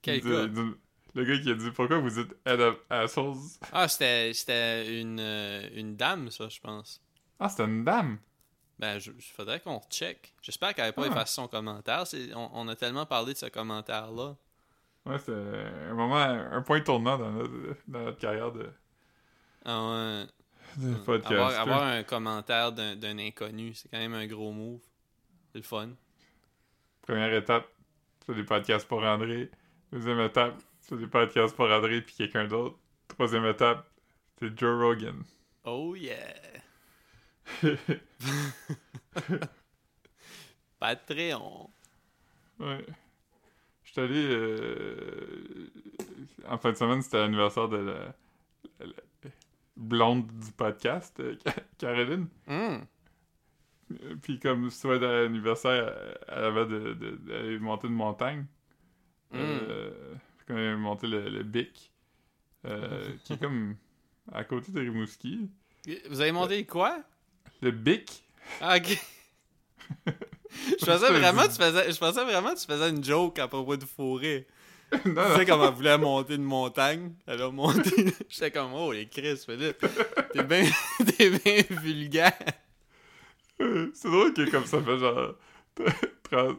Quel 0.00 0.16
Il 0.16 0.22
dit- 0.22 0.30
gars? 0.30 0.42
il 0.44 0.52
dit- 0.52 0.74
Le 1.14 1.24
gars 1.24 1.38
qui 1.38 1.50
a 1.50 1.54
dit 1.54 1.70
pourquoi 1.70 1.98
vous 1.98 2.08
dites 2.10 2.34
head 2.46 2.60
of 2.60 2.76
assholes? 2.88 3.36
Ah, 3.72 3.86
c'était 3.88 4.32
c'était 4.32 5.00
une, 5.00 5.20
euh, 5.20 5.68
une 5.74 5.96
dame, 5.96 6.30
ça, 6.30 6.48
je 6.48 6.58
pense. 6.60 7.00
Ah, 7.38 7.48
c'était 7.50 7.64
une 7.64 7.84
dame? 7.84 8.18
Ben, 8.78 8.98
je, 8.98 9.12
je 9.18 9.32
faudrait 9.32 9.60
qu'on 9.60 9.80
check. 9.90 10.34
J'espère 10.42 10.74
qu'elle 10.74 10.84
n'avait 10.84 10.94
pas 10.94 11.04
Ah. 11.04 11.08
effacé 11.12 11.34
son 11.34 11.46
commentaire. 11.46 12.06
C'est- 12.06 12.32
On, 12.34 12.50
on 12.54 12.68
a 12.68 12.74
tellement 12.74 13.04
parlé 13.06 13.34
de 13.34 13.38
ce 13.38 13.46
commentaire-là. 13.46 14.34
Ouais, 15.06 15.18
c'était 15.18 15.32
un 15.90 15.94
moment, 15.94 16.16
un 16.16 16.62
point 16.62 16.80
tournant 16.80 17.18
dans 17.18 17.30
notre, 17.30 17.76
dans 17.86 18.00
notre 18.04 18.18
carrière 18.18 18.52
de, 18.52 18.70
Ah 19.64 19.90
ouais. 19.90 20.26
de 20.78 20.94
podcast. 20.94 21.32
Avoir, 21.32 21.60
avoir 21.60 21.82
un 21.82 22.02
commentaire 22.04 22.72
d'un 22.72 23.18
inconnu, 23.18 23.74
c'est 23.74 23.90
quand 23.90 23.98
même 23.98 24.14
un 24.14 24.26
gros 24.26 24.52
move. 24.52 24.80
C'est 25.52 25.58
le 25.58 25.64
fun. 25.64 25.90
Première 27.02 27.32
étape, 27.34 27.66
fais 28.26 28.34
des 28.34 28.44
podcasts 28.44 28.88
pour 28.88 29.02
André. 29.04 29.50
Deuxième 29.92 30.20
étape, 30.20 30.54
fais 30.80 30.96
des 30.96 31.06
podcasts 31.06 31.54
pour 31.54 31.70
André 31.70 32.00
puis 32.00 32.14
quelqu'un 32.16 32.46
d'autre. 32.46 32.78
Troisième 33.08 33.44
étape, 33.44 33.86
c'est 34.38 34.58
Joe 34.58 34.80
Rogan. 34.82 35.22
Oh 35.64 35.94
yeah! 35.94 36.34
Patreon. 40.80 41.70
Ouais. 42.58 42.86
Suis 43.94 44.02
allé. 44.02 44.26
euh, 44.28 45.70
En 46.48 46.58
fin 46.58 46.72
de 46.72 46.76
semaine, 46.76 47.00
c'était 47.00 47.18
l'anniversaire 47.18 47.68
de 47.68 47.76
la, 47.76 47.92
la- 48.80 48.86
la 48.86 49.30
blonde 49.76 50.26
du 50.26 50.50
podcast, 50.52 51.18
euh, 51.20 51.36
Ca- 51.44 51.54
Caroline. 51.78 52.26
Euh, 52.48 52.78
Puis, 54.22 54.40
comme 54.40 54.68
souhait 54.70 54.98
d'anniversaire, 54.98 55.94
elle 56.28 56.44
avait 56.44 56.66
de, 56.66 56.94
de, 56.94 57.10
d'aller 57.16 57.58
monter 57.60 57.86
une 57.86 57.94
montagne. 57.94 58.46
Hum. 59.32 59.40
Euh, 59.40 60.14
puis 60.38 60.46
qu'on 60.48 60.56
a 60.56 60.76
monté 60.76 61.06
le, 61.06 61.28
le 61.28 61.42
Bic, 61.44 61.92
euh, 62.66 63.12
qui 63.24 63.34
est 63.34 63.38
comme 63.40 63.76
à 64.32 64.42
côté 64.44 64.72
de 64.72 64.80
Rimouski. 64.80 65.48
Vous 66.10 66.20
avez 66.20 66.32
monté 66.32 66.66
quoi? 66.66 67.02
Le 67.62 67.70
Bic. 67.70 68.24
Ah, 68.60 68.76
ok. 68.78 68.98
je 70.80 70.84
pensais 70.86 71.10
vraiment 71.12 71.42
que 71.42 71.48
tu 71.48 71.62
faisais, 71.62 71.92
je 71.92 71.98
pensais 71.98 72.24
vraiment 72.24 72.54
tu 72.54 72.66
faisais 72.66 72.88
une 72.90 73.02
joke 73.04 73.38
à 73.38 73.48
propos 73.48 73.76
de 73.76 73.84
fourré. 73.84 74.46
non, 74.92 74.98
Tu 75.02 75.08
non. 75.10 75.36
sais, 75.36 75.46
comme 75.46 75.62
elle 75.62 75.72
voulait 75.74 75.98
monter 75.98 76.34
une 76.34 76.44
montagne, 76.44 77.12
elle 77.26 77.42
a 77.42 77.50
monté. 77.50 78.14
J'étais 78.28 78.50
comme, 78.50 78.72
oh, 78.74 78.92
les 78.92 79.06
Chris, 79.06 79.38
Philippe. 79.44 79.84
T'es 80.32 80.42
bien 80.44 80.64
t'es 81.18 81.30
bien 81.30 81.62
vulgaire. 81.70 82.32
C'est 83.58 84.08
drôle 84.10 84.34
que 84.34 84.50
comme 84.50 84.66
ça 84.66 84.80
fait 84.82 84.98
genre 84.98 85.34
30, 86.30 86.56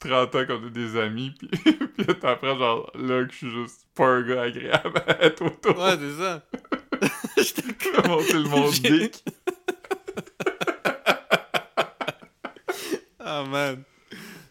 30 0.00 0.34
ans 0.34 0.46
qu'on 0.46 0.66
est 0.66 0.70
des 0.70 0.96
amis, 0.98 1.32
puis, 1.38 1.48
puis 1.96 2.06
t'apprends 2.06 2.56
genre 2.58 2.90
là 2.94 3.24
que 3.24 3.32
je 3.32 3.36
suis 3.36 3.50
juste 3.50 3.86
pas 3.94 4.06
un 4.06 4.22
gars 4.22 4.42
agréable 4.42 5.02
à 5.06 5.22
être 5.24 5.44
autour. 5.44 5.78
Ouais, 5.78 5.96
c'est 5.98 6.22
ça. 6.22 6.42
J'étais 7.36 7.72
comme. 7.92 8.10
monter 8.10 8.32
le 8.34 8.42
monde 8.44 8.72
J'ai- 8.72 9.10
Ah, 13.26 13.44
man. 13.44 13.82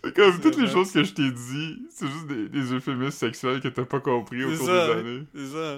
C'est 0.04 0.16
comme 0.16 0.40
toutes 0.42 0.58
les 0.58 0.68
choses 0.68 0.92
que 0.92 1.04
je 1.04 1.14
t'ai 1.14 1.32
dit, 1.32 1.88
c'est 1.90 2.08
juste 2.08 2.28
des, 2.28 2.50
des 2.50 2.74
euphémismes 2.74 3.12
sexuels 3.12 3.62
que 3.62 3.70
t'as 3.70 3.86
pas 3.86 4.00
compris 4.02 4.44
au 4.44 4.56
cours 4.56 4.68
ça. 4.68 4.88
des 4.88 5.00
années. 5.00 5.28
C'est 5.34 5.48
ça. 5.48 5.78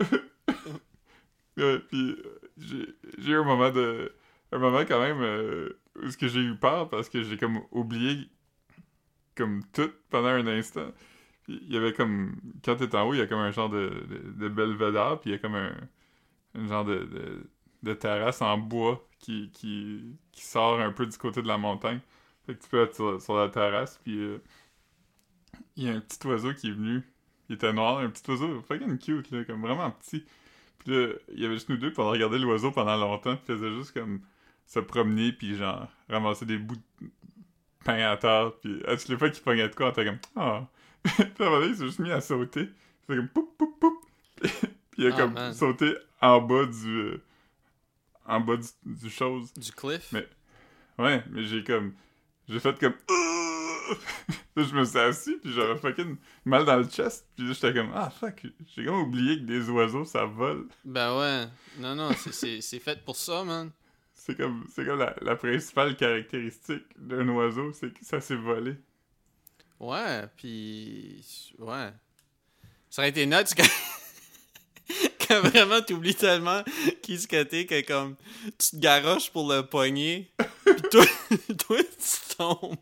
Ouais, 1.56 1.78
puis 1.88 2.16
j'ai 2.58 2.88
j'ai 3.18 3.32
eu 3.32 3.36
un 3.36 3.44
moment 3.44 3.70
de 3.70 4.12
un 4.52 4.58
moment 4.58 4.80
quand 4.80 5.00
même 5.00 5.20
euh, 5.22 5.68
où 6.02 6.10
ce 6.10 6.16
que 6.16 6.26
j'ai 6.28 6.40
eu 6.40 6.56
peur 6.56 6.88
parce 6.88 7.08
que 7.08 7.22
j'ai 7.22 7.36
comme 7.36 7.60
oublié 7.70 8.28
comme 9.36 9.62
tout 9.72 9.90
pendant 10.10 10.28
un 10.28 10.46
instant. 10.46 10.92
Puis 11.44 11.60
il 11.62 11.72
y 11.72 11.76
avait 11.76 11.92
comme 11.92 12.36
quand 12.64 12.76
t'es 12.76 12.94
en 12.96 13.08
haut, 13.08 13.14
il 13.14 13.18
y 13.18 13.22
a 13.22 13.26
comme 13.26 13.40
un 13.40 13.50
genre 13.52 13.68
de, 13.70 13.88
de, 14.08 14.32
de 14.44 14.48
belvédère, 14.48 15.20
puis 15.20 15.30
il 15.30 15.32
y 15.34 15.36
a 15.36 15.38
comme 15.38 15.54
un, 15.56 15.74
un 16.54 16.66
genre 16.68 16.84
de, 16.84 16.96
de, 17.04 17.50
de 17.84 17.94
terrasse 17.94 18.42
en 18.42 18.58
bois 18.58 19.06
qui, 19.20 19.50
qui, 19.52 20.16
qui 20.32 20.42
sort 20.44 20.80
un 20.80 20.92
peu 20.92 21.06
du 21.06 21.16
côté 21.18 21.42
de 21.42 21.48
la 21.48 21.58
montagne. 21.58 22.00
Fait 22.46 22.54
que 22.54 22.62
tu 22.62 22.68
peux 22.68 22.82
être 22.82 22.94
sur, 22.94 23.20
sur 23.22 23.36
la 23.36 23.48
terrasse, 23.48 23.98
puis 24.04 24.18
euh, 24.18 24.38
il 25.76 25.84
y 25.84 25.88
a 25.88 25.92
un 25.92 26.00
petit 26.00 26.26
oiseau 26.26 26.52
qui 26.54 26.68
est 26.68 26.72
venu 26.72 27.02
Il 27.48 27.56
était 27.56 27.72
noir, 27.72 27.98
un 27.98 28.10
petit 28.10 28.28
oiseau 28.30 28.60
fucking 28.62 28.98
cute, 28.98 29.30
là, 29.30 29.44
comme 29.44 29.62
vraiment 29.62 29.90
petit. 29.92 30.24
Puis 30.78 30.92
là, 30.92 31.08
il 31.32 31.40
y 31.40 31.46
avait 31.46 31.54
juste 31.54 31.68
nous 31.70 31.76
deux, 31.76 31.92
puis 31.92 32.02
on 32.02 32.10
regardait 32.10 32.38
l'oiseau 32.38 32.70
pendant 32.70 32.96
longtemps, 32.96 33.36
puis 33.36 33.54
il 33.54 33.58
faisait 33.58 33.74
juste 33.74 33.92
comme 33.92 34.20
se 34.66 34.80
promener, 34.80 35.32
puis 35.32 35.56
genre 35.56 35.88
ramasser 36.08 36.46
des 36.46 36.58
bouts 36.58 36.76
de 36.76 37.08
pain 37.84 37.98
à 38.10 38.16
terre, 38.16 38.52
puis 38.62 38.82
à 38.86 38.96
toutes 38.96 39.08
les 39.08 39.16
fois 39.18 39.30
qu'il 39.30 39.42
pognait 39.42 39.68
de 39.68 39.74
quoi, 39.74 39.88
on 39.88 39.90
était 39.90 40.04
comme 40.06 40.18
«Ah! 40.36 40.66
puis 41.04 41.22
à 41.22 41.42
un 41.42 41.44
moment 41.46 41.60
donné, 41.60 41.72
il 41.72 41.76
s'est 41.76 41.86
juste 41.86 41.98
mis 41.98 42.10
à 42.12 42.20
sauter. 42.20 42.62
Il 42.62 43.06
fait 43.06 43.16
comme 43.16 43.28
«Poup, 43.34 43.56
poup, 43.58 43.78
poup!» 43.80 43.94
Puis 44.40 45.02
il 45.02 45.06
a 45.08 45.12
Ah, 45.12 45.16
comme 45.16 45.34
man. 45.34 45.52
sauté 45.52 45.94
en 46.20 46.40
bas 46.40 46.66
du... 46.66 46.88
euh, 46.88 47.22
en 48.24 48.40
bas 48.40 48.56
du, 48.56 48.68
du 48.84 49.10
chose. 49.10 49.52
Du 49.54 49.72
cliff? 49.72 50.10
Mais- 50.12 50.28
Ouais, 50.98 51.22
mais 51.30 51.44
j'ai 51.44 51.64
comme... 51.64 51.92
J'ai 52.48 52.60
fait 52.60 52.78
comme... 52.78 52.92
là, 54.56 54.62
je 54.62 54.74
me 54.74 54.84
suis 54.84 54.98
assis, 54.98 55.36
puis 55.42 55.52
j'avais 55.52 55.76
fucking 55.76 56.16
mal 56.44 56.64
dans 56.64 56.76
le 56.76 56.84
chest, 56.88 57.26
puis 57.36 57.52
j'étais 57.52 57.72
comme 57.74 57.90
«Ah, 57.94 58.10
fuck!» 58.10 58.46
J'ai 58.76 58.84
comme 58.84 59.00
oublié 59.00 59.36
que 59.38 59.42
des 59.44 59.68
oiseaux, 59.70 60.04
ça 60.04 60.24
vole. 60.24 60.68
Ben 60.84 61.18
ouais. 61.18 61.46
Non, 61.78 61.94
non, 61.94 62.10
c'est- 62.30 62.60
fait 62.80 63.04
pour 63.04 63.16
ça, 63.16 63.42
man. 63.44 63.70
C'est 64.12 64.36
comme, 64.36 64.64
c'est 64.72 64.84
comme 64.86 64.98
la, 65.00 65.14
la 65.20 65.36
principale 65.36 65.96
caractéristique 65.96 66.84
d'un 66.96 67.28
oiseau, 67.30 67.72
c'est 67.72 67.92
que 67.92 68.04
ça 68.04 68.20
s'est 68.20 68.36
volé. 68.36 68.76
Ouais, 69.80 70.26
puis 70.36 71.54
ouais. 71.58 71.90
Ça 72.88 73.02
aurait 73.02 73.08
été 73.10 73.26
nuts 73.26 73.32
quand, 73.56 73.64
quand 75.28 75.40
vraiment 75.42 75.80
t'oublies 75.82 76.14
tellement 76.14 76.62
qui 77.02 77.18
se 77.18 77.26
t'es 77.26 77.66
que 77.66 77.80
comme 77.86 78.14
tu 78.58 78.70
te 78.70 78.76
garoches 78.76 79.30
pour 79.30 79.52
le 79.52 79.62
pogner, 79.62 80.30
pis 80.64 80.82
toi, 80.90 81.04
toi 81.66 81.78
tu 81.82 82.36
tombes. 82.36 82.76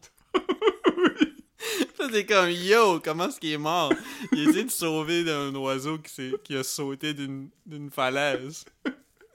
Là, 1.98 2.08
t'es 2.12 2.26
comme 2.26 2.50
yo, 2.50 3.00
comment 3.00 3.28
est-ce 3.28 3.38
qu'il 3.40 3.52
est 3.52 3.58
mort? 3.58 3.92
Il 4.32 4.40
a 4.46 4.50
essayé 4.50 4.64
de 4.64 4.70
sauver 4.70 5.24
d'un 5.24 5.54
oiseau 5.54 5.98
qui, 5.98 6.12
s'est- 6.12 6.32
qui 6.44 6.56
a 6.56 6.62
sauté 6.64 7.14
d'une 7.14 7.48
d'une 7.66 7.90
falaise. 7.90 8.64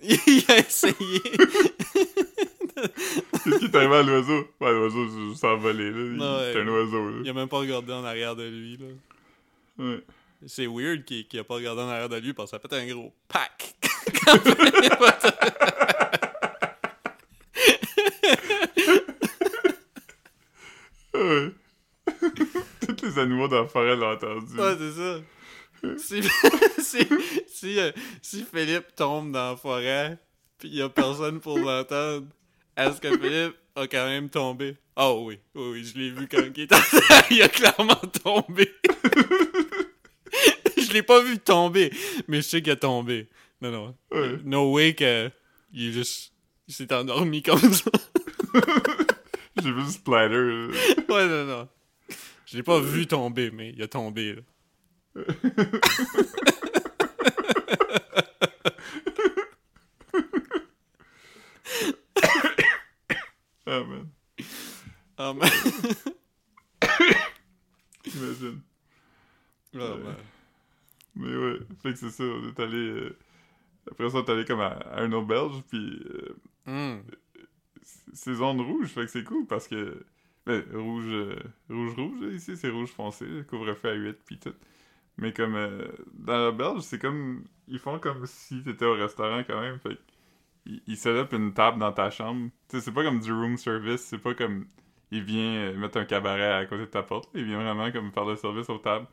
Il 0.02 0.44
a 0.50 0.58
essayé. 0.60 1.22
Qu'est-ce 3.44 3.60
qui 3.60 3.66
est 3.66 3.76
arrivé 3.76 3.96
à 3.96 4.04
l'oiseau? 4.04 4.48
Ouais, 4.62 4.72
l'oiseau 4.72 5.10
s'est 5.10 5.30
juste 5.32 5.44
envolé, 5.44 5.90
là. 5.92 5.98
Il- 5.98 6.20
ouais. 6.20 6.52
C'est 6.54 6.62
un 6.62 6.68
oiseau, 6.68 7.10
Il 7.20 7.24
là. 7.24 7.32
a 7.32 7.34
même 7.34 7.48
pas 7.50 7.58
regardé 7.58 7.94
en 7.94 8.04
arrière 8.04 8.36
de 8.36 8.44
lui, 8.48 8.78
là. 8.78 8.86
Ouais. 9.86 10.04
C'est 10.46 10.68
weird 10.68 11.04
qu'il 11.04 11.28
qu'il 11.28 11.40
a 11.40 11.44
pas 11.44 11.56
regardé 11.56 11.82
en 11.82 11.90
arrière 11.90 12.10
de 12.10 12.18
lui 12.18 12.34
parce 12.34 12.52
que 12.52 12.58
ça 12.58 12.62
fait 12.70 12.76
un 12.76 12.86
gros 12.88 13.14
pack. 13.28 13.76
Tous 22.88 23.06
les 23.06 23.20
animaux 23.20 23.48
dans 23.48 23.64
la 23.64 23.68
forêt 23.68 23.96
l'ont 23.96 24.12
entendu. 24.14 24.60
ouais, 24.60 24.76
c'est 24.78 24.92
ça. 24.92 25.20
Si, 25.98 26.24
si, 26.82 27.08
si, 27.48 27.80
euh, 27.80 27.92
si 28.22 28.44
Philippe 28.44 28.96
tombe 28.96 29.32
dans 29.32 29.52
la 29.52 29.56
forêt 29.58 30.18
pis 30.58 30.70
y 30.70 30.82
a 30.82 30.90
personne 30.90 31.40
pour 31.40 31.60
l'entendre, 31.60 32.28
est-ce 32.76 33.00
que 33.00 33.16
Philippe 33.18 33.56
a 33.76 33.88
quand 33.88 34.06
même 34.06 34.30
tombé? 34.30 34.76
Oh 34.96 35.24
oui, 35.26 35.40
oui, 35.54 35.70
oui, 35.72 35.84
je 35.84 35.98
l'ai 36.00 36.10
vu 36.10 36.28
quand 36.28 36.42
il 36.56 36.62
est 36.64 36.74
en 36.74 36.78
il 37.30 37.42
a 37.44 37.50
clairement 37.50 38.02
tombé. 38.24 38.72
je 40.88 40.94
l'ai 40.94 41.04
pas 41.04 41.22
vu 41.22 41.38
tomber, 41.38 41.92
mais 42.28 42.38
je 42.38 42.42
sais 42.42 42.62
qu'il 42.62 42.72
a 42.72 42.76
tombé. 42.76 43.28
Non, 43.62 43.72
non. 43.72 43.96
Ouais. 44.12 44.38
No 44.44 44.72
way 44.74 44.94
que 44.94 45.30
il 45.74 45.90
est 45.90 45.92
juste... 45.92 46.34
Il 46.68 46.74
s'est 46.74 46.94
endormi 46.94 47.42
comme 47.44 47.74
ça. 47.74 47.92
J'ai 49.62 49.72
vu 49.72 49.82
le 49.82 49.90
splatter. 49.90 50.36
Ouais, 51.10 51.28
non, 51.28 51.46
non. 51.46 51.68
Je 52.46 52.58
l'ai 52.58 52.64
pas 52.64 52.80
vu 52.80 53.08
tomber, 53.08 53.52
mais 53.52 53.72
il 53.72 53.82
a 53.82 53.88
tombé, 53.88 54.36
là. 54.36 54.42
Ah, 63.66 63.84
man. 63.84 64.10
Ah, 65.18 65.34
man. 65.34 65.50
Imagine. 68.06 68.62
Ouais. 69.74 69.98
man. 69.98 70.16
Mais 71.18 71.36
ouais, 71.36 71.60
fait 71.84 71.92
que 71.94 71.98
c'est 72.00 72.10
ça, 72.12 72.24
on 72.24 72.48
est 72.50 72.60
allé... 72.60 72.78
euh, 72.78 73.18
Après 73.92 74.10
ça, 74.10 74.18
on 74.20 74.24
est 74.26 74.30
allé 74.32 74.46
comme 74.46 74.62
à, 74.62 74.68
à 74.70 75.02
un 75.04 75.14
auberge, 75.14 75.64
puis... 75.70 76.02
euh, 76.06 76.36
Hmm. 76.66 77.02
c'est 78.14 78.34
zone 78.36 78.62
rouge, 78.62 78.88
fait 78.90 79.02
que 79.06 79.08
c'est 79.12 79.24
cool 79.24 79.46
parce 79.48 79.68
que. 79.68 80.06
Ben, 80.46 80.64
rouge, 80.74 81.06
euh, 81.10 81.36
rouge, 81.70 81.94
rouge, 81.96 82.34
ici, 82.34 82.56
c'est 82.56 82.70
rouge 82.70 82.90
foncé, 82.92 83.26
couvre-feu 83.50 83.90
à 83.90 83.94
8 83.96 84.18
pis 84.26 84.40
tout. 84.40 84.54
Mais 85.18 85.34
comme 85.34 85.56
euh, 85.56 85.88
dans 86.16 86.38
la 86.46 86.52
Belge, 86.52 86.82
c'est 86.84 87.00
comme. 87.00 87.46
Ils 87.68 87.80
font 87.80 88.00
comme 88.00 88.26
si 88.28 88.64
t'étais 88.64 88.86
au 88.86 88.94
restaurant 88.96 89.44
quand 89.48 89.62
même, 89.62 89.80
fait 89.80 89.96
que 89.96 90.02
ils, 90.68 90.82
ils 90.88 90.98
set 90.98 91.34
une 91.34 91.54
table 91.54 91.80
dans 91.80 91.94
ta 91.94 92.12
chambre. 92.12 92.50
Tu 92.70 92.78
sais, 92.78 92.82
c'est 92.84 92.94
pas 92.94 93.04
comme 93.04 93.20
du 93.22 93.32
room 93.34 93.58
service, 93.58 94.02
c'est 94.02 94.20
pas 94.20 94.36
comme. 94.36 94.68
Il 95.12 95.24
vient 95.24 95.56
euh, 95.72 95.78
mettre 95.78 95.98
un 96.00 96.06
cabaret 96.06 96.54
à 96.54 96.66
côté 96.68 96.82
de 96.84 96.88
ta 96.88 97.04
porte, 97.04 97.30
il 97.36 97.46
vient 97.46 97.64
vraiment 97.64 97.92
comme 97.92 98.12
faire 98.14 98.26
le 98.26 98.36
service 98.38 98.70
aux 98.70 98.80
tables. 98.80 99.08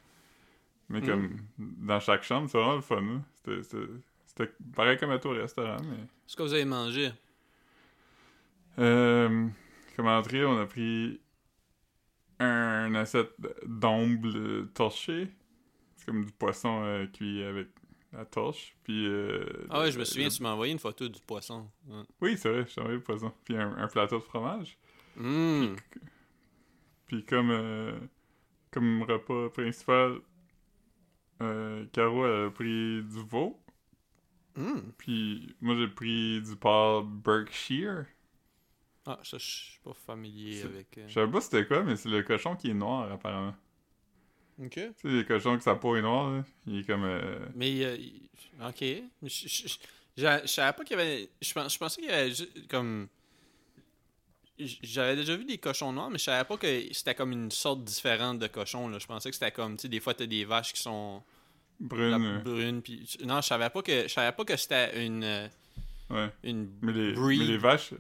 Mais 0.88 1.00
Mm. 1.00 1.06
comme 1.06 1.36
dans 1.58 2.00
chaque 2.00 2.22
chambre, 2.24 2.48
c'est 2.50 2.58
vraiment 2.58 2.74
le 2.76 2.80
fun, 2.82 3.00
là. 3.00 3.20
C'était- 4.26 4.52
pareil 4.74 4.98
comme 4.98 5.10
à 5.10 5.18
toi 5.18 5.32
au 5.32 5.34
restaurant, 5.36 5.76
mais. 5.82 5.96
Est-ce 6.26 6.36
que 6.36 6.42
vous 6.42 6.52
avez 6.54 6.64
mangé? 6.64 7.10
Euh, 8.78 9.46
comme 9.96 10.06
entrée, 10.08 10.44
on 10.44 10.58
a 10.58 10.66
pris 10.66 11.20
un 12.40 12.94
assiette 12.96 13.30
d'omble 13.66 14.68
torché. 14.72 15.28
C'est 15.96 16.06
comme 16.06 16.24
du 16.24 16.32
poisson 16.32 16.82
euh, 16.84 17.06
cuit 17.06 17.42
avec 17.44 17.68
la 18.12 18.24
torche. 18.24 18.74
Puis. 18.84 19.06
euh, 19.06 19.44
Ah 19.70 19.80
ouais, 19.80 19.92
je 19.92 19.98
me 19.98 20.04
souviens, 20.04 20.28
tu 20.28 20.42
m'as 20.42 20.52
envoyé 20.52 20.72
une 20.72 20.78
photo 20.80 21.08
du 21.08 21.20
poisson. 21.20 21.68
Ouais. 21.86 22.02
Oui, 22.20 22.36
c'est 22.36 22.48
vrai, 22.50 22.66
je 22.68 22.74
t'ai 22.74 22.80
envoyé 22.80 22.98
le 22.98 23.02
poisson. 23.04 23.32
Puis 23.44 23.56
un, 23.56 23.76
un 23.76 23.86
plateau 23.88 24.18
de 24.18 24.24
fromage. 24.24 24.76
Hmm. 25.16 25.76
Puis 27.06 27.24
comme, 27.24 27.50
euh, 27.50 27.96
comme 28.72 29.02
repas 29.04 29.50
principal, 29.50 30.16
euh, 31.42 31.84
Caro 31.92 32.26
elle 32.26 32.46
a 32.46 32.50
pris 32.50 33.02
du 33.02 33.22
veau. 33.28 33.60
Hmm. 34.56 34.80
Puis 34.98 35.54
moi 35.60 35.74
j'ai 35.76 35.88
pris 35.88 36.40
du 36.42 36.56
porc 36.56 37.04
Berkshire. 37.04 38.06
Ah, 39.06 39.18
ça, 39.22 39.36
je 39.36 39.44
suis 39.44 39.80
pas 39.84 39.92
familier 39.92 40.62
avec. 40.62 40.96
euh. 40.98 41.08
Je 41.08 41.12
savais 41.12 41.30
pas 41.30 41.40
c'était 41.40 41.66
quoi, 41.66 41.82
mais 41.82 41.96
c'est 41.96 42.08
le 42.08 42.22
cochon 42.22 42.56
qui 42.56 42.70
est 42.70 42.74
noir 42.74 43.10
apparemment. 43.12 43.54
Ok. 44.62 44.70
Tu 44.70 44.92
sais, 44.96 45.08
les 45.08 45.24
cochons 45.26 45.56
que 45.58 45.62
sa 45.64 45.74
peau 45.74 45.96
est 45.96 46.02
noire, 46.02 46.30
là, 46.30 46.44
il 46.66 46.78
est 46.80 46.84
comme. 46.84 47.04
euh, 47.04 47.38
Mais, 47.54 47.84
euh, 47.84 47.96
il- 47.96 48.28
ok. 48.64 48.84
Je, 49.22 50.46
savais 50.46 50.72
pas 50.72 50.84
qu'il 50.84 50.96
y 50.96 51.00
avait. 51.00 51.28
Je, 51.42 51.52
pens- 51.52 51.68
je 51.68 51.76
pensais 51.78 52.00
qu'il 52.00 52.10
y 52.10 52.14
avait 52.14 52.28
juste 52.30 52.68
comme. 52.68 53.08
J'avais 54.58 55.16
déjà 55.16 55.36
vu 55.36 55.44
des 55.44 55.58
cochons 55.58 55.92
noirs, 55.92 56.10
mais 56.10 56.18
je 56.18 56.24
savais 56.24 56.44
pas 56.44 56.56
que 56.56 56.92
c'était 56.92 57.14
comme 57.14 57.32
une 57.32 57.50
sorte 57.50 57.82
différente 57.82 58.38
de 58.38 58.46
cochon. 58.46 58.88
Là. 58.88 58.98
Je 59.00 59.06
pensais 59.06 59.28
que 59.30 59.34
c'était 59.34 59.50
comme, 59.50 59.76
tu 59.76 59.82
sais, 59.82 59.88
des 59.88 59.98
fois, 60.00 60.14
t'as 60.14 60.26
des 60.26 60.44
vaches 60.44 60.72
qui 60.72 60.80
sont 60.80 61.22
brunes. 61.80 62.24
euh, 62.24 62.38
brunes. 62.38 62.80
Puis... 62.82 63.04
Non, 63.24 63.40
je 63.40 63.46
savais 63.48 63.68
pas 63.70 63.82
que 63.82 64.02
je 64.04 64.08
savais 64.08 64.30
pas 64.32 64.44
que 64.44 64.56
c'était 64.56 65.04
une, 65.04 65.24
euh, 65.24 65.48
ouais. 66.10 66.30
une 66.44 66.70
Mais 66.82 66.92
les, 66.92 67.12
breed. 67.14 67.38
mais 67.40 67.46
les 67.46 67.58
vaches. 67.58 67.94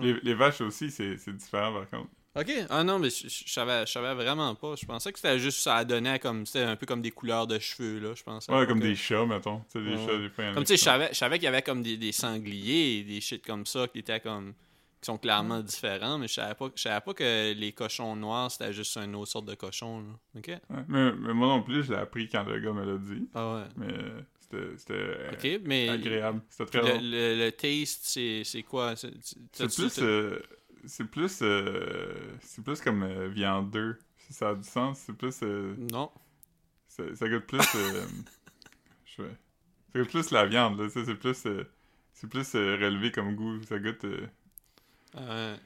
Les, 0.00 0.14
les 0.22 0.34
vaches 0.34 0.60
aussi, 0.62 0.90
c'est 0.90 1.16
différent 1.36 1.72
par 1.72 1.88
contre. 1.88 2.10
Ok. 2.36 2.52
Ah 2.70 2.84
non, 2.84 2.98
mais 3.00 3.10
je, 3.10 3.26
savais, 3.50 3.84
je 3.86 3.90
savais 3.92 4.14
vraiment 4.14 4.54
pas. 4.54 4.74
Je 4.76 4.86
pensais 4.86 5.12
que 5.12 5.18
c'était 5.18 5.38
juste 5.40 5.58
ça 5.60 5.84
donnait 5.84 6.18
comme. 6.20 6.46
C'était 6.46 6.64
un 6.64 6.76
peu 6.76 6.86
comme 6.86 7.02
des 7.02 7.10
couleurs 7.10 7.46
de 7.48 7.58
cheveux, 7.58 7.98
là. 7.98 8.14
Je 8.16 8.22
pensais. 8.22 8.52
Ouais, 8.52 8.66
comme 8.68 8.78
que- 8.80 8.86
des 8.86 8.94
chats, 8.94 9.26
mettons. 9.26 9.60
Tu 9.70 9.78
sais, 9.78 9.80
des 9.84 9.96
Ouais. 9.96 10.06
chats, 10.06 10.18
des 10.18 10.28
fois, 10.30 10.52
Comme 10.54 10.62
tu 10.64 10.68
sais, 10.68 10.76
je 10.76 10.82
savais, 10.82 11.08
je 11.12 11.18
savais 11.18 11.38
qu'il 11.38 11.44
y 11.46 11.48
avait 11.48 11.62
comme 11.62 11.82
des, 11.82 11.96
des 11.96 12.12
sangliers 12.12 12.98
et 12.98 13.02
des 13.04 13.20
shit 13.20 13.44
comme 13.44 13.66
ça 13.66 13.86
qui 13.88 13.98
étaient 14.00 14.20
comme. 14.20 14.54
Qui 15.00 15.06
sont 15.06 15.16
clairement 15.18 15.60
différents, 15.60 16.18
mais 16.18 16.28
je 16.28 16.34
savais 16.34 16.54
pas, 16.54 16.70
je 16.74 16.82
savais 16.82 17.00
pas 17.00 17.14
que 17.14 17.52
les 17.54 17.72
cochons 17.72 18.14
noirs 18.16 18.50
c'était 18.50 18.72
juste 18.72 18.96
une 18.98 19.14
autre 19.14 19.30
sorte 19.30 19.46
de 19.46 19.54
cochon, 19.54 20.00
là. 20.00 20.18
Ok? 20.36 20.48
Ouais, 20.48 20.84
mais, 20.88 21.12
mais 21.12 21.32
moi 21.34 21.48
non 21.48 21.62
plus, 21.62 21.84
je 21.84 21.92
l'ai 21.92 21.98
appris 21.98 22.28
quand 22.28 22.44
le 22.44 22.58
gars 22.60 22.72
me 22.72 22.84
l'a 22.84 22.98
dit. 22.98 23.28
Ah 23.34 23.54
ouais. 23.54 23.64
Mais 23.76 24.66
c'était 24.76 24.92
euh, 24.94 25.58
mais. 25.64 25.88
agréable. 25.88 26.42
C'était 26.50 26.64
Le, 26.64 26.82
très 26.84 26.92
bon. 26.98 27.00
le, 27.02 27.44
le 27.46 27.52
taste, 27.52 28.04
c'est 28.44 28.62
quoi? 28.62 28.94
C'est 28.96 29.10
plus. 29.74 29.98
euh, 30.00 30.40
c'est 30.84 31.04
plus. 31.10 31.38
euh, 31.42 32.14
c'est 32.42 32.62
plus 32.64 32.80
comme 32.80 33.28
viandeux. 33.28 33.98
Si 34.18 34.32
ça 34.34 34.50
a 34.50 34.54
du 34.54 34.68
sens, 34.68 34.98
c'est 35.06 35.16
plus. 35.16 35.38
euh, 35.42 35.74
Non. 35.92 36.10
ça, 36.88 37.04
goûte 37.28 37.46
plus. 37.46 37.58
je 39.04 39.14
sais- 39.22 39.36
ça 39.92 39.98
goûte 39.98 40.08
plus 40.10 40.30
la 40.30 40.46
viande, 40.46 40.78
là. 40.78 40.88
C'est 40.90 41.14
plus. 41.14 41.46
euh, 41.46 41.64
c'est 42.12 42.28
plus 42.28 42.54
relevé 42.54 43.10
comme 43.12 43.34
goût. 43.34 43.62
Ça 43.62 43.78
goûte. 43.78 44.04
Euh, 45.16 45.56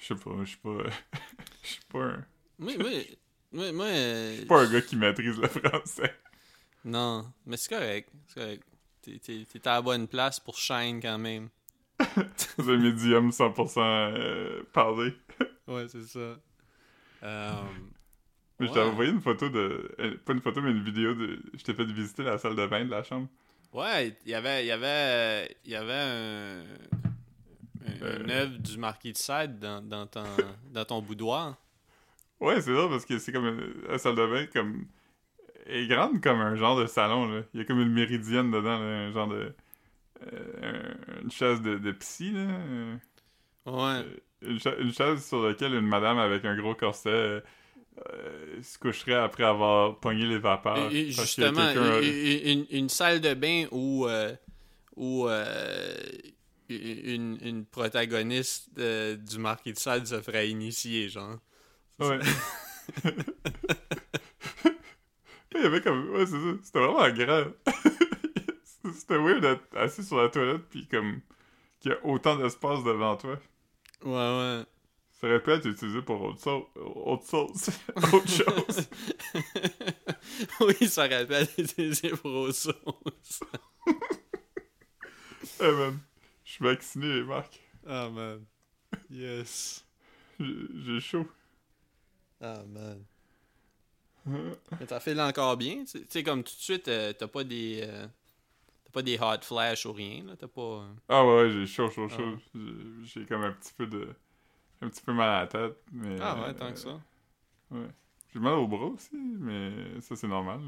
je 0.00 0.06
sais 0.06 0.14
pas, 0.14 0.30
je 0.40 0.44
suis 0.48 0.56
pas. 0.58 0.78
Je 1.62 1.68
suis 1.68 1.82
pas 1.92 1.98
un. 2.04 2.24
moi, 2.58 2.72
moi, 2.78 2.90
moi, 3.52 3.72
moi, 3.72 3.86
euh, 3.86 4.30
Je 4.32 4.36
suis 4.38 4.46
pas 4.46 4.62
un 4.62 4.72
gars 4.72 4.80
qui 4.82 4.96
maîtrise 4.96 5.38
le 5.38 5.48
français. 5.48 6.14
Non, 6.84 7.30
mais 7.44 7.56
c'est 7.56 7.68
correct. 7.74 8.08
C'est 8.28 8.40
correct. 8.40 8.62
T'es- 9.02 9.18
T'es 9.18 9.44
t'es 9.50 9.68
à 9.68 9.74
la 9.74 9.82
bonne 9.82 10.06
place 10.08 10.40
pour 10.40 10.56
Shine 10.58 11.00
quand 11.00 11.18
même. 11.18 11.48
C'est 12.36 12.60
un 12.60 12.76
médium 12.76 13.30
100% 13.30 13.80
euh, 13.80 14.62
parlé. 14.72 15.12
Ouais, 15.66 15.86
c'est 15.88 16.04
ça. 16.04 16.38
Euh, 17.22 17.52
Mais 18.58 18.66
je 18.68 18.72
Ouais. 18.72 18.80
envoyé 18.80 19.10
une 19.10 19.20
photo 19.20 19.48
de. 19.50 19.94
euh, 20.00 20.16
Pas 20.24 20.32
une 20.32 20.40
photo, 20.40 20.62
mais 20.62 20.70
une 20.70 20.82
vidéo 20.82 21.12
de. 21.14 21.42
Je 21.54 21.62
t'ai 21.62 21.74
fait 21.74 21.84
visiter 21.84 22.22
la 22.22 22.38
salle 22.38 22.56
de 22.56 22.66
bain 22.66 22.84
de 22.86 22.90
la 22.90 23.02
chambre. 23.02 23.28
Ouais, 23.74 24.16
il 24.24 24.30
y 24.30 24.34
avait, 24.34 24.64
il 24.64 24.68
y 24.68 24.72
avait, 24.72 25.54
il 25.66 25.70
y 25.72 25.76
avait 25.76 25.92
un. 25.92 26.64
Une 28.22 28.30
œuvre 28.30 28.58
du 28.58 28.78
Marquis 28.78 29.12
de 29.12 29.18
Sade 29.18 29.58
dans, 29.58 29.80
dans, 29.82 30.06
ton, 30.06 30.24
dans 30.72 30.84
ton 30.84 31.00
boudoir. 31.02 31.56
Ouais, 32.40 32.60
c'est 32.60 32.72
drôle 32.72 32.90
parce 32.90 33.04
que 33.04 33.18
c'est 33.18 33.32
comme 33.32 33.46
une, 33.46 33.74
la 33.88 33.98
salle 33.98 34.14
de 34.14 34.26
bain 34.26 34.46
comme. 34.52 34.86
Est 35.66 35.86
grande 35.86 36.22
comme 36.22 36.40
un 36.40 36.54
genre 36.56 36.78
de 36.80 36.86
salon, 36.86 37.26
là. 37.26 37.42
Il 37.52 37.58
y 37.60 37.62
a 37.62 37.66
comme 37.66 37.80
une 37.80 37.92
méridienne 37.92 38.50
dedans, 38.50 38.78
là, 38.78 38.84
un 38.86 39.12
genre 39.12 39.28
de. 39.28 39.52
euh, 40.32 40.96
un- 41.18 41.22
une 41.22 41.30
chaise 41.30 41.60
de, 41.60 41.76
de 41.78 41.92
psy, 41.92 42.30
là. 42.32 42.40
euh, 42.40 42.96
Ouais. 43.66 44.02
euh, 44.02 44.04
une, 44.42 44.58
cha- 44.60 44.76
une 44.78 44.92
chaise 44.94 45.26
sur 45.26 45.42
laquelle 45.46 45.74
une 45.74 45.86
madame 45.86 46.16
avec 46.18 46.44
un 46.46 46.56
gros 46.56 46.74
corset 46.74 47.10
euh, 47.10 47.40
euh, 48.14 48.62
se 48.62 48.78
coucherait 48.78 49.14
après 49.16 49.44
avoir 49.44 49.98
pogné 49.98 50.24
les 50.26 50.38
vapeurs. 50.38 50.90
Et- 50.90 51.08
et 51.08 51.10
justement, 51.10 51.70
une, 51.70 52.60
une- 52.60 52.66
une 52.70 52.88
salle 52.88 53.20
de 53.20 53.34
bain 53.34 53.66
où, 53.70 54.06
euh, 54.06 54.32
où 54.96 55.26
euh, 55.28 55.94
une, 56.68 57.38
une 57.42 57.64
protagoniste 57.66 58.68
euh, 58.78 59.16
du 59.16 59.38
Marquis 59.38 59.72
de 59.72 59.78
Sade 59.78 60.06
se 60.06 60.20
ferait 60.20 60.48
initier, 60.50 61.08
genre. 61.08 61.38
Ouais. 61.98 62.18
Il 65.54 65.62
y 65.62 65.66
avait 65.66 65.80
comme. 65.80 66.10
Ouais, 66.10 66.26
c'est 66.26 66.32
ça. 66.32 66.56
C'était 66.62 66.78
vraiment 66.78 67.08
grand. 67.10 67.44
C'était 68.94 69.18
weird 69.18 69.40
d'être 69.42 69.76
assis 69.76 70.04
sur 70.04 70.20
la 70.20 70.28
toilette 70.28 70.62
puis 70.70 70.86
comme. 70.86 71.20
qu'il 71.80 71.90
y 71.92 71.94
a 71.94 72.04
autant 72.06 72.36
d'espace 72.36 72.82
devant 72.84 73.16
toi. 73.16 73.38
Ouais, 74.04 74.12
ouais. 74.12 74.62
Ça 75.20 75.26
aurait 75.26 75.42
pu 75.42 75.50
être 75.50 75.66
utilisé 75.66 76.00
pour 76.02 76.20
autre, 76.22 76.40
so- 76.40 76.68
autre 76.76 77.28
chose. 77.28 77.70
autre 78.12 78.28
chose. 78.28 78.88
oui, 80.60 80.86
ça 80.88 81.02
rappelle 81.08 81.48
utilisé 81.58 82.10
pour 82.10 82.30
autre 82.32 82.54
chose. 82.56 83.40
Eh 85.60 85.72
man. 85.72 85.98
Je 86.48 86.52
suis 86.54 86.64
vacciné, 86.64 87.22
Marc. 87.24 87.60
Ah, 87.86 88.08
man. 88.08 88.42
Yes. 89.10 89.84
J'ai 90.40 90.98
chaud. 90.98 91.26
Ah, 92.40 92.62
man. 92.66 93.04
Mais 94.24 94.86
t'as 94.86 94.98
fait 94.98 95.18
encore 95.20 95.58
bien? 95.58 95.84
Tu 95.84 96.00
tu 96.00 96.06
sais, 96.08 96.22
comme 96.22 96.42
tout 96.42 96.54
de 96.54 96.60
suite, 96.60 96.88
euh, 96.88 97.12
t'as 97.12 97.28
pas 97.28 97.44
des. 97.44 97.80
euh, 97.82 98.06
t'as 98.84 98.90
pas 98.92 99.02
des 99.02 99.18
hot 99.18 99.42
flash 99.42 99.84
ou 99.84 99.92
rien, 99.92 100.24
là. 100.24 100.36
T'as 100.36 100.48
pas. 100.48 100.62
euh, 100.62 100.88
Ah 101.10 101.22
ouais, 101.26 101.34
ouais, 101.42 101.50
j'ai 101.50 101.66
chaud, 101.66 101.90
chaud, 101.90 102.08
Ah 102.10 102.16
chaud. 102.16 102.38
J'ai- 102.54 103.04
J'ai 103.04 103.26
comme 103.26 103.44
un 103.44 103.52
petit 103.52 103.74
peu 103.74 103.86
de. 103.86 104.08
Un 104.80 104.88
petit 104.88 105.02
peu 105.02 105.12
mal 105.12 105.28
à 105.28 105.40
la 105.40 105.46
tête. 105.48 105.76
Mais, 105.92 106.16
Ah, 106.18 106.40
ouais, 106.40 106.54
tant 106.54 106.72
que 106.72 106.78
ça. 106.78 106.98
Ouais. 107.70 107.88
J'ai 108.32 108.40
mal 108.40 108.54
au 108.54 108.66
bras 108.66 108.86
aussi, 108.86 109.16
mais 109.16 110.00
ça 110.00 110.16
c'est 110.16 110.28
normal. 110.28 110.60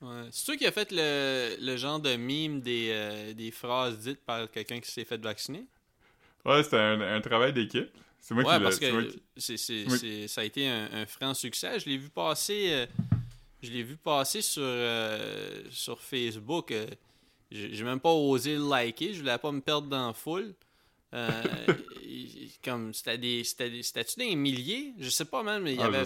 Ouais. 0.00 0.28
C'est 0.30 0.44
toi 0.46 0.56
qui 0.56 0.66
a 0.66 0.72
fait 0.72 0.92
le, 0.92 1.56
le 1.60 1.76
genre 1.76 1.98
de 2.00 2.14
mime 2.16 2.60
des, 2.60 2.88
euh, 2.92 3.32
des 3.34 3.50
phrases 3.50 3.98
dites 3.98 4.20
par 4.24 4.48
quelqu'un 4.50 4.80
qui 4.80 4.90
s'est 4.90 5.04
fait 5.04 5.20
vacciner? 5.20 5.66
Ouais, 6.44 6.62
c'était 6.62 6.76
un, 6.78 7.00
un 7.00 7.20
travail 7.20 7.52
d'équipe. 7.52 7.90
C'est 8.20 8.34
moi 8.34 8.44
ouais, 8.44 8.54
qui 8.54 8.58
l'ai. 8.58 8.64
parce 8.64 8.78
que 8.78 8.86
qui- 9.10 9.22
c'est, 9.36 9.56
c'est, 9.56 9.84
Oui. 9.86 9.98
c'est- 9.98 10.28
ça 10.28 10.40
a 10.42 10.44
été 10.44 10.68
un, 10.68 10.88
un 10.92 11.06
franc 11.06 11.34
succès. 11.34 11.78
Je 11.80 11.88
l'ai 11.88 11.96
vu 11.98 12.08
passer, 12.10 12.68
euh, 12.72 12.86
je 13.62 13.70
l'ai 13.70 13.82
vu 13.82 13.96
passer 13.96 14.42
sur, 14.42 14.62
euh, 14.64 15.62
sur 15.70 16.00
Facebook. 16.00 16.70
euh, 16.72 16.86
j'ai, 17.50 17.74
j'ai 17.74 17.84
même 17.84 18.00
pas 18.00 18.12
osé 18.12 18.56
le 18.56 18.68
liker. 18.68 19.14
Je 19.14 19.20
voulais 19.20 19.38
pas 19.38 19.52
me 19.52 19.60
perdre 19.60 19.88
dans 19.88 20.08
la 20.08 20.12
foule. 20.14 20.54
Comme 22.64 22.92
c'était 22.94 23.18
des 23.18 23.44
c'était 23.44 23.70
des- 23.70 23.82
c'était-tu 23.82 24.18
des 24.20 24.36
milliers? 24.36 24.94
Je 24.98 25.08
sais 25.10 25.24
pas 25.24 25.42
même 25.42 25.62
mais 25.64 25.74
il 25.74 25.80
y 25.80 25.82
Ah, 25.82 25.86
je 25.92 25.94
avait, 25.94 26.04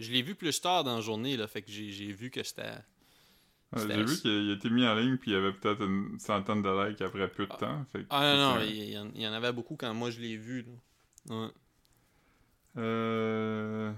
je 0.00 0.10
l'ai 0.12 0.22
vu 0.22 0.34
plus 0.34 0.60
tard 0.60 0.84
dans 0.84 0.96
la 0.96 1.00
journée 1.00 1.36
là 1.36 1.46
fait 1.46 1.62
que 1.62 1.70
j'ai, 1.70 1.90
j'ai 1.90 2.12
vu 2.12 2.30
que 2.30 2.42
c'était 2.42 2.72
J'ai 3.76 4.02
vu 4.04 4.20
qu'il 4.20 4.50
a 4.50 4.52
été 4.54 4.70
mis 4.70 4.86
en 4.86 4.94
ligne, 4.94 5.16
puis 5.16 5.30
il 5.32 5.34
y 5.34 5.36
avait 5.36 5.52
peut-être 5.52 5.82
une 5.82 6.18
centaine 6.20 6.62
de 6.62 6.88
likes 6.88 7.00
après 7.02 7.28
peu 7.28 7.46
de 7.46 7.52
temps. 7.52 7.84
Fait 7.92 8.04
que 8.04 8.08
ah 8.10 8.20
non 8.22 8.36
non 8.38 8.60
il 8.60 8.90
y, 8.90 8.98
en, 8.98 9.10
il 9.14 9.22
y 9.22 9.26
en 9.26 9.32
avait 9.32 9.52
beaucoup 9.52 9.76
quand 9.76 9.92
moi 9.94 10.10
je 10.10 10.20
l'ai 10.20 10.36
vu 10.36 10.62
là. 11.28 11.34
Ouais. 11.36 11.50
Euh... 12.76 13.92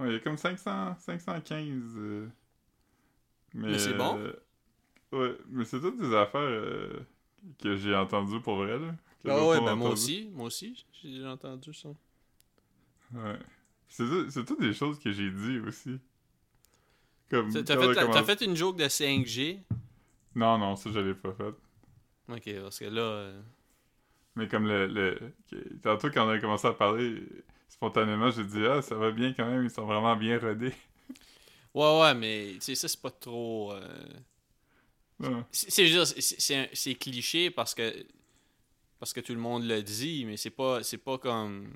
Ouais, 0.00 0.08
il 0.08 0.12
y 0.14 0.16
a 0.16 0.20
comme 0.20 0.36
500, 0.38 0.96
515. 1.00 1.94
euh, 1.96 2.30
Mais, 3.54 3.66
Mais 3.66 3.78
c'est 3.78 3.94
bon. 3.94 4.20
euh, 4.20 4.32
Ouais, 5.12 5.36
mais 5.48 5.64
c'est 5.66 5.80
toutes 5.80 6.00
des 6.00 6.14
affaires 6.14 6.40
euh, 6.42 7.00
que 7.60 7.76
j'ai 7.76 7.94
entendues 7.96 8.40
pour 8.42 8.56
vrai, 8.56 8.78
là. 8.78 8.94
Ah 9.28 9.46
ouais, 9.46 9.60
ben 9.60 9.74
moi 9.76 9.90
aussi, 9.90 10.28
moi 10.32 10.46
aussi, 10.46 10.84
j'ai 11.02 11.26
entendu 11.26 11.72
ça. 11.74 11.88
Ouais. 13.14 13.38
C'est 13.88 14.04
tout- 14.04 14.30
c'est 14.30 14.44
toutes 14.44 14.60
des 14.60 14.72
choses 14.72 14.98
que 14.98 15.12
j'ai 15.12 15.30
dit 15.30 15.58
aussi. 15.60 15.98
Comme. 17.30 17.52
T'as 17.52 17.76
fait, 17.78 17.94
commencé- 18.00 18.24
fait 18.24 18.44
une 18.44 18.56
joke 18.56 18.76
de 18.78 18.88
5G. 18.88 19.60
Non, 20.34 20.58
non, 20.58 20.76
ça, 20.76 20.90
je 20.92 20.98
l'ai 20.98 21.14
pas 21.14 21.32
fait. 21.34 21.54
Ok, 22.28 22.62
parce 22.62 22.78
que 22.78 22.84
là. 22.86 23.00
euh, 23.02 23.42
Mais 24.36 24.48
comme 24.48 24.66
le. 24.66 24.86
le... 24.86 25.18
Tantôt, 25.82 26.10
quand 26.10 26.26
on 26.26 26.30
a 26.30 26.38
commencé 26.38 26.66
à 26.66 26.72
parler, 26.72 27.22
spontanément, 27.68 28.30
j'ai 28.30 28.44
dit 28.44 28.64
Ah, 28.66 28.80
ça 28.82 28.94
va 28.94 29.10
bien 29.10 29.32
quand 29.34 29.46
même, 29.46 29.64
ils 29.64 29.70
sont 29.70 29.84
vraiment 29.86 30.16
bien 30.16 30.38
rodés. 30.38 30.72
Ouais, 31.74 32.00
ouais, 32.02 32.14
mais 32.14 32.52
tu 32.56 32.60
sais, 32.60 32.74
ça, 32.74 32.86
c'est 32.86 33.00
pas 33.00 33.10
trop. 33.10 33.72
euh, 33.72 34.06
Ouais. 35.20 35.42
C'est 35.52 35.86
juste, 35.86 36.20
c'est 36.20 36.94
cliché 36.96 37.50
parce 37.50 37.74
que. 37.74 38.04
Parce 39.02 39.12
que 39.12 39.18
tout 39.18 39.32
le 39.34 39.40
monde 39.40 39.64
le 39.64 39.82
dit, 39.82 40.24
mais 40.24 40.36
c'est 40.36 40.50
pas, 40.50 40.84
c'est 40.84 40.96
pas 40.96 41.18
comme. 41.18 41.72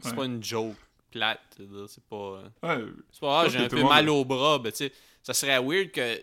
C'est 0.00 0.10
Ouais. 0.10 0.14
pas 0.16 0.24
une 0.26 0.44
joke 0.44 0.76
plate. 1.10 1.40
C'est 1.88 2.04
pas. 2.04 2.42
Ouais, 2.62 2.84
C'est 3.12 3.20
pas, 3.20 3.40
ah, 3.40 3.48
j'ai 3.48 3.60
un 3.60 3.68
peu 3.68 3.80
monde- 3.80 3.88
mal 3.88 4.10
au 4.10 4.26
bras. 4.26 4.58
Ben, 4.58 4.70
tu 4.70 4.76
sais, 4.76 4.92
ça 5.22 5.32
serait 5.32 5.58
weird 5.58 5.90
que 5.90 6.22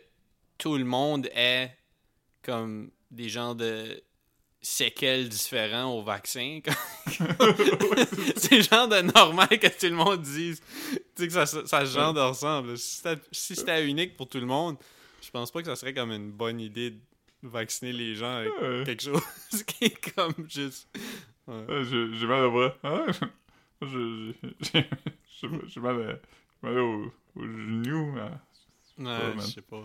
tout 0.59 0.77
le 0.77 0.83
monde 0.85 1.27
ait 1.33 1.75
comme 2.43 2.91
des 3.09 3.29
genres 3.29 3.55
de 3.55 3.99
séquelles 4.61 5.27
différents 5.27 5.91
au 5.97 6.03
vaccin. 6.03 6.59
c'est 8.37 8.61
genre 8.61 8.87
de 8.87 9.01
normal 9.01 9.47
que 9.49 9.69
tout 9.69 9.87
le 9.87 9.95
monde 9.95 10.21
dise 10.21 10.61
tu 10.91 10.99
sais, 11.15 11.27
que 11.29 11.33
ça, 11.33 11.47
ça 11.47 11.83
se 11.83 11.91
genre 11.91 12.13
de 12.13 12.19
ressemble. 12.21 12.77
Si 12.77 12.99
c'était 13.01 13.19
si 13.31 13.89
unique 13.89 14.15
pour 14.15 14.29
tout 14.29 14.39
le 14.39 14.45
monde, 14.45 14.77
je 15.19 15.31
pense 15.31 15.49
pas 15.49 15.61
que 15.61 15.65
ça 15.67 15.75
serait 15.75 15.95
comme 15.95 16.11
une 16.11 16.29
bonne 16.31 16.59
idée 16.59 16.91
de 16.91 16.99
vacciner 17.43 17.93
les 17.93 18.15
gens 18.15 18.31
avec 18.37 18.85
quelque 18.85 19.03
chose 19.03 19.21
qui 19.67 19.85
est 19.85 20.13
comme 20.13 20.33
juste. 20.47 20.87
Ouais. 21.47 21.65
Ouais, 21.67 21.83
j'ai 21.83 22.27
mal 22.27 22.45
au 22.45 22.51
bras. 22.51 22.73
Je- 23.81 24.33
je- 24.61 25.47
j'ai- 25.67 25.79
mal, 25.79 26.01
à- 26.09 26.19
mal 26.65 26.77
au, 26.79 27.11
au 27.35 27.41
genou. 27.41 28.15
hein. 28.19 28.39
Ouais, 28.99 29.33
je 29.37 29.41
sais 29.41 29.61
pas. 29.61 29.83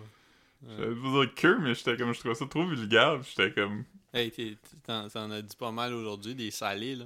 J'allais 0.67 0.95
dire 0.95 1.35
que, 1.35 1.59
mais 1.61 1.75
j'étais 1.75 1.97
comme, 1.97 2.13
je 2.13 2.19
trouvais 2.19 2.35
ça 2.35 2.47
trop 2.47 2.67
vulgaire. 2.67 3.23
J'étais 3.23 3.53
comme, 3.53 3.85
Hey, 4.13 4.57
t'en 4.87 5.31
as 5.31 5.43
dit 5.43 5.57
pas 5.57 5.71
mal 5.73 5.93
aujourd'hui, 5.95 6.35
des 6.35 6.51
salés, 6.51 6.97
là. 6.97 7.05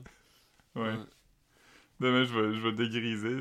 ouais. 0.76 0.94
Demain, 2.00 2.24
je 2.24 2.32
vais, 2.32 2.54
je 2.54 2.60
vais 2.60 2.72
dégriser. 2.72 3.34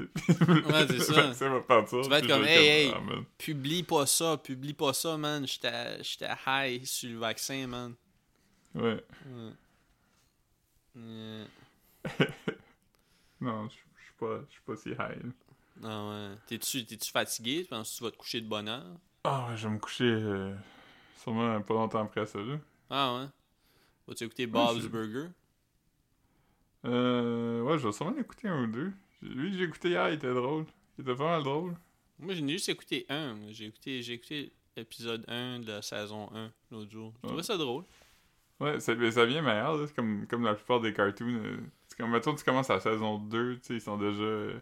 Ouais, 0.67 0.87
c'est 0.87 0.99
ça. 1.13 1.33
Ça 1.33 1.49
va 1.49 1.61
partir. 1.61 2.01
Tu 2.01 2.09
vas 2.09 2.19
être 2.19 2.27
comme, 2.27 2.43
hey, 2.43 2.87
hey. 2.87 2.93
ah. 2.93 2.99
Publie 3.37 3.83
pas 3.83 4.05
ça, 4.05 4.35
publie 4.37 4.73
pas 4.73 4.91
ça, 4.93 5.15
man. 5.17 5.47
J'étais 5.47 6.27
high 6.45 6.83
sur 6.83 7.09
le 7.09 7.17
vaccin, 7.19 7.65
man. 7.67 7.93
Ouais. 8.75 9.01
Ouais. 10.95 11.45
Non, 13.41 13.69
je 13.69 13.73
suis 13.75 14.13
pas, 14.19 14.41
pas 14.65 14.75
si 14.75 14.89
high. 14.89 15.31
Ah 15.81 16.09
ouais. 16.09 16.35
T'es-tu 16.45 16.85
t'es-tu 16.85 17.09
fatigué? 17.09 17.61
Tu 17.63 17.69
penses 17.69 17.93
que 17.93 17.97
tu 17.99 18.03
vas 18.03 18.11
te 18.11 18.17
coucher 18.17 18.41
de 18.41 18.47
bonne 18.49 18.67
heure? 18.67 18.97
Ah, 19.23 19.47
ouais, 19.49 19.55
je 19.55 19.65
vais 19.67 19.73
me 19.73 19.79
coucher 19.79 20.03
euh, 20.03 20.53
sûrement 21.23 21.61
pas 21.61 21.73
longtemps 21.73 22.03
après 22.03 22.25
ça, 22.25 22.39
là. 22.39 22.57
Ah 22.89 23.15
ouais. 23.15 23.25
Vas-tu 24.07 24.25
écouter 24.25 24.45
Bob's 24.45 24.85
Burger? 24.87 25.29
Euh, 26.85 27.61
ouais, 27.61 27.77
je 27.77 27.85
vais 27.87 27.91
sûrement 27.93 28.17
écouter 28.17 28.47
un 28.47 28.63
ou 28.63 28.67
deux. 28.67 28.91
Lui, 29.21 29.57
j'ai 29.57 29.65
écouté 29.65 29.89
hier, 29.89 30.09
il 30.09 30.15
était 30.15 30.33
drôle. 30.33 30.65
Il 30.97 31.01
était 31.01 31.15
pas 31.15 31.25
mal 31.31 31.43
drôle. 31.43 31.75
Moi, 32.19 32.33
j'ai 32.33 32.47
juste 32.47 32.69
écouté 32.69 33.05
un. 33.09 33.35
J'ai 33.51 33.65
écouté, 33.65 34.01
j'ai 34.01 34.13
écouté 34.13 34.51
l'épisode 34.75 35.25
1 35.27 35.59
de 35.59 35.67
la 35.67 35.81
saison 35.81 36.29
1 36.33 36.51
l'autre 36.71 36.91
jour. 36.91 37.13
Je 37.23 37.27
trouvais 37.27 37.43
ça 37.43 37.57
drôle. 37.57 37.83
Ouais, 38.59 38.79
ça, 38.79 38.93
mais 38.95 39.11
ça 39.11 39.25
vient 39.25 39.41
meilleur, 39.41 39.77
là. 39.77 39.87
Comme, 39.95 40.25
comme 40.27 40.43
la 40.43 40.53
plupart 40.53 40.81
des 40.81 40.93
cartoons. 40.93 41.25
euh, 41.43 41.57
comme, 41.97 42.11
mettons, 42.11 42.35
tu 42.35 42.43
commences 42.43 42.69
à 42.69 42.75
la 42.75 42.79
saison 42.81 43.17
2, 43.17 43.55
tu 43.55 43.59
sais, 43.63 43.73
ils 43.75 43.81
sont 43.81 43.97
déjà. 43.97 44.21
euh, 44.21 44.59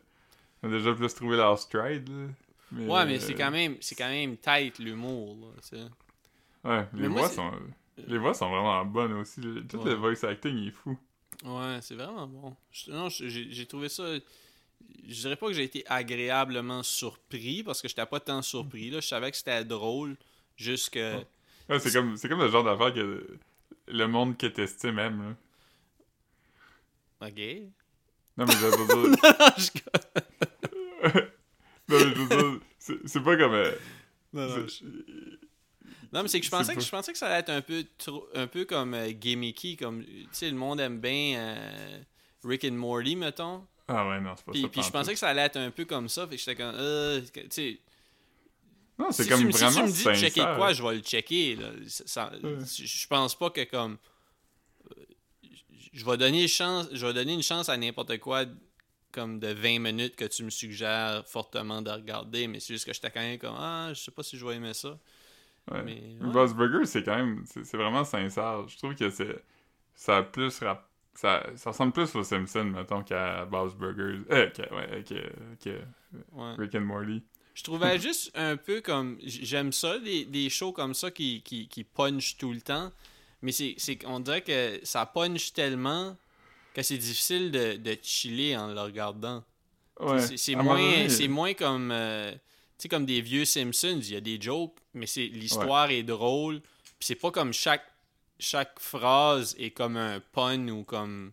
ils 0.64 0.68
ont 0.70 0.72
déjà 0.72 0.94
plus 0.94 1.14
trouvé 1.16 1.38
leur 1.38 1.58
stride, 1.58 2.10
là. 2.10 2.28
Mais, 2.72 2.86
Ouais, 2.86 3.06
mais 3.06 3.16
euh, 3.16 3.20
c'est 3.20 3.34
quand 3.34 3.50
même 3.52 3.78
c'est 3.80 3.96
quand 3.96 4.10
même 4.10 4.38
tight 4.38 4.78
l'humour, 4.80 5.38
là. 5.72 5.78
Ouais, 6.64 6.88
les 6.94 7.02
Mais 7.04 7.08
voix 7.08 7.30
sont. 7.30 7.52
Les 8.08 8.18
voix 8.18 8.34
sont 8.34 8.50
vraiment 8.50 8.86
bonnes 8.86 9.14
aussi. 9.14 9.42
Tout 9.70 9.78
Ouais. 9.80 9.86
le 9.92 9.94
voice 9.96 10.24
acting 10.28 10.56
il 10.58 10.68
est 10.68 10.72
fou. 10.72 10.98
Ouais, 11.44 11.80
c'est 11.82 11.96
vraiment 11.96 12.28
bon. 12.28 12.56
Je- 12.72 12.92
non, 12.92 13.10
j'ai 13.10 13.66
trouvé 13.66 13.90
ça. 13.90 14.04
Je 15.08 15.14
dirais 15.22 15.36
pas 15.36 15.48
que 15.48 15.54
j'ai 15.54 15.64
été 15.64 15.84
agréablement 15.88 16.82
surpris 16.84 17.64
parce 17.64 17.82
que 17.82 17.88
j'étais 17.88 18.06
pas 18.06 18.20
tant 18.20 18.42
surpris. 18.42 18.90
Là. 18.90 19.00
Je 19.02 19.08
savais 19.08 19.30
que 19.32 19.38
c'était 19.38 19.64
drôle. 19.66 20.16
Juste 20.56 20.90
que. 20.92 21.18
Ouais. 21.70 21.80
C'est 21.80 21.92
comme, 21.94 22.18
comme 22.18 22.40
le 22.42 22.50
genre 22.50 22.64
d'affaire 22.64 22.94
que 22.94 23.38
le 23.88 24.08
monde 24.08 24.38
qui 24.38 24.52
t'estime 24.52 24.98
aime, 25.00 25.36
là. 27.22 27.28
Ok. 27.28 27.40
Non, 28.38 28.46
mais 28.46 28.54
je 28.54 28.66
veux 28.66 29.08
dire. 29.08 29.18
Je- 29.58 29.72
non, 31.90 32.00
mais 32.00 32.00
je 32.00 32.22
veux 32.22 32.28
dire, 32.28 32.60
c'est- 32.80 33.24
pas 33.24 33.38
comme. 33.38 33.54
euh, 33.54 33.72
Non, 34.34 34.48
non, 34.48 34.68
Non, 36.14 36.22
mais 36.22 36.28
c'est 36.28 36.40
que 36.40 36.46
je 36.46 36.52
pensais 36.52 36.76
que 36.76 36.82
je 36.82 36.90
pensais 36.90 37.12
que 37.12 37.18
ça 37.18 37.28
allait 37.28 37.40
être 37.40 37.50
un 37.50 37.62
peu 37.62 37.86
trop, 37.98 38.28
un 38.34 38.48
peu 38.48 38.66
comme 38.66 38.94
euh, 38.94 39.10
gimmicky, 39.12 39.76
comme 39.78 40.04
tu 40.06 40.28
sais, 40.32 40.50
le 40.50 40.56
monde 40.56 40.80
aime 40.80 41.00
bien 41.00 41.38
euh, 41.38 42.00
Rick 42.44 42.64
and 42.66 42.72
Morty, 42.74 43.16
mettons. 43.16 43.66
Ah 43.88 44.08
ouais, 44.08 44.20
non, 44.20 44.34
c'est 44.36 44.46
pas 44.46 44.52
Puis, 44.52 44.62
ça. 44.62 44.68
puis 44.70 44.82
je 44.84 44.90
pensais 44.92 45.14
que 45.14 45.20
ça 45.20 45.30
allait 45.30 45.42
être 45.44 45.58
un 45.58 45.72
peu 45.72 45.86
comme 45.86 46.10
ça, 46.10 46.28
fait 46.28 46.36
que 46.36 46.42
j'étais 46.42 46.56
comme, 46.56 46.76
euh, 46.76 47.22
tu 47.34 47.42
sais, 47.50 47.80
Non, 49.00 49.12
c'est 49.12 49.24
si, 49.24 49.30
comme 49.30 49.40
tu, 49.42 49.46
me- 49.48 49.52
vraiment 49.52 49.72
si 49.72 49.78
tu 49.78 49.84
me 49.84 49.92
dis 49.92 50.04
de 50.04 50.14
checker 50.14 50.42
quoi, 50.56 50.74
je 50.74 50.84
vais 50.84 50.96
le 50.96 51.02
checker. 51.02 51.56
Là. 51.56 51.70
Ça- 51.88 52.08
ça- 52.08 52.32
Ouais. 52.44 52.58
je, 52.66 53.08
pense 53.08 53.38
pas 53.38 53.50
que 53.50 53.64
comme, 53.66 53.98
je 55.94 56.06
vais 56.06 56.18
donner 56.18 56.44
une 56.44 56.48
chance, 56.48 56.88
je 56.92 57.06
vais 57.06 57.14
donner 57.14 57.34
une 57.34 57.44
chance 57.44 57.70
à 57.70 57.78
n'importe 57.78 58.18
quoi 58.20 58.46
comme 59.12 59.40
de 59.40 59.48
20 59.48 59.80
minutes 59.80 60.16
que 60.16 60.26
tu 60.26 60.44
me 60.44 60.50
suggères 60.50 61.24
fortement 61.28 61.82
de 61.82 61.90
regarder, 61.90 62.48
mais 62.48 62.60
c'est 62.60 62.74
juste 62.74 62.86
que 62.86 62.94
j'étais 62.94 63.10
quand 63.10 63.22
même 63.22 63.40
comme, 63.40 63.56
ah, 63.58 63.90
je 63.94 64.00
sais 64.02 64.12
pas 64.12 64.22
si 64.24 64.38
je 64.38 64.46
vais 64.46 64.56
aimer 64.56 64.74
ça. 64.74 64.98
Ouais. 65.72 65.84
Mais, 65.84 66.02
Le 66.20 66.28
ouais. 66.28 66.34
Buzz 66.34 66.54
Burger, 66.54 66.86
c'est 66.86 67.04
quand 67.04 67.16
même. 67.18 67.44
C'est 67.46 67.78
vraiment 67.78 68.04
sincère. 68.04 68.68
Je 68.68 68.78
trouve 68.78 68.96
que 68.96 69.10
c'est. 69.10 69.44
Ça 69.96 70.18
a 70.18 70.24
plus. 70.24 70.60
rap- 70.60 70.88
Ça, 71.16 71.44
ça 71.56 71.72
ressemble 71.72 71.92
plus 71.94 72.14
aux 72.16 72.24
Simpsons, 72.24 72.64
mettons, 72.66 73.02
qu'à 73.04 73.46
Bob's 73.46 73.74
Burgers. 73.76 74.20
Euh, 74.32 74.48
que, 74.50 74.62
ouais, 74.74 75.04
que. 75.04 75.80
Rick 76.60 76.76
and 76.76 76.82
Morty. 76.82 77.24
Je 77.54 77.64
trouvais 77.64 78.00
juste 78.00 78.32
un 78.36 78.56
peu 78.58 78.82
comme. 78.82 79.18
J'aime 79.24 79.72
ça, 79.74 79.98
des, 80.00 80.26
des 80.26 80.50
shows 80.50 80.72
comme 80.74 80.94
ça 80.94 81.12
qui, 81.12 81.42
qui, 81.42 81.68
qui 81.68 81.84
punchent 81.84 82.38
tout 82.38 82.54
le 82.54 82.62
temps. 82.62 82.92
Mais 83.42 83.52
c'est 83.52 83.76
qu'on 83.98 84.20
dirait 84.20 84.42
que 84.42 84.80
ça 84.84 85.06
punch 85.06 85.54
tellement 85.54 86.16
que 86.74 86.82
c'est 86.84 86.98
difficile 86.98 87.52
de, 87.52 87.76
de 87.78 87.98
chiller 88.02 88.56
en 88.58 88.68
le 88.74 88.80
regardant. 88.80 89.44
Ouais. 90.00 90.20
C'est- 90.38 90.56
moins, 90.56 91.10
c'est 91.10 91.28
moins 91.28 91.54
comme. 91.54 91.92
euh, 91.92 92.32
sais, 92.84 92.90
comme 92.90 93.06
des 93.06 93.22
vieux 93.22 93.46
Simpsons, 93.46 94.00
il 94.02 94.12
y 94.12 94.16
a 94.16 94.22
des 94.22 94.40
jokes, 94.40 94.78
mais 94.94 95.06
c'est 95.06 95.26
l'histoire 95.28 95.90
est 95.92 96.04
drôle. 96.04 96.60
Puis 97.00 97.08
c'est 97.08 97.16
pas 97.16 97.32
comme 97.32 97.54
chaque, 97.54 97.86
chaque 98.40 98.80
phrase 98.80 99.56
est 99.60 99.72
comme 99.72 99.98
un 99.98 100.20
pun 100.20 100.68
ou 100.70 100.84
comme 100.84 101.32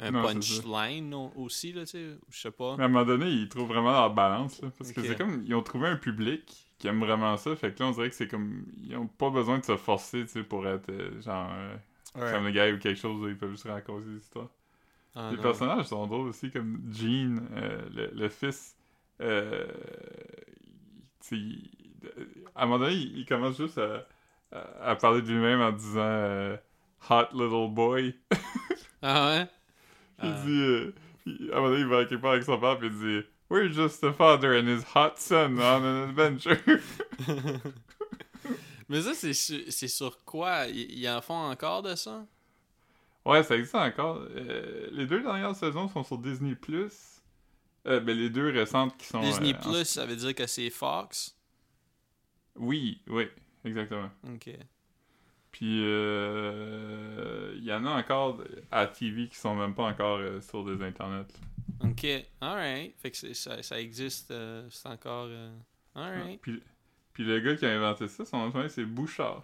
un 0.00 0.12
punchline 0.12 1.12
aussi, 1.36 1.72
là, 1.72 1.82
tu 1.84 1.90
sais. 1.92 2.06
Je 2.30 2.40
sais 2.40 2.50
pas. 2.50 2.76
Mais 2.76 2.84
à 2.84 2.86
un 2.86 2.88
moment 2.88 3.04
donné, 3.04 3.26
ils 3.26 3.48
trouvent 3.48 3.68
vraiment 3.68 3.90
leur 3.92 4.12
balance. 4.14 4.60
là, 4.62 4.70
parce 4.78 4.92
que 4.92 5.02
c'est 5.02 5.16
comme. 5.16 5.42
Ils 5.46 5.54
ont 5.54 5.62
trouvé 5.62 5.88
un 5.88 5.96
public 5.96 6.68
qui 6.78 6.86
aime 6.86 7.00
vraiment 7.00 7.36
ça. 7.36 7.56
Fait 7.56 7.74
que 7.74 7.82
là, 7.82 7.88
on 7.88 7.92
dirait 7.92 8.08
que 8.10 8.14
c'est 8.14 8.28
comme. 8.28 8.64
Ils 8.82 8.96
ont 8.96 9.08
pas 9.08 9.30
besoin 9.30 9.58
de 9.58 9.64
se 9.64 9.76
forcer, 9.76 10.22
tu 10.22 10.28
sais, 10.28 10.42
pour 10.44 10.66
être 10.68 10.88
euh, 10.90 11.20
genre. 11.20 11.50
euh, 11.52 11.76
Family 12.32 12.52
Guy 12.52 12.72
ou 12.72 12.78
quelque 12.78 12.98
chose 13.00 13.24
ils 13.28 13.36
peuvent 13.36 13.50
juste 13.52 13.64
raconter 13.68 14.06
des 14.08 14.16
histoires. 14.18 14.48
Ah, 15.14 15.28
Les 15.30 15.36
non. 15.36 15.42
personnages 15.42 15.86
sont 15.86 16.06
drôles 16.06 16.28
aussi, 16.28 16.50
comme 16.50 16.80
Gene, 16.92 17.46
euh, 17.56 17.80
le, 17.94 18.10
le 18.14 18.28
fils. 18.28 18.76
Euh, 19.20 19.66
à 22.54 22.62
un 22.62 22.66
moment 22.66 22.78
donné, 22.84 22.94
il, 22.96 23.18
il 23.18 23.26
commence 23.26 23.56
juste 23.56 23.78
à, 23.78 24.06
à, 24.52 24.90
à 24.90 24.96
parler 24.96 25.22
de 25.22 25.28
lui-même 25.28 25.60
en 25.60 25.72
disant 25.72 26.00
euh, 26.00 26.56
Hot 27.10 27.26
little 27.32 27.70
boy. 27.72 28.14
Ah 29.02 29.28
ouais? 29.28 29.46
Il 30.24 30.28
Ah. 30.30 30.42
dit. 30.44 30.60
euh, 30.62 30.92
il- 31.26 31.50
à 31.52 31.56
un 31.56 31.60
moment 31.60 31.68
donné, 31.70 31.80
il 31.82 31.86
va 31.86 32.04
quelque 32.04 32.20
part 32.20 32.32
avec 32.32 32.42
son 32.42 32.58
père, 32.58 32.76
puis 32.78 32.88
il 32.88 32.98
dit 32.98 33.26
We're 33.50 33.72
just 33.72 34.02
a 34.04 34.12
father 34.12 34.58
and 34.60 34.66
his 34.66 34.82
hot 34.94 35.12
son 35.16 35.56
on 35.58 35.84
an 35.84 36.08
adventure. 36.08 36.56
Mais 38.88 39.02
ça, 39.02 39.14
c'est 39.14 39.34
sur, 39.34 39.60
c'est 39.68 39.88
sur 39.88 40.24
quoi? 40.24 40.66
Ils, 40.66 41.08
en 41.08 41.20
font 41.20 41.34
encore 41.50 41.82
de 41.82 41.94
ça? 41.94 42.24
ouais, 43.24 43.42
ça 43.42 43.56
existe 43.56 43.74
encore. 43.74 44.22
Euh, 44.34 44.88
les 44.90 45.06
deux 45.06 45.20
dernières 45.22 45.54
saisons 45.54 45.88
sont 45.88 46.02
sur 46.02 46.18
Disney. 46.18 46.56
Euh, 47.86 48.00
ben, 48.00 48.16
les 48.16 48.28
deux 48.30 48.50
récentes 48.50 48.96
qui 48.98 49.06
sont. 49.06 49.20
Disney 49.20 49.54
euh, 49.54 49.58
en- 49.58 49.72
Plus, 49.72 49.84
ça 49.84 50.04
veut 50.04 50.16
dire 50.16 50.34
que 50.34 50.46
c'est 50.46 50.68
Fox? 50.70 51.36
Oui, 52.56 53.00
oui, 53.06 53.28
exactement. 53.64 54.10
Ok. 54.28 54.50
Puis 55.52 55.82
euh, 55.84 57.54
il 57.56 57.64
y 57.64 57.72
en 57.72 57.84
a 57.86 57.90
encore 57.90 58.42
à 58.70 58.86
TV 58.86 59.28
qui 59.28 59.36
sont 59.36 59.54
même 59.54 59.74
pas 59.74 59.84
encore 59.84 60.18
euh, 60.18 60.40
sur 60.40 60.64
des 60.64 60.82
internets. 60.84 61.26
là. 61.80 61.88
Ok. 61.90 62.06
Alright. 62.40 62.94
Fait 62.98 63.10
que 63.10 63.32
ça, 63.34 63.62
ça 63.62 63.80
existe. 63.80 64.30
euh, 64.30 64.66
c'est 64.70 64.88
encore. 64.88 65.26
euh, 65.30 65.50
Alright. 65.94 66.40
Puis, 66.40 66.62
puis 67.12 67.24
le 67.24 67.40
gars 67.40 67.56
qui 67.56 67.64
a 67.66 67.70
inventé 67.70 68.08
ça, 68.08 68.24
son 68.24 68.48
nom 68.50 68.68
c'est 68.68 68.84
Bouchard. 68.84 69.42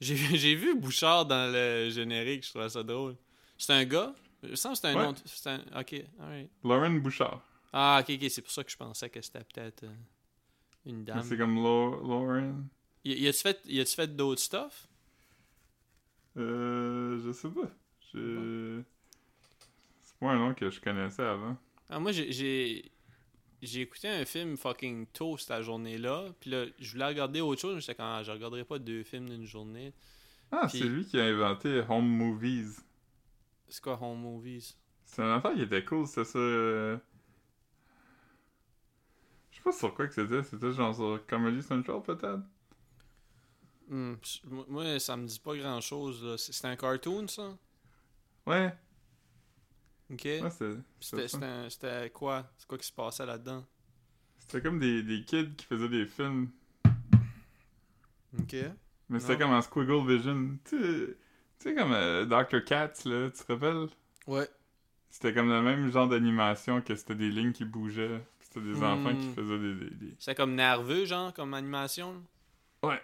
J'ai 0.00 0.14
vu- 0.14 0.36
j'ai 0.36 0.54
vu 0.54 0.78
Bouchard 0.78 1.26
dans 1.26 1.52
le 1.52 1.90
générique, 1.90 2.44
je 2.44 2.50
trouvais 2.50 2.68
ça 2.68 2.82
drôle. 2.82 3.16
C'est 3.58 3.72
un 3.72 3.84
gars? 3.84 4.14
Me 4.42 4.54
semble 4.56 4.74
que 4.74 4.80
c'est 4.80 4.88
un 4.88 4.96
Ouais. 4.96 5.04
nom. 5.04 5.12
de- 5.12 5.18
c'est 5.24 5.50
un- 5.50 5.62
Ok. 5.80 5.94
Alright. 6.20 6.50
Lauren 6.64 6.90
Bouchard. 7.00 7.42
Ah, 7.72 8.00
ok, 8.02 8.14
ok. 8.20 8.30
C'est 8.30 8.42
pour 8.42 8.50
ça 8.52 8.64
que 8.64 8.70
je 8.70 8.76
pensais 8.76 9.08
que 9.10 9.20
c'était 9.20 9.44
peut-être 9.44 9.84
euh, 9.84 9.94
une 10.86 11.04
dame. 11.04 11.22
C'est 11.22 11.36
comme 11.36 11.56
Lau- 11.56 12.00
Lauren. 12.02 12.64
Y, 13.04 13.12
y 13.22 13.28
a-tu 13.28 13.40
fait, 13.40 13.60
y 13.66 13.80
a-tu 13.80 13.94
fait 13.94 14.14
d'autres 14.16 14.40
stuff? 14.42 14.86
Euh, 16.36 17.20
je 17.24 17.32
sais 17.32 17.48
pas. 17.48 17.70
Je... 18.12 18.82
C'est 20.02 20.18
pas 20.18 20.30
un 20.30 20.38
nom 20.38 20.54
que 20.54 20.70
je 20.70 20.80
connaissais 20.80 21.22
avant. 21.22 21.56
Ah, 21.88 21.98
moi, 21.98 22.12
j'ai- 22.12 22.32
j'ai 23.62 23.80
écouté 23.80 24.08
un 24.08 24.24
film 24.24 24.56
fucking 24.56 25.06
tôt 25.08 25.36
cette 25.36 25.62
journée-là. 25.62 26.28
Puis 26.40 26.50
là, 26.50 26.64
je 26.78 26.92
voulais 26.92 27.06
regarder 27.06 27.40
autre 27.40 27.60
chose. 27.60 27.74
mais 27.74 27.80
J'étais 27.80 27.94
comme, 27.94 28.06
ah, 28.06 28.22
je 28.22 28.30
regarderai 28.30 28.64
pas 28.64 28.78
deux 28.78 29.02
films 29.02 29.28
d'une 29.28 29.44
journée. 29.46 29.92
Ah, 30.52 30.66
Puis- 30.68 30.78
c'est 30.80 30.84
lui 30.84 31.04
qui 31.04 31.18
a 31.20 31.24
inventé 31.24 31.82
Home 31.88 32.08
Movies. 32.08 32.80
C'est 33.70 33.82
quoi 33.82 33.98
Home 34.02 34.20
Movies? 34.20 34.76
C'est 35.04 35.20
une 35.22 35.28
affaire 35.28 35.52
qui 35.54 35.62
était 35.62 35.84
cool, 35.84 36.06
c'était 36.06 36.24
ça. 36.24 36.38
euh, 36.38 36.96
Je 39.52 39.58
sais 39.58 39.62
pas 39.62 39.70
sur 39.72 39.94
quoi 39.94 40.08
que 40.08 40.14
c'était, 40.14 40.42
c'était 40.42 40.72
genre 40.72 40.92
sur 40.94 41.24
Comedy 41.26 41.62
Central 41.62 42.02
peut-être? 42.02 42.42
Hmm, 43.88 44.14
moi- 44.68 44.98
ça 45.00 45.16
me 45.18 45.26
dit 45.26 45.38
pas 45.40 45.54
grand-chose. 45.56 46.24
là. 46.24 46.38
C'est 46.38 46.52
c'est 46.52 46.66
un 46.66 46.76
cartoon, 46.76 47.26
ça? 47.28 47.58
Ouais, 48.46 48.76
Ok. 50.10 50.24
ouais, 50.40 50.50
c'était. 50.50 50.80
C'était 51.00 51.28
C'était 51.28 51.28
c'était 51.28 51.44
un- 51.46 51.70
c'était 51.70 52.10
quoi? 52.10 52.52
C'est 52.58 52.66
quoi 52.68 52.78
qui 52.78 52.86
se 52.86 52.92
passait 52.92 53.26
là-dedans? 53.26 53.64
C'était 54.40 54.60
comme 54.60 54.78
des, 54.80 55.02
des 55.02 55.24
kids 55.24 55.54
qui 55.56 55.64
faisaient 55.66 55.88
des 55.88 56.04
films, 56.04 56.50
Ok. 58.38 58.54
mais 59.08 59.20
c'était 59.20 59.38
comme 59.38 59.52
en 59.52 59.62
Squiggle 59.62 60.06
Vision. 60.06 60.58
Tu 60.64 60.78
sais- 60.78 61.16
tu 61.60 61.68
sais, 61.68 61.74
comme 61.74 61.92
euh, 61.92 62.24
Dr. 62.24 62.64
Katz, 62.64 63.04
là, 63.04 63.30
tu 63.30 63.44
te 63.44 63.52
rappelles? 63.52 63.88
Ouais. 64.26 64.48
C'était 65.10 65.32
comme 65.34 65.48
le 65.48 65.60
même 65.62 65.90
genre 65.90 66.08
d'animation 66.08 66.80
que 66.80 66.94
c'était 66.96 67.14
des 67.14 67.30
lignes 67.30 67.52
qui 67.52 67.64
bougeaient. 67.64 68.22
C'était 68.40 68.60
des 68.60 68.74
Hmm. 68.74 68.82
enfants 68.84 69.14
qui 69.16 69.28
faisaient 69.34 69.58
des. 69.58 69.74
des, 69.74 69.90
des- 69.90 70.14
C'est 70.18 70.34
comme 70.34 70.54
nerveux, 70.54 71.04
genre, 71.04 71.32
comme 71.34 71.54
animation? 71.54 72.22
Ouais. 72.82 73.00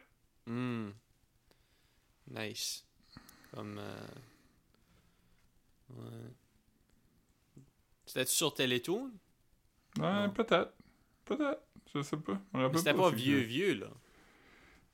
Hmm. 0.47 0.91
Nice. 2.31 2.85
Comme. 3.55 3.79
euh, 3.79 4.07
Ouais. 5.91 6.33
C'était-tu 8.07 8.33
sur 8.33 8.55
Télétoon? 8.55 9.11
Ouais, 9.99 10.03
Non. 10.27 10.31
peut-être. 10.31 10.73
Peut-être. 11.25 11.63
Je 11.95 12.03
sais 12.03 12.17
pas. 12.17 12.39
Je 12.53 12.59
me 12.59 12.63
rappelle 12.65 12.73
Mais 12.73 12.79
c'était 12.79 12.95
pas 12.95 13.11
c'est 13.11 13.17
vieux, 13.17 13.39
vieux, 13.41 13.75
là. 13.75 13.87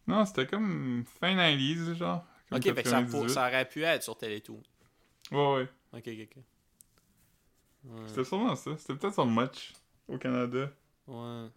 Non, 0.07 0.25
c'était 0.25 0.47
comme 0.47 1.05
fin 1.21 1.35
90s, 1.35 1.95
genre. 1.95 2.25
Ok, 2.57 2.63
fait 2.75 2.83
que 2.83 2.89
ça, 2.89 3.01
98. 3.03 3.29
ça 3.31 3.49
aurait 3.49 3.69
pu 3.69 3.83
être 3.85 4.03
sur 4.03 4.17
Télétoon. 4.17 4.63
Ouais, 5.31 5.55
ouais. 5.55 5.69
Ok, 5.93 6.09
ok, 6.09 6.29
ok. 6.37 6.43
Ouais. 7.85 8.09
C'était 8.09 8.25
sûrement 8.25 8.55
ça. 8.55 8.77
C'était 8.79 8.95
peut-être 8.95 9.15
sur 9.15 9.27
Match 9.27 9.73
au 10.09 10.17
Canada. 10.19 10.71
Ouais. 11.07 11.49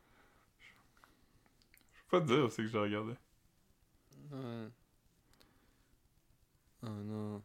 Je 1.93 2.01
peux 2.09 2.19
pas 2.19 2.21
te 2.21 2.25
dire 2.33 2.51
c'est 2.51 2.63
que 2.63 2.67
je 2.67 2.77
regardais. 2.77 3.15
Ouais. 4.31 4.67
Oh 6.83 6.87
non. 6.87 7.41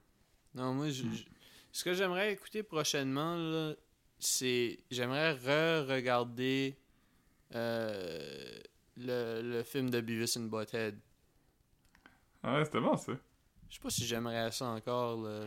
Non, 0.54 0.74
moi, 0.74 0.88
je- 0.90 1.04
je- 1.04 1.24
ce 1.72 1.84
que 1.84 1.94
j'aimerais 1.94 2.32
écouter 2.32 2.62
prochainement, 2.62 3.36
là, 3.36 3.74
c'est. 4.18 4.78
J'aimerais 4.90 5.32
re-regarder 5.34 6.76
euh, 7.54 8.60
le, 8.96 9.42
le 9.42 9.62
film 9.62 9.90
de 9.90 10.00
Beavis 10.00 10.36
and 10.38 10.44
Butthead. 10.48 10.98
Ah 12.42 12.54
ouais, 12.58 12.64
c'était 12.64 12.80
bon 12.80 12.96
ça. 12.96 13.12
Je 13.70 13.76
sais 13.76 13.80
pas 13.80 13.90
si 13.90 14.04
j'aimerais 14.06 14.50
ça 14.52 14.66
encore. 14.66 15.22
Là. 15.22 15.46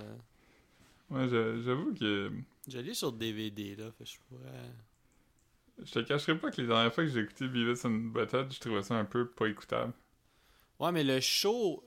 Ouais, 1.10 1.28
j'a- 1.30 1.62
j'avoue 1.62 1.94
que. 1.94 2.32
Je 2.68 2.80
l'ai 2.80 2.94
sur 2.94 3.12
DVD, 3.12 3.76
là. 3.76 3.92
Fait 3.92 4.06
je 4.06 4.18
pourrais. 4.30 4.72
Je 5.84 5.92
te 5.92 6.00
cacherai 6.00 6.38
pas 6.38 6.50
que 6.52 6.62
les 6.62 6.68
dernières 6.68 6.94
fois 6.94 7.04
que 7.04 7.10
j'ai 7.10 7.20
écouté 7.20 7.48
Beavis 7.48 7.84
and 7.86 8.12
Butthead, 8.14 8.52
je 8.54 8.60
trouvais 8.60 8.84
ça 8.84 8.96
un 8.96 9.06
peu 9.06 9.28
pas 9.30 9.48
écoutable. 9.48 9.94
Ouais, 10.80 10.92
mais 10.92 11.04
le 11.04 11.20
show. 11.20 11.84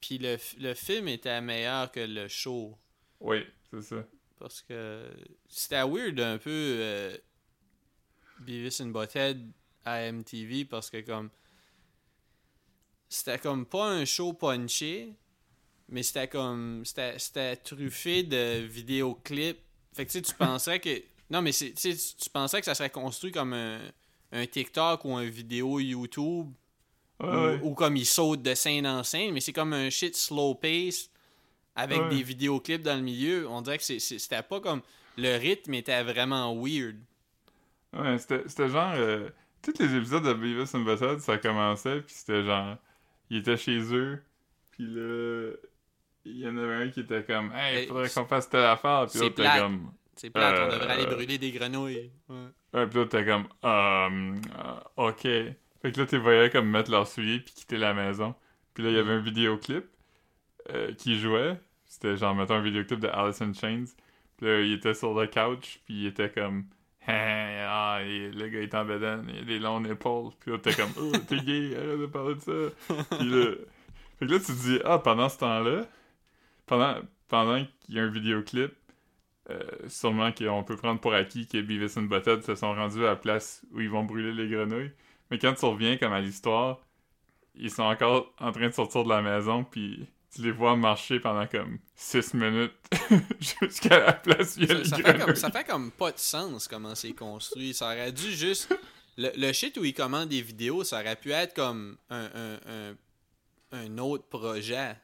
Puis 0.00 0.18
le, 0.18 0.36
le 0.58 0.74
film 0.74 1.08
était 1.08 1.40
meilleur 1.40 1.90
que 1.90 2.00
le 2.00 2.28
show. 2.28 2.78
Oui, 3.20 3.44
c'est 3.70 3.82
ça. 3.82 4.04
Parce 4.38 4.62
que 4.62 5.10
c'était 5.48 5.82
weird 5.82 6.18
un 6.20 6.38
peu 6.38 6.50
euh, 6.50 7.16
Beavis 8.40 8.80
and 8.80 8.86
Butthead 8.90 9.50
à 9.84 10.00
MTV 10.12 10.64
parce 10.64 10.88
que 10.90 11.00
comme 11.00 11.30
c'était 13.08 13.38
comme 13.38 13.66
pas 13.66 13.90
un 13.90 14.04
show 14.04 14.32
punché 14.32 15.14
mais 15.88 16.02
c'était 16.02 16.28
comme 16.28 16.84
c'était 16.84 17.18
c'était 17.18 17.56
truffé 17.56 18.22
de 18.22 18.60
vidéoclips 18.66 19.58
fait 19.92 20.06
que 20.06 20.12
tu 20.12 20.22
tu 20.22 20.34
penserais 20.34 20.80
que 20.80 21.02
Non, 21.30 21.42
mais 21.42 21.52
c'est, 21.52 21.72
tu 21.72 21.94
tu 21.96 22.30
pensais 22.30 22.60
que 22.60 22.64
ça 22.66 22.74
serait 22.74 22.90
construit 22.90 23.32
comme 23.32 23.52
un, 23.52 23.80
un 24.32 24.46
TikTok 24.46 25.04
ou 25.04 25.14
un 25.14 25.24
vidéo 25.24 25.78
YouTube 25.80 26.48
Ouais, 27.20 27.26
ou, 27.28 27.30
ouais. 27.32 27.60
ou 27.64 27.74
comme 27.74 27.96
il 27.96 28.06
saute 28.06 28.42
de 28.42 28.54
scène 28.54 28.86
en 28.86 29.02
scène, 29.02 29.32
mais 29.34 29.40
c'est 29.40 29.52
comme 29.52 29.72
un 29.72 29.90
shit 29.90 30.14
slow 30.16 30.54
pace 30.54 31.10
avec 31.74 31.98
Ouais. 31.98 32.08
des 32.10 32.22
vidéoclips 32.22 32.82
dans 32.82 32.94
le 32.96 33.02
milieu. 33.02 33.48
On 33.48 33.60
dirait 33.60 33.78
que 33.78 33.84
c'était 33.84 34.42
pas 34.42 34.60
comme. 34.60 34.82
Le 35.16 35.36
rythme 35.36 35.74
était 35.74 36.02
vraiment 36.04 36.54
weird. 36.54 36.96
Ouais, 37.92 38.18
c'était 38.18 38.44
c'était 38.46 38.68
genre. 38.68 38.94
euh, 38.94 39.30
tous 39.62 39.74
les 39.80 39.96
épisodes 39.96 40.22
de 40.24 40.32
Beavis 40.32 40.72
and 40.76 40.80
Butthead, 40.84 41.18
ça 41.20 41.38
commençait, 41.38 42.02
puis 42.02 42.14
c'était 42.14 42.44
genre. 42.44 42.76
Ils 43.30 43.38
étaient 43.38 43.56
chez 43.56 43.78
eux, 43.94 44.22
puis 44.70 44.84
là. 44.86 45.52
Il 46.24 46.38
y 46.40 46.48
en 46.48 46.56
avait 46.56 46.74
un 46.74 46.88
qui 46.88 47.00
était 47.00 47.22
comme 47.24 47.52
Hey, 47.54 47.76
Hey, 47.76 47.82
il 47.84 47.88
faudrait 47.88 48.08
qu'on 48.10 48.24
fasse 48.26 48.48
telle 48.50 48.64
affaire, 48.64 49.06
puis 49.10 49.18
l'autre 49.20 49.40
était 49.42 49.58
comme. 49.60 49.92
C'est 50.16 50.30
plate, 50.30 50.56
on 50.58 50.62
Euh, 50.62 50.78
devrait 50.78 50.92
aller 50.92 51.06
brûler 51.06 51.38
des 51.38 51.50
grenouilles. 51.52 52.10
Ouais. 52.28 52.36
Ouais, 52.74 52.86
puis 52.86 52.98
l'autre 52.98 53.16
était 53.18 53.30
comme 53.30 53.46
Euh, 53.64 54.34
euh, 54.58 55.08
Ok. 55.08 55.22
Fait 55.22 55.92
que 55.92 56.00
là, 56.00 56.06
tu 56.06 56.18
voyais 56.18 56.50
comme 56.50 56.68
mettre 56.68 56.90
leur 56.90 57.06
souliers, 57.06 57.38
puis 57.40 57.54
quitter 57.54 57.78
la 57.78 57.94
maison. 57.94 58.34
Puis 58.74 58.82
là, 58.84 58.90
il 58.90 58.96
y 58.96 58.98
avait 58.98 59.12
un 59.12 59.20
vidéoclip 59.20 59.84
euh, 60.74 60.92
qui 60.94 61.18
jouait. 61.18 61.58
C'était 61.86 62.16
genre, 62.16 62.34
mettons, 62.34 62.54
un 62.54 62.60
vidéoclip 62.62 62.98
de 63.00 63.08
Alice 63.08 63.40
in 63.40 63.52
Chains. 63.54 63.84
Puis 64.36 64.46
là, 64.46 64.60
il 64.60 64.72
était 64.72 64.94
sur 64.94 65.14
le 65.14 65.26
couch, 65.28 65.80
puis 65.84 65.94
il 65.94 66.06
était 66.06 66.30
comme 66.30 66.64
ah, 67.08 68.00
et 68.02 68.30
le 68.30 68.48
gars 68.48 68.60
est 68.60 68.74
en 68.74 68.84
bedaine, 68.84 69.24
il 69.32 69.38
a 69.40 69.44
des 69.44 69.58
longs 69.58 69.82
épaules. 69.84 70.32
Puis 70.40 70.50
là, 70.50 70.58
t'es 70.58 70.74
comme, 70.74 70.90
oh, 71.00 71.12
t'es 71.26 71.38
gay, 71.38 71.74
arrête 71.76 72.00
de 72.00 72.06
parler 72.06 72.34
de 72.34 72.40
ça. 72.40 72.52
Puis 73.18 73.28
là, 73.30 73.52
fait 74.18 74.26
que 74.26 74.32
là, 74.32 74.38
tu 74.40 74.46
te 74.46 74.52
dis, 74.52 74.78
ah, 74.84 74.98
pendant 74.98 75.28
ce 75.28 75.38
temps-là, 75.38 75.86
pendant, 76.68 76.96
pendant 77.28 77.64
qu'il 77.80 77.96
y 77.96 78.00
a 78.00 78.04
un 78.04 78.10
vidéoclip, 78.10 78.72
euh, 79.50 79.60
sûrement 79.88 80.32
qu'on 80.32 80.62
peut 80.64 80.76
prendre 80.76 81.00
pour 81.00 81.14
acquis 81.14 81.46
que 81.48 81.58
Beavis 81.60 81.98
and 81.98 82.02
Butthead 82.04 82.42
se 82.44 82.54
sont 82.54 82.74
rendus 82.74 83.00
à 83.04 83.10
la 83.10 83.16
place 83.16 83.62
où 83.72 83.80
ils 83.80 83.90
vont 83.90 84.04
brûler 84.04 84.32
les 84.32 84.48
grenouilles. 84.48 84.92
Mais 85.30 85.38
quand 85.38 85.54
tu 85.54 85.64
reviens 85.64 85.96
comme 85.96 86.12
à 86.12 86.20
l'histoire, 86.20 86.80
ils 87.54 87.70
sont 87.70 87.82
encore 87.84 88.32
en 88.38 88.52
train 88.52 88.68
de 88.68 88.74
sortir 88.74 89.04
de 89.04 89.08
la 89.10 89.22
maison, 89.22 89.64
puis 89.64 90.06
tu 90.34 90.42
les 90.42 90.52
vois 90.52 90.76
marcher 90.76 91.20
pendant 91.20 91.46
comme 91.46 91.78
6 91.96 92.34
minutes 92.34 92.74
jusqu'à 93.62 93.98
la 94.00 94.12
place 94.14 94.56
où 94.56 94.60
il 94.60 94.68
y 94.68 94.70
a 94.70 94.74
Ça, 94.74 94.74
les 94.74 94.84
ça 94.84 95.00
fait 95.00 95.14
grenouilles. 95.14 95.24
comme, 95.24 95.36
ça 95.36 95.50
fait 95.50 95.64
comme 95.64 95.90
pas 95.92 96.12
de 96.12 96.18
sens 96.18 96.68
comment 96.68 96.94
c'est 96.94 97.14
construit. 97.14 97.74
Ça 97.74 97.86
aurait 97.86 98.12
dû 98.12 98.32
juste. 98.32 98.72
Le, 99.16 99.30
le 99.36 99.52
shit 99.52 99.76
où 99.78 99.84
ils 99.84 99.94
commandent 99.94 100.28
des 100.28 100.42
vidéos, 100.42 100.84
ça 100.84 101.00
aurait 101.00 101.16
pu 101.16 101.32
être 101.32 101.54
comme 101.54 101.96
un, 102.10 102.30
un, 102.34 102.58
un, 102.66 102.96
un 103.72 103.98
autre 103.98 104.28
projet. 104.28 104.96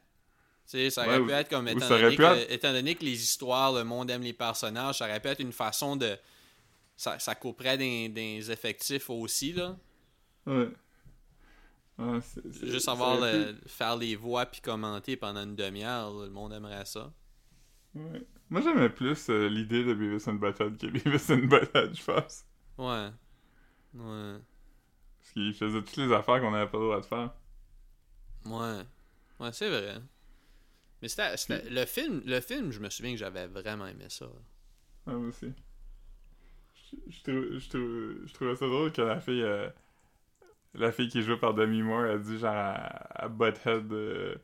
Ça 0.67 1.07
aurait 1.07 1.19
Ouais, 1.19 1.27
pu 1.27 1.33
être 1.33 1.51
comme. 1.51 1.69
Étant 1.69 1.89
donné, 1.89 2.17
que, 2.17 2.23
être- 2.23 2.51
étant 2.53 2.73
donné 2.73 2.95
que 2.95 3.05
les 3.05 3.23
histoires, 3.23 3.73
le 3.73 3.85
monde 3.85 4.11
aime 4.11 4.23
les 4.23 4.33
personnages, 4.33 4.99
ça 4.99 5.07
aurait 5.07 5.21
pu 5.21 5.29
être 5.29 5.41
une 5.41 5.53
façon 5.53 5.97
de. 5.97 6.17
Ça, 6.97 7.19
ça 7.19 7.35
couperait 7.35 7.77
des, 7.77 8.09
des 8.09 8.51
effectifs 8.51 9.11
aussi, 9.11 9.53
là. 9.53 9.77
Ouais. 10.47 10.69
Juste 12.62 12.89
avoir 12.89 13.19
faire 13.67 13.97
les 13.97 14.17
voix 14.17 14.47
puis 14.47 14.61
commenter 14.61 15.17
pendant 15.17 15.43
une 15.45 15.55
demi-heure, 15.55 16.12
le 16.12 16.31
monde 16.31 16.53
aimerait 16.53 16.85
ça. 16.87 17.12
ouais. 17.95 18.23
Moi, 18.51 18.61
j'aimais 18.61 18.91
plus 18.91 19.31
euh, 19.31 19.49
l'idée 19.49 19.85
de 19.85 19.95
Beavis 19.95 20.29
and 20.29 20.35
Butthead 20.35 20.77
que 20.77 20.87
Beavis 20.89 21.31
and 21.33 21.47
Butthead, 21.47 21.97
je 21.97 22.05
pense. 22.05 22.45
Ouais. 22.77 23.09
Ouais. 23.95 24.37
Parce 25.21 25.33
qu'il 25.33 25.55
faisait 25.55 25.83
toutes 25.83 25.97
les 25.97 26.12
affaires 26.12 26.41
qu'on 26.41 26.51
n'avait 26.51 26.71
pas 26.71 26.79
le 26.79 26.85
droit 26.85 27.01
de 27.01 27.07
faire. 27.07 27.33
Ouais. 28.45 28.83
Ouais, 29.41 29.53
c'est 29.53 29.69
vrai. 29.71 29.97
Mais 31.05 31.09
c'était, 31.09 31.37
c'était- 31.37 31.69
le 31.69 31.85
film, 31.85 32.23
le 32.25 32.41
film, 32.41 32.73
je 32.73 32.81
me 32.81 32.89
souviens 32.89 33.13
que 33.13 33.19
j'avais 33.19 33.47
vraiment 33.47 33.87
aimé 33.87 34.07
ça. 34.09 34.25
Ouais, 35.07 35.13
moi 35.13 35.29
aussi. 35.29 35.53
Je, 36.83 36.97
je, 37.11 37.59
je, 37.59 38.27
je 38.27 38.33
trouvais 38.33 38.57
ça 38.57 38.67
drôle 38.67 38.91
que 38.91 39.03
la 39.03 39.21
fille, 39.21 39.43
euh, 39.43 39.69
la 40.73 40.93
fille 40.93 41.11
qui 41.11 41.19
est 41.19 41.23
jouée 41.23 41.37
par 41.37 41.53
Demi 41.53 41.83
Moore, 41.83 42.05
a 42.07 42.17
dit 42.17 42.39
genre 42.39 42.55
à, 42.55 43.25
à 43.25 43.29
Butthead, 43.29 43.93
euh, 43.93 44.35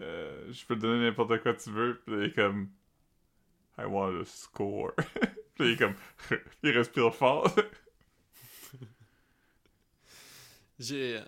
euh, 0.00 0.50
je 0.50 0.64
peux 0.64 0.76
te 0.76 0.80
donner 0.80 1.04
n'importe 1.04 1.42
quoi 1.42 1.52
tu 1.52 1.68
veux, 1.68 2.00
puis 2.06 2.14
il 2.16 2.22
est 2.24 2.32
comme, 2.34 2.70
I 3.76 3.84
want 3.84 4.18
a 4.18 4.24
score. 4.24 4.92
puis 5.56 5.66
il 5.66 5.70
est 5.72 5.76
comme, 5.76 5.94
il 6.62 6.70
respire 6.70 7.14
fort. 7.14 7.54
J'ai, 10.78 11.20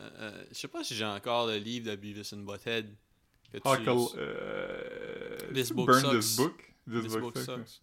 je 0.48 0.54
sais 0.54 0.68
pas 0.68 0.82
si 0.82 0.94
j'ai 0.94 1.04
encore 1.04 1.48
le 1.48 1.58
livre 1.58 1.90
de 1.90 1.96
Beavis 1.96 2.32
and 2.32 2.44
Butthead. 2.50 2.96
Huckle, 3.64 4.16
euh, 4.16 5.52
This 5.52 5.72
book 5.72 5.86
burn 5.86 6.00
sucks. 6.00 6.12
this 6.20 6.36
book? 6.36 6.56
This, 6.86 7.02
This 7.02 7.12
book, 7.12 7.20
book 7.22 7.38
sucks. 7.38 7.66
sucks. 7.68 7.82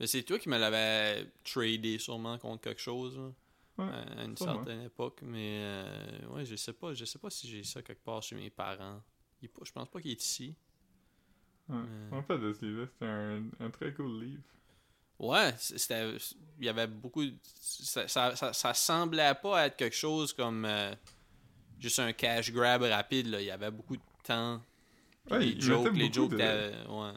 Mais 0.00 0.06
c'est 0.06 0.22
toi 0.22 0.38
qui 0.38 0.48
me 0.48 0.58
l'avais 0.58 1.26
tradé 1.44 1.98
sûrement 1.98 2.38
contre 2.38 2.62
quelque 2.62 2.80
chose 2.80 3.18
Ouais, 3.76 3.84
à 4.16 4.24
une 4.24 4.36
certaine 4.36 4.82
époque. 4.82 5.20
Mais 5.22 5.58
euh, 5.62 6.26
ouais, 6.30 6.44
je 6.44 6.56
sais 6.56 6.72
pas. 6.72 6.94
Je 6.94 7.04
sais 7.04 7.18
pas 7.18 7.30
si 7.30 7.48
j'ai 7.48 7.62
ça 7.62 7.80
quelque 7.82 8.02
part 8.02 8.22
chez 8.22 8.34
mes 8.36 8.50
parents. 8.50 9.00
Il 9.40 9.48
pas- 9.48 9.60
je 9.64 9.70
pense 9.72 9.88
pas 9.88 10.00
qu'il 10.00 10.10
est 10.10 10.20
ici. 10.22 10.54
Ouais. 11.68 11.76
Euh. 11.76 12.10
En 12.12 12.22
fait, 12.22 12.38
de 12.38 12.52
ce 12.52 12.64
livre 12.64 12.88
c'était 12.92 13.06
un, 13.06 13.44
un 13.60 13.70
très 13.70 13.92
cool 13.94 14.20
livre. 14.24 14.42
Ouais, 15.20 15.52
c'était. 15.58 16.16
Il 16.58 16.64
y 16.64 16.68
avait 16.68 16.86
beaucoup. 16.88 17.24
de- 17.24 17.36
Ça, 17.44 18.08
ça, 18.08 18.34
ça, 18.36 18.52
ça 18.52 18.74
semblait 18.74 19.34
pas 19.40 19.66
être 19.66 19.76
quelque 19.76 19.94
chose 19.96 20.32
comme 20.32 20.64
euh, 20.64 20.92
juste 21.78 21.98
un 22.00 22.12
cash 22.12 22.50
grab 22.52 22.82
rapide. 22.82 23.26
Là. 23.28 23.40
Il 23.40 23.46
y 23.46 23.50
avait 23.50 23.70
beaucoup 23.70 23.96
de 23.96 24.02
temps. 24.24 24.60
Puis 25.28 25.36
Ouais, 25.38 25.44
les 25.44 25.50
il 25.52 25.60
jokes, 25.62 25.84
mettait 25.84 25.96
les 25.96 26.04
beaucoup 26.08 26.14
jokes 26.30 26.30
de- 26.30 26.36
Ouais. 26.88 27.12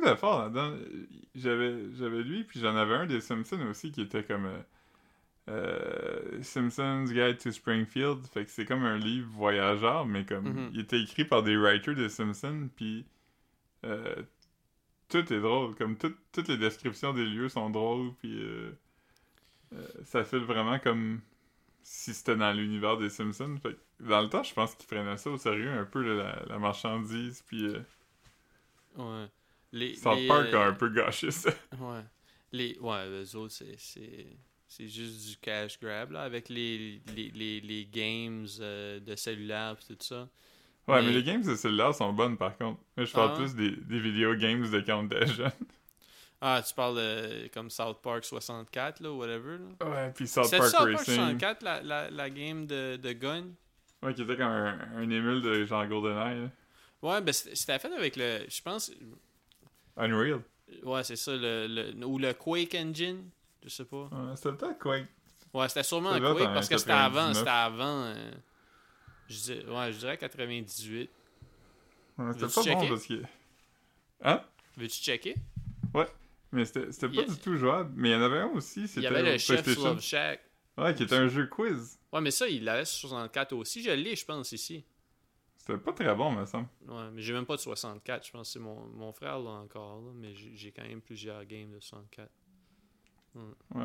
D'efforts 0.00 0.42
là-dedans. 0.42 0.76
J'avais, 1.34 1.92
j'avais 1.94 2.22
lui, 2.22 2.44
puis 2.44 2.58
j'en 2.60 2.74
avais 2.76 2.94
un 2.94 3.06
des 3.06 3.20
Simpsons 3.20 3.60
aussi 3.70 3.92
qui 3.92 4.00
était 4.02 4.24
comme 4.24 4.46
euh, 4.46 4.58
euh, 5.48 6.42
Simpsons 6.42 7.04
Guide 7.04 7.38
to 7.38 7.52
Springfield. 7.52 8.26
Fait 8.26 8.44
que 8.44 8.50
c'est 8.50 8.64
comme 8.64 8.82
un 8.84 8.96
livre 8.98 9.28
voyageur, 9.30 10.06
mais 10.06 10.24
comme 10.24 10.48
Mhm. 10.48 10.70
il 10.72 10.80
était 10.80 11.00
écrit 11.00 11.24
par 11.24 11.42
des 11.42 11.56
writers 11.56 11.94
des 11.94 12.08
Simpsons, 12.08 12.68
puis 12.74 13.04
euh, 13.84 14.14
tout 15.08 15.32
est 15.32 15.40
drôle. 15.40 15.74
Comme 15.76 15.96
tout- 15.96 16.16
toutes 16.32 16.48
les 16.48 16.56
descriptions 16.58 17.12
des 17.12 17.24
lieux 17.26 17.48
sont 17.48 17.70
drôles, 17.70 18.12
puis 18.18 18.42
ça 20.04 20.24
fait 20.24 20.38
vraiment 20.38 20.78
comme 20.78 21.20
si 21.84 22.14
c'était 22.14 22.36
dans 22.36 22.52
l'univers 22.52 22.96
des 22.98 23.10
Simpsons. 23.10 23.56
Fait 23.62 23.74
que 23.74 24.04
dans 24.04 24.22
le 24.22 24.28
temps, 24.28 24.42
je 24.42 24.54
pense 24.54 24.74
qu'ils 24.74 24.88
prenaient 24.88 25.16
ça 25.18 25.30
au 25.30 25.38
sérieux 25.38 25.70
un 25.72 25.84
peu, 25.84 26.02
là, 26.02 26.24
la, 26.40 26.46
la 26.54 26.58
marchandise, 26.58 27.44
puis 27.46 27.64
euh, 27.66 27.80
ouais. 28.96 29.26
Les, 29.72 29.94
South 29.94 30.16
les, 30.18 30.26
Park 30.28 30.48
euh, 30.52 30.58
a 30.58 30.66
un 30.66 30.72
peu 30.74 30.88
gâché 30.88 31.30
ça. 31.30 31.50
Ouais. 31.78 32.02
Les, 32.52 32.78
ouais, 32.80 33.08
les 33.10 33.34
autres, 33.36 33.52
c'est, 33.52 33.74
c'est, 33.78 34.26
c'est 34.68 34.88
juste 34.88 35.28
du 35.30 35.36
cash 35.38 35.78
grab, 35.80 36.12
là, 36.12 36.22
avec 36.22 36.48
les, 36.48 37.02
les, 37.16 37.30
les, 37.30 37.60
les 37.60 37.86
games 37.86 38.46
euh, 38.60 39.00
de 39.00 39.16
cellulaire 39.16 39.76
et 39.90 39.94
tout 39.94 40.02
ça. 40.04 40.28
Ouais, 40.86 41.02
Mais- 41.02 41.02
mais 41.02 41.12
les 41.12 41.22
games 41.22 41.42
de 41.42 41.56
cellulaire 41.56 41.94
sont 41.94 42.12
bonnes 42.12 42.36
par 42.36 42.56
contre. 42.58 42.80
Mais 42.96 43.06
je 43.06 43.12
parle 43.14 43.32
Ah. 43.34 43.36
plus 43.36 43.54
des, 43.54 43.70
des 43.72 43.98
vidéo 44.00 44.34
games 44.36 44.68
de 44.70 44.80
quand 44.80 45.00
on 45.02 45.06
était 45.06 45.26
jeune. 45.26 45.50
Ah, 46.46 46.60
tu 46.66 46.74
parles 46.74 46.96
de, 46.96 47.48
comme 47.54 47.70
South 47.70 48.02
Park 48.02 48.22
64, 48.24 49.00
là, 49.00 49.10
whatever, 49.12 49.56
là. 49.80 49.88
Ouais, 49.88 50.12
puis 50.14 50.28
South 50.28 50.50
Park 50.50 50.64
South 50.64 50.72
Park 50.92 50.98
Racing. 50.98 51.14
64, 51.38 51.62
la, 51.62 51.82
la, 51.82 52.10
la 52.10 52.28
game 52.30 52.66
de, 52.66 52.96
de 52.96 53.12
gun? 53.12 53.44
Ouais, 54.02 54.12
qui 54.12 54.20
était 54.22 54.36
comme 54.36 54.46
un, 54.48 54.78
un 54.96 55.08
émule 55.08 55.40
de 55.40 55.64
genre 55.64 55.86
GoldenEye. 55.86 56.42
là. 56.42 56.50
Ouais, 57.00 57.20
ben 57.22 57.32
c'était 57.32 57.78
fait 57.78 57.92
avec 57.94 58.16
le, 58.16 58.44
je 58.48 58.60
pense, 58.60 58.90
Unreal. 59.96 60.40
ouais, 60.82 61.04
c'est 61.04 61.16
ça, 61.16 61.32
le, 61.34 61.66
le, 61.66 62.04
ou 62.06 62.18
le 62.18 62.34
Quake 62.34 62.74
Engine, 62.74 63.30
je 63.62 63.68
sais 63.70 63.84
pas. 63.86 64.04
Ouais, 64.12 64.36
c'était 64.36 64.52
peut-être 64.52 64.78
Quake. 64.78 65.06
Ouais, 65.54 65.68
c'était 65.68 65.82
sûrement 65.82 66.10
un 66.10 66.20
Quake 66.20 66.52
parce 66.52 66.68
que 66.68 66.76
c'était 66.76 66.92
avant, 66.92 67.28
99. 67.32 67.36
c'était 67.38 67.50
avant, 67.50 68.02
euh, 68.04 68.30
je 69.28 69.34
dis- 69.38 69.64
ouais, 69.66 69.92
je 69.92 69.98
dirais 69.98 70.18
98. 70.18 71.10
Ouais, 72.18 72.32
c'était 72.34 72.46
pas 72.54 72.74
bon 72.74 72.88
parce 72.88 73.06
que. 73.06 73.22
Hein? 74.22 74.42
Veux-tu 74.76 75.00
checker? 75.02 75.34
Mais 76.54 76.64
c'était 76.64 77.08
pas 77.08 77.20
a- 77.22 77.24
du 77.26 77.36
tout 77.38 77.56
jouable. 77.56 77.92
Mais 77.96 78.10
il 78.10 78.12
y 78.12 78.14
en 78.14 78.22
avait 78.22 78.38
un 78.38 78.46
aussi, 78.48 78.82
Il 78.82 78.88
c'était 78.88 79.00
y 79.02 79.06
avait 79.06 79.22
le 79.22 79.34
au 79.34 79.38
Chef's 79.38 79.62
PlayStation. 79.62 79.90
Love 79.90 80.00
Shack. 80.00 80.40
Ouais, 80.78 80.94
qui 80.94 81.02
était 81.04 81.14
un 81.16 81.28
jeu 81.28 81.46
quiz. 81.46 81.98
Ouais, 82.12 82.20
mais 82.20 82.30
ça, 82.30 82.48
il 82.48 82.64
l'avait 82.64 82.84
sur 82.84 83.08
64 83.08 83.52
aussi. 83.52 83.82
Je 83.82 83.90
l'ai, 83.90 84.16
je 84.16 84.24
pense, 84.24 84.52
ici. 84.52 84.84
C'était 85.56 85.78
pas 85.78 85.92
très 85.92 86.14
bon, 86.14 86.32
me 86.32 86.44
semble. 86.46 86.68
Ouais, 86.88 87.10
mais 87.12 87.22
j'ai 87.22 87.32
même 87.32 87.46
pas 87.46 87.56
de 87.56 87.60
64. 87.60 88.26
Je 88.26 88.32
pense 88.32 88.48
que 88.48 88.52
c'est 88.54 88.58
mon, 88.58 88.86
mon 88.88 89.12
frère 89.12 89.38
là 89.38 89.50
encore, 89.50 90.00
là, 90.02 90.10
mais 90.14 90.34
j'ai 90.34 90.72
quand 90.72 90.82
même 90.82 91.00
plusieurs 91.00 91.44
games 91.44 91.70
de 91.72 91.80
64. 91.80 92.30
Ouais. 93.74 93.84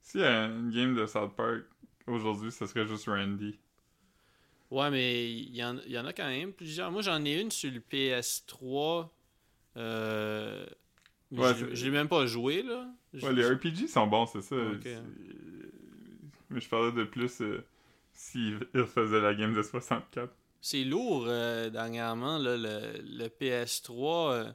S'il 0.00 0.20
y 0.20 0.24
a 0.24 0.46
une 0.46 0.70
game 0.70 0.94
de 0.94 1.06
South 1.06 1.34
Park 1.36 1.64
aujourd'hui, 2.06 2.52
ce 2.52 2.66
serait 2.66 2.86
juste 2.86 3.06
Randy. 3.06 3.58
Ouais, 4.70 4.90
mais 4.90 5.30
il 5.32 5.54
y, 5.54 5.64
en, 5.64 5.78
y 5.80 5.98
en 5.98 6.06
a 6.06 6.12
quand 6.12 6.28
même 6.28 6.52
plusieurs. 6.52 6.90
Moi, 6.90 7.02
j'en 7.02 7.22
ai 7.24 7.40
une 7.40 7.50
sur 7.50 7.70
le 7.70 7.80
PS3. 7.80 9.08
Euh, 9.76 10.66
Ouais, 11.40 11.54
je, 11.72 11.84
l'ai 11.84 11.90
même 11.90 12.08
pas 12.08 12.26
joué, 12.26 12.62
là. 12.62 12.86
Ouais, 13.14 13.32
les 13.32 13.46
RPG 13.46 13.88
sont 13.88 14.06
bons, 14.06 14.26
c'est 14.26 14.42
ça. 14.42 14.56
Mais 16.50 16.60
je 16.60 16.68
parlais 16.68 16.92
de 16.92 17.04
plus 17.04 17.40
euh, 17.40 17.64
s'ils 18.12 18.58
refaisaient 18.74 19.20
la 19.20 19.34
game 19.34 19.54
de 19.54 19.62
64. 19.62 20.32
C'est 20.60 20.84
lourd, 20.84 21.24
euh, 21.26 21.68
dernièrement, 21.70 22.38
là, 22.38 22.56
le, 22.56 23.00
le 23.02 23.28
PS3. 23.28 24.30
euh, 24.32 24.52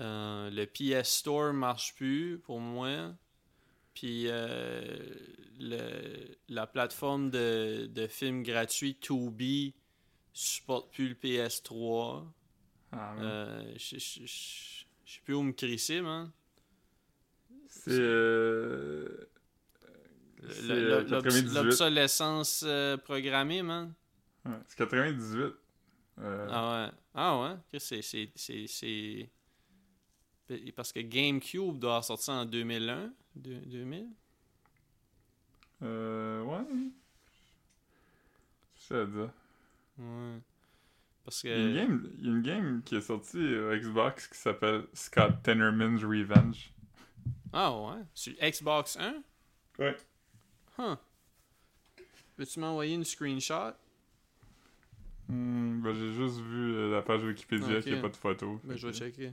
Euh, 0.00 0.48
le 0.50 0.64
PS 0.64 1.08
Store 1.10 1.52
marche 1.52 1.94
plus 1.96 2.38
pour 2.38 2.60
moi. 2.60 3.12
Puis 3.94 4.26
euh, 4.28 4.96
le- 5.58 6.36
la 6.48 6.68
plateforme 6.68 7.30
de, 7.30 7.86
de 7.92 8.06
films 8.06 8.44
gratuits 8.44 8.94
Tubi 8.94 9.74
supporte 10.32 10.92
plus 10.92 11.08
le 11.08 11.14
PS3. 11.16 12.22
Ah, 12.92 13.14
man. 13.16 13.18
Euh, 13.24 13.72
je 13.76 13.98
je- 13.98 14.24
je- 14.24 14.77
je 15.08 15.14
sais 15.14 15.20
plus 15.24 15.34
où 15.34 15.42
me 15.42 15.52
crisser, 15.52 16.02
man. 16.02 16.30
c'est. 17.66 17.92
Euh... 17.92 19.08
c'est, 20.50 20.62
Le- 20.62 20.74
le- 20.80 20.88
l'obs- 21.04 21.24
98. 21.24 21.54
L'obsolescence 21.54 22.62
euh, 22.66 22.96
programmée, 22.98 23.62
man. 23.62 23.94
Ouais, 24.44 24.52
c'est 24.68 24.76
98. 24.76 25.54
Euh, 26.20 26.48
Ah 26.50 26.86
ouais. 26.86 26.90
Ah 27.14 27.40
ouais? 27.40 27.78
C'est, 27.78 29.30
Parce 30.76 30.92
que 30.92 31.00
GameCube 31.00 31.78
doit 31.78 32.02
sortir 32.02 32.34
en 32.34 32.44
2001. 32.44 33.10
Deux- 33.34 33.60
2000? 33.60 34.08
euh, 35.82 36.42
ouais. 36.42 36.64
C'est 38.76 39.06
ça. 39.06 39.32
Ouais. 39.98 40.38
Parce 41.28 41.44
Il 41.44 41.50
y, 41.50 41.52
a 41.52 41.58
une 41.58 41.74
game, 41.74 42.10
il 42.16 42.24
y 42.24 42.28
a 42.28 42.30
une 42.30 42.40
game 42.40 42.82
qui 42.86 42.96
est 42.96 43.02
sortie 43.02 43.36
au 43.36 43.76
Xbox 43.76 44.28
qui 44.28 44.38
s'appelle 44.38 44.86
Scott 44.94 45.42
Tenorman's 45.42 46.02
Revenge. 46.02 46.72
Ah 47.52 47.70
ouais. 47.78 48.02
Sur 48.14 48.32
Xbox 48.40 48.96
1? 48.96 49.22
Ouais. 49.78 49.94
Huh. 50.78 50.94
Peux-tu 52.34 52.60
m'envoyer 52.60 52.94
une 52.94 53.04
screenshot? 53.04 53.74
Hmm, 55.28 55.82
ben, 55.82 55.92
j'ai 55.92 56.14
juste 56.14 56.38
vu 56.38 56.74
euh, 56.74 56.94
la 56.94 57.02
page 57.02 57.22
Wikipédia 57.22 57.76
Ok. 57.76 57.84
qui 57.84 57.92
a 57.92 58.00
pas 58.00 58.08
de 58.08 58.16
photo. 58.16 58.58
Ben, 58.64 58.78
je 58.78 58.86
vais 58.86 58.94
checker. 58.94 59.32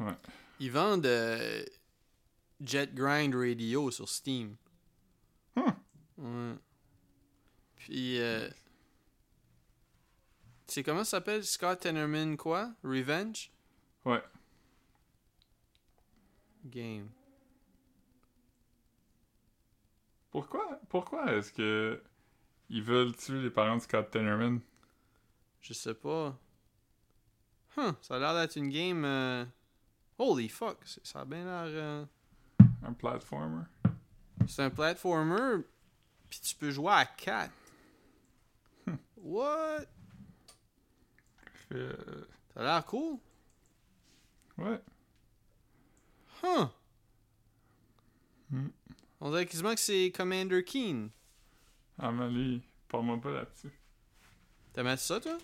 Ouais. 0.00 0.16
Ils 0.58 0.72
vendent 0.72 1.06
euh, 1.06 1.62
Jet 2.60 2.92
Grind 2.92 3.32
Radio 3.32 3.92
sur 3.92 4.08
Steam. 4.08 4.56
Hmm. 5.54 5.70
Ouais. 6.18 6.54
Puis, 7.76 8.18
euh, 8.18 8.48
c'est 10.66 10.82
comment 10.82 11.04
ça 11.04 11.12
s'appelle? 11.18 11.44
Scott 11.44 11.80
Tenorman 11.80 12.36
quoi? 12.36 12.72
Revenge? 12.82 13.50
Ouais. 14.04 14.22
Game. 16.64 17.08
Pourquoi, 20.30 20.80
pourquoi 20.88 21.32
est-ce 21.34 21.52
que 21.52 22.02
ils 22.68 22.82
veulent 22.82 23.14
tuer 23.16 23.40
les 23.42 23.50
parents 23.50 23.76
de 23.76 23.82
Scott 23.82 24.10
Tenorman? 24.10 24.60
Je 25.60 25.72
sais 25.72 25.94
pas. 25.94 26.36
Huh, 27.76 27.92
ça 28.02 28.16
a 28.16 28.18
l'air 28.18 28.34
d'être 28.34 28.56
une 28.56 28.68
game... 28.68 29.04
euh, 29.04 29.44
Holy 30.18 30.48
fuck, 30.48 30.78
ça 31.02 31.20
a 31.20 31.24
bien 31.24 31.44
l'air... 31.44 31.64
euh, 31.68 32.04
Un 32.82 32.92
platformer? 32.94 33.64
C'est 34.48 34.62
un 34.62 34.70
platformer, 34.70 35.62
puis 36.30 36.40
tu 36.40 36.54
peux 36.54 36.70
jouer 36.70 36.92
à 36.92 37.04
4. 37.06 37.50
What? 39.18 39.80
Euh, 41.72 41.92
Ça 42.54 42.60
a 42.60 42.62
l'air 42.62 42.86
cool. 42.86 43.18
ouais. 44.58 44.80
Huh. 46.42 46.66
Hmm. 48.50 48.68
On 49.20 49.30
dirait 49.30 49.46
quasiment 49.46 49.74
que 49.74 49.80
c'est 49.80 50.12
Commander 50.14 50.62
Keen. 50.64 51.10
Amélie, 51.98 52.62
parle-moi 52.88 53.20
pas 53.20 53.30
là-dessus. 53.32 53.70
T'aimes 54.72 54.96
ça, 54.96 55.18
toi? 55.20 55.38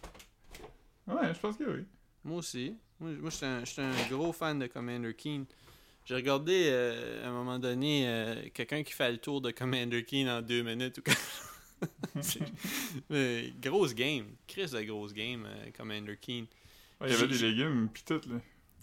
Ouais, 1.09 1.35
je 1.35 1.41
pense 1.41 1.57
que 1.57 1.65
oui. 1.65 1.85
Moi 2.25 2.37
aussi. 2.39 2.77
Moi, 3.01 3.11
moi 3.13 3.31
j'étais 3.31 3.47
un, 3.47 3.65
j'étais 3.65 3.83
un 3.83 4.09
gros 4.09 4.33
fan 4.33 4.59
de 4.59 4.67
Commander 4.67 5.15
Keen. 5.15 5.47
J'ai 6.05 6.15
regardé 6.15 6.67
euh, 6.71 7.25
à 7.25 7.29
un 7.29 7.33
moment 7.33 7.59
donné 7.59 8.07
euh, 8.09 8.49
quelqu'un 8.53 8.83
qui 8.83 8.93
fait 8.93 9.11
le 9.11 9.19
tour 9.19 9.41
de 9.41 9.51
Commander 9.51 10.05
Keen 10.05 10.29
en 10.29 10.43
deux 10.43 10.63
minutes. 10.63 10.99
Ou 10.99 11.03
quelque- 11.03 11.19
C'est- 11.19 11.52
Mais 13.11 13.53
grosse 13.61 13.95
game. 13.95 14.27
Chris 14.47 14.71
de 14.71 14.83
grosse 14.83 15.13
game, 15.13 15.47
euh, 15.47 15.71
Commander 15.77 16.17
Keen. 16.17 16.47
Ouais, 17.01 17.09
il 17.09 17.13
y 17.13 17.15
avait 17.17 17.29
des 17.29 17.39
légumes 17.39 17.89
pis 17.93 18.05
tout, 18.05 18.21
là. 18.29 18.37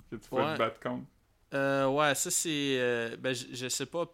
Que 0.09 0.15
tu 0.15 0.29
pouvais 0.29 0.43
Ouais. 0.43 0.53
te 0.53 0.59
battre 0.59 0.79
contre. 0.79 1.05
Euh, 1.53 1.87
ouais, 1.87 2.15
ça 2.15 2.29
c'est. 2.31 2.77
euh, 2.79 3.15
ben, 3.17 3.33
je, 3.33 3.45
je 3.53 3.67
sais 3.69 3.85
pas. 3.85 4.05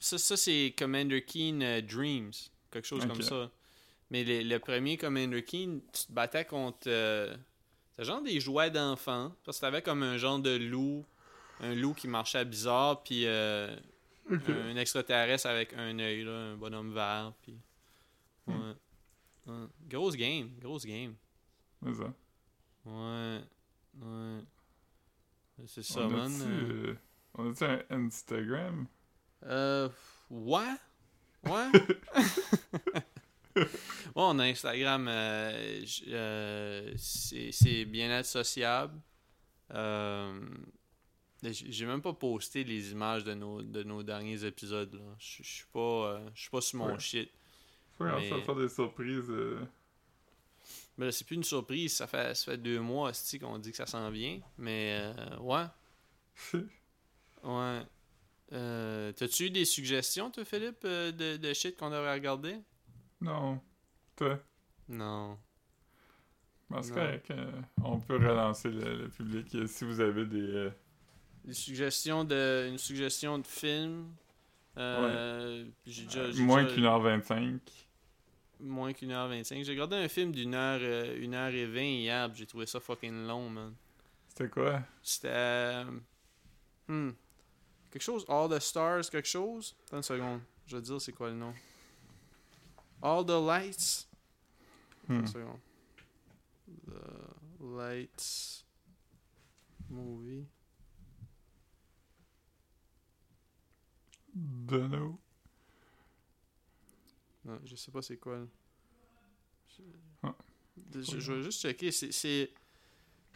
Ça, 0.00 0.18
ça 0.18 0.36
c'est 0.36 0.74
Commander 0.78 1.22
Keen 1.22 1.62
euh, 1.62 1.80
Dreams. 1.82 2.32
Quelque 2.70 2.86
chose 2.86 3.06
comme 3.06 3.22
ça. 3.22 3.50
Mais 4.10 4.24
le, 4.24 4.42
le 4.42 4.58
premier 4.58 4.96
Commander 4.96 5.42
Keen, 5.44 5.80
tu 5.92 6.06
te 6.06 6.12
battais 6.12 6.44
contre. 6.44 6.78
euh, 6.86 7.34
C'était 7.90 8.04
genre 8.04 8.22
des 8.22 8.40
jouets 8.40 8.70
d'enfants. 8.70 9.34
Parce 9.44 9.58
que 9.58 9.62
t'avais 9.62 9.82
comme 9.82 10.02
un 10.02 10.16
genre 10.18 10.38
de 10.38 10.56
loup. 10.56 11.04
Un 11.60 11.74
loup 11.74 11.94
qui 11.94 12.08
marchait 12.08 12.44
bizarre. 12.44 13.02
Puis 13.02 13.26
euh, 13.26 13.74
un 14.30 14.76
extraterrestre 14.76 15.46
avec 15.48 15.72
un 15.74 15.98
œil, 15.98 16.24
là. 16.24 16.32
Un 16.32 16.56
bonhomme 16.56 16.92
vert. 16.94 17.32
Puis. 17.42 17.54
Ouais. 18.48 19.52
Ouais. 19.52 19.66
Grosse 19.88 20.16
game. 20.16 20.50
Grosse 20.60 20.84
game. 20.86 21.14
C'est 21.84 21.94
ça. 21.94 22.14
Ouais. 22.84 23.40
Ouais. 24.00 24.40
C'est 25.66 25.82
ça, 25.82 26.00
on 26.02 26.10
man. 26.10 26.32
euh. 26.42 26.94
on 27.34 27.50
a-tu 27.50 27.64
un 27.64 27.82
Instagram? 27.90 28.86
Euh. 29.44 29.88
Ouais. 30.30 30.74
Ouais. 31.44 31.70
ouais, 33.56 33.64
on 34.14 34.38
a 34.38 34.44
Instagram. 34.44 35.06
euh, 35.08 35.84
euh, 36.08 36.92
c'est 36.96 37.84
bien-être 37.86 38.26
sociable. 38.26 39.00
Euh, 39.72 40.40
j'ai 41.42 41.86
même 41.86 42.02
pas 42.02 42.12
posté 42.12 42.64
les 42.64 42.90
images 42.92 43.24
de 43.24 43.34
nos, 43.34 43.62
de 43.62 43.82
nos 43.82 44.02
derniers 44.02 44.44
épisodes. 44.44 44.92
là. 44.94 45.14
Je 45.18 45.42
suis 45.42 45.66
pas, 45.72 46.20
suis 46.34 46.50
pas 46.50 46.60
sur 46.60 46.78
mon 46.78 46.92
Ouais. 46.92 46.98
shit. 46.98 47.30
Qu'on 47.98 48.04
Mais- 48.04 48.30
va 48.30 48.40
faire 48.42 48.54
des 48.56 48.68
surprises. 48.68 49.28
euh, 49.30 49.58
Mais 50.96 51.06
là, 51.06 51.12
c'est 51.12 51.26
plus 51.26 51.36
une 51.36 51.44
surprise. 51.44 51.96
Ça 51.96 52.06
fait, 52.06 52.34
ça 52.34 52.52
fait 52.52 52.58
deux 52.58 52.80
mois 52.80 53.12
qu'on 53.40 53.58
dit 53.58 53.70
que 53.70 53.76
ça 53.76 53.86
s'en 53.86 54.10
vient. 54.10 54.40
Mais 54.56 54.98
euh, 55.00 55.36
ouais. 55.40 55.64
Ouais. 57.44 57.82
Euh, 58.52 59.12
T'as-tu 59.12 59.44
eu 59.44 59.50
des 59.50 59.64
suggestions, 59.64 60.30
toi, 60.30 60.44
Philippe, 60.44 60.80
euh, 60.84 61.12
de, 61.12 61.36
de 61.36 61.52
shit 61.52 61.76
qu'on 61.76 61.90
devrait 61.90 62.14
regarder? 62.14 62.56
Non. 63.20 63.60
Toi? 64.16 64.38
Non. 64.88 65.38
Ben, 66.70 66.82
c'est 66.82 66.92
correct. 66.94 67.32
on 67.84 67.98
peut 68.00 68.16
relancer 68.16 68.70
le, 68.70 68.96
le 69.02 69.08
public 69.08 69.56
si 69.68 69.84
vous 69.84 70.00
avez 70.00 70.24
des. 70.26 70.70
Des 71.44 71.52
suggestions 71.54 72.24
de. 72.24 72.66
Une 72.68 72.78
suggestion 72.78 73.38
de 73.38 73.46
film. 73.46 74.12
Euh, 74.76 75.64
déjà. 75.84 76.30
j'ai 76.30 76.42
moins 76.42 76.62
déjà- 76.64 76.74
qu'une 76.74 76.84
heure 76.84 77.00
vingt-cinq. 77.00 77.60
Moins 78.60 78.92
qu'une 78.92 79.12
heure 79.12 79.28
vingt-cinq. 79.28 79.62
J'ai 79.64 79.72
regardé 79.72 79.96
un 79.96 80.08
film 80.08 80.32
d'une 80.32 80.54
heure, 80.54 80.80
euh, 80.82 81.16
une 81.20 81.34
heure 81.34 81.52
et 81.54 81.66
vingt 81.66 81.80
hier, 81.82 82.34
j'ai 82.34 82.46
trouvé 82.46 82.66
ça 82.66 82.80
fucking 82.80 83.26
long, 83.26 83.48
man. 83.48 83.74
C'était 84.28 84.48
quoi? 84.48 84.82
C'était. 85.02 85.28
euh, 85.30 85.84
hmm. 86.88 87.10
Quelque 87.90 88.02
chose. 88.02 88.24
All 88.28 88.48
the 88.50 88.58
Stars, 88.60 89.08
quelque 89.10 89.28
chose? 89.28 89.76
Attends 89.86 89.96
une 89.98 90.02
seconde. 90.02 90.40
Je 90.66 90.76
vais 90.76 90.82
te 90.82 90.86
dire 90.88 91.00
c'est 91.00 91.12
quoi 91.12 91.28
le 91.30 91.36
nom. 91.36 91.54
All 93.00 93.24
the 93.24 93.30
Lights? 93.30 94.08
Attends 95.04 95.14
Hmm. 95.14 95.20
une 95.20 95.26
seconde. 95.26 95.60
The 96.86 97.62
Lights. 97.78 98.64
Movie. 99.88 100.46
Dunno. 104.34 105.18
Non, 107.48 107.58
je 107.64 107.76
sais 107.76 107.90
pas 107.90 108.02
c'est 108.02 108.18
quoi. 108.18 108.46
Je, 109.68 109.82
Ah. 110.22 110.34
je- 110.94 111.18
je 111.18 111.32
vais 111.32 111.42
juste 111.42 111.62
checker. 111.62 111.90
C'est. 111.90 112.50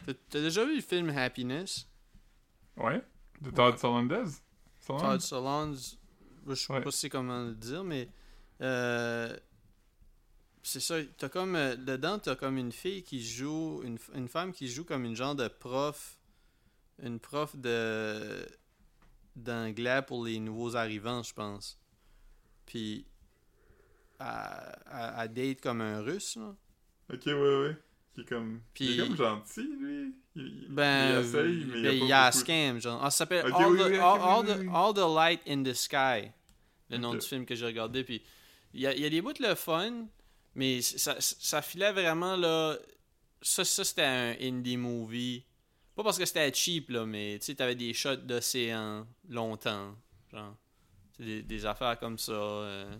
T'as 0.05 0.39
déjà 0.41 0.63
vu 0.65 0.75
le 0.75 0.81
film 0.81 1.09
Happiness? 1.09 1.87
Ouais? 2.77 3.03
De 3.41 3.49
Todd 3.49 3.73
Ouais. 3.73 3.79
Solondez? 3.79 4.23
Todd 4.85 5.19
Solondez? 5.21 5.97
Je 6.47 6.53
sais 6.53 6.73
Ouais. 6.73 6.81
pas 6.81 6.91
si 6.91 7.09
comment 7.09 7.43
le 7.45 7.55
dire, 7.55 7.83
mais 7.83 8.07
euh, 8.61 9.35
c'est 10.61 10.79
ça. 10.81 10.95
T'as 11.17 11.29
comme 11.29 11.55
euh, 11.55 11.75
dedans, 11.75 12.19
t'as 12.19 12.35
comme 12.35 12.57
une 12.57 12.71
fille 12.71 13.01
qui 13.03 13.23
joue, 13.25 13.81
une, 13.83 13.97
une 14.13 14.27
femme 14.27 14.51
qui 14.51 14.67
joue 14.67 14.83
comme 14.83 15.05
une 15.05 15.15
genre 15.15 15.35
de 15.35 15.47
prof, 15.47 16.19
une 17.01 17.19
prof 17.19 17.55
de 17.55 18.45
d'anglais 19.35 20.01
pour 20.05 20.23
les 20.25 20.39
nouveaux 20.39 20.75
arrivants, 20.75 21.23
je 21.23 21.33
pense. 21.33 21.79
Puis 22.67 23.07
elle 25.19 25.33
date 25.33 25.61
comme 25.61 25.81
un 25.81 26.01
russe, 26.01 26.35
là. 26.37 26.55
Ok, 27.13 27.21
ouais, 27.25 27.33
ouais. 27.33 27.77
Qui 28.13 28.21
est 28.21 28.25
comme. 28.29 28.61
Puis- 28.73 28.85
Il 28.85 28.99
est 28.99 29.07
comme 29.07 29.17
gentil, 29.17 29.69
lui. 29.79 30.15
Il, 30.35 30.67
Ben, 30.69 31.09
il 31.21 31.25
essaye, 31.25 31.65
mais 31.65 31.81
ben, 31.83 31.93
il 31.97 32.05
y 32.07 32.11
a 32.11 32.23
a 32.23 32.27
un 32.27 32.29
beaucoup. 32.29 32.39
scam, 32.43 32.79
genre. 32.81 32.99
Ah, 33.03 33.11
ça 33.11 33.17
s'appelle 33.19 33.45
all, 33.45 33.71
oui, 33.71 33.81
all, 33.81 33.91
oui, 33.91 33.97
all 33.99 34.45
oui, 34.45 34.47
the- 34.53 34.59
oui. 34.59 34.69
All 34.73 34.93
the 34.93 35.15
Light 35.15 35.41
in 35.47 35.63
the 35.63 35.73
Sky. 35.73 36.31
Le 36.89 36.97
nom 36.97 37.13
du 37.13 37.21
film 37.21 37.45
que 37.45 37.55
j'ai 37.55 37.65
regardé. 37.65 38.03
Puis 38.03 38.21
il 38.73 38.81
y 38.81 38.87
a, 38.87 38.93
il 38.93 39.01
y 39.01 39.05
a 39.05 39.09
des 39.09 39.21
bouts 39.21 39.33
de 39.33 39.43
le 39.47 39.55
fun, 39.55 40.05
mais 40.55 40.81
ça, 40.81 41.15
ça 41.19 41.61
filait 41.61 41.91
vraiment 41.91 42.35
là. 42.35 42.77
Ça, 43.41 43.65
ça 43.65 43.83
c'était 43.83 44.03
un 44.03 44.35
indie 44.39 44.77
movie 44.77 45.43
Pas 45.95 46.03
parce 46.03 46.17
que 46.17 46.25
c'était 46.25 46.51
cheap, 46.53 46.89
là, 46.89 47.05
mais 47.05 47.37
tu 47.39 47.47
sais, 47.47 47.55
t'avais 47.55 47.75
des 47.75 47.93
shots 47.93 48.15
d'océan 48.17 49.05
longtemps. 49.27 49.95
Genre. 50.31 50.55
Des, 51.19 51.41
des, 51.43 51.65
affaires 51.65 51.99
comme 51.99 52.17
ça. 52.17 52.31
Euh. 52.31 52.95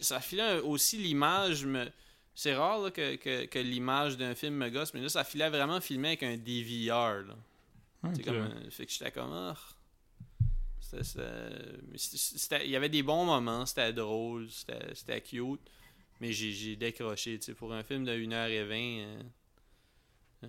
Ça, 0.00 0.20
filait 0.20 0.60
aussi 0.60 0.98
l'image. 0.98 1.64
Me... 1.64 1.90
C'est 2.34 2.54
rare 2.54 2.80
là, 2.80 2.90
que, 2.90 3.16
que, 3.16 3.44
que 3.46 3.58
l'image 3.58 4.16
d'un 4.16 4.34
film 4.34 4.54
me 4.54 4.70
gosse, 4.70 4.94
mais 4.94 5.00
là, 5.00 5.08
ça 5.08 5.24
filait 5.24 5.50
vraiment 5.50 5.80
filmé 5.80 6.08
avec 6.08 6.22
un 6.22 6.36
DVR. 6.36 7.24
Là. 7.26 7.36
Okay. 8.04 8.22
Comme, 8.22 8.36
euh, 8.36 8.70
fait 8.70 8.86
que 8.86 8.92
j'étais 8.92 9.10
comme. 9.10 9.30
Oh. 9.32 9.58
Il 10.92 12.70
y 12.70 12.76
avait 12.76 12.88
des 12.88 13.02
bons 13.02 13.24
moments, 13.24 13.64
c'était 13.64 13.92
drôle, 13.92 14.48
c'était 14.50 15.20
cute. 15.20 15.60
Mais 16.20 16.32
j'ai 16.32 16.76
décroché. 16.76 17.38
Pour 17.56 17.72
un 17.72 17.82
film 17.82 18.04
de 18.04 18.12
1h20. 18.12 19.00
Euh, 19.00 19.22
euh, 20.44 20.48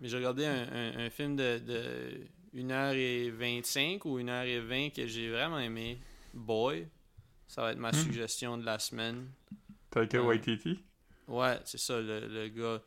mais 0.00 0.08
j'ai 0.08 0.16
regardé 0.16 0.46
un, 0.46 0.98
un, 0.98 1.10
film 1.10 1.34
de, 1.36 1.58
de 1.58 2.26
1h25 2.54 4.00
ou 4.04 4.18
1h20 4.20 4.92
que 4.92 5.06
j'ai 5.06 5.30
vraiment 5.30 5.58
aimé. 5.58 5.98
Boy. 6.32 6.86
Ça 7.48 7.62
va 7.62 7.72
être 7.72 7.78
ma 7.78 7.90
hmm. 7.90 7.94
suggestion 7.94 8.58
de 8.58 8.64
la 8.64 8.78
semaine. 8.78 9.30
Taika 9.90 10.22
Waititi? 10.22 10.78
Ouais, 11.26 11.58
c'est 11.64 11.80
ça, 11.80 12.00
le, 12.00 12.26
le, 12.28 12.48
gars. 12.48 12.80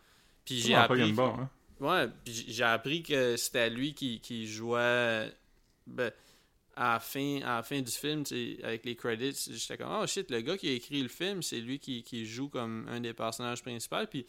Puis 0.46 0.62
j'ai 0.62 0.76
appris. 0.76 1.14
Que, 1.14 1.22
hein? 1.22 1.50
Ouais, 1.80 2.08
puis 2.24 2.46
j'ai 2.48 2.64
appris 2.64 3.04
que 3.04 3.36
c'était 3.38 3.70
lui 3.70 3.94
qui, 3.94 4.20
qui 4.20 4.48
jouait. 4.48 5.32
Ben, 5.88 6.12
à 6.76 6.94
la 6.94 7.00
fin, 7.00 7.42
à 7.44 7.58
la 7.58 7.64
fin 7.64 7.82
du 7.82 7.92
film, 7.92 8.24
avec 8.64 8.86
les 8.86 8.96
credits, 8.96 9.50
j'étais 9.52 9.78
comme, 9.78 9.92
oh 9.92 10.08
shit, 10.08 10.32
le 10.32 10.42
gars 10.42 10.58
qui 10.58 10.70
a 10.70 10.72
écrit 10.72 11.02
le 11.02 11.10
film, 11.10 11.42
c'est 11.42 11.60
lui 11.60 11.80
qui, 11.80 12.02
qui, 12.02 12.26
joue 12.26 12.50
comme 12.50 12.88
un 12.88 13.02
des 13.02 13.14
personnages 13.14 13.62
principaux. 13.62 14.06
Puis 14.10 14.26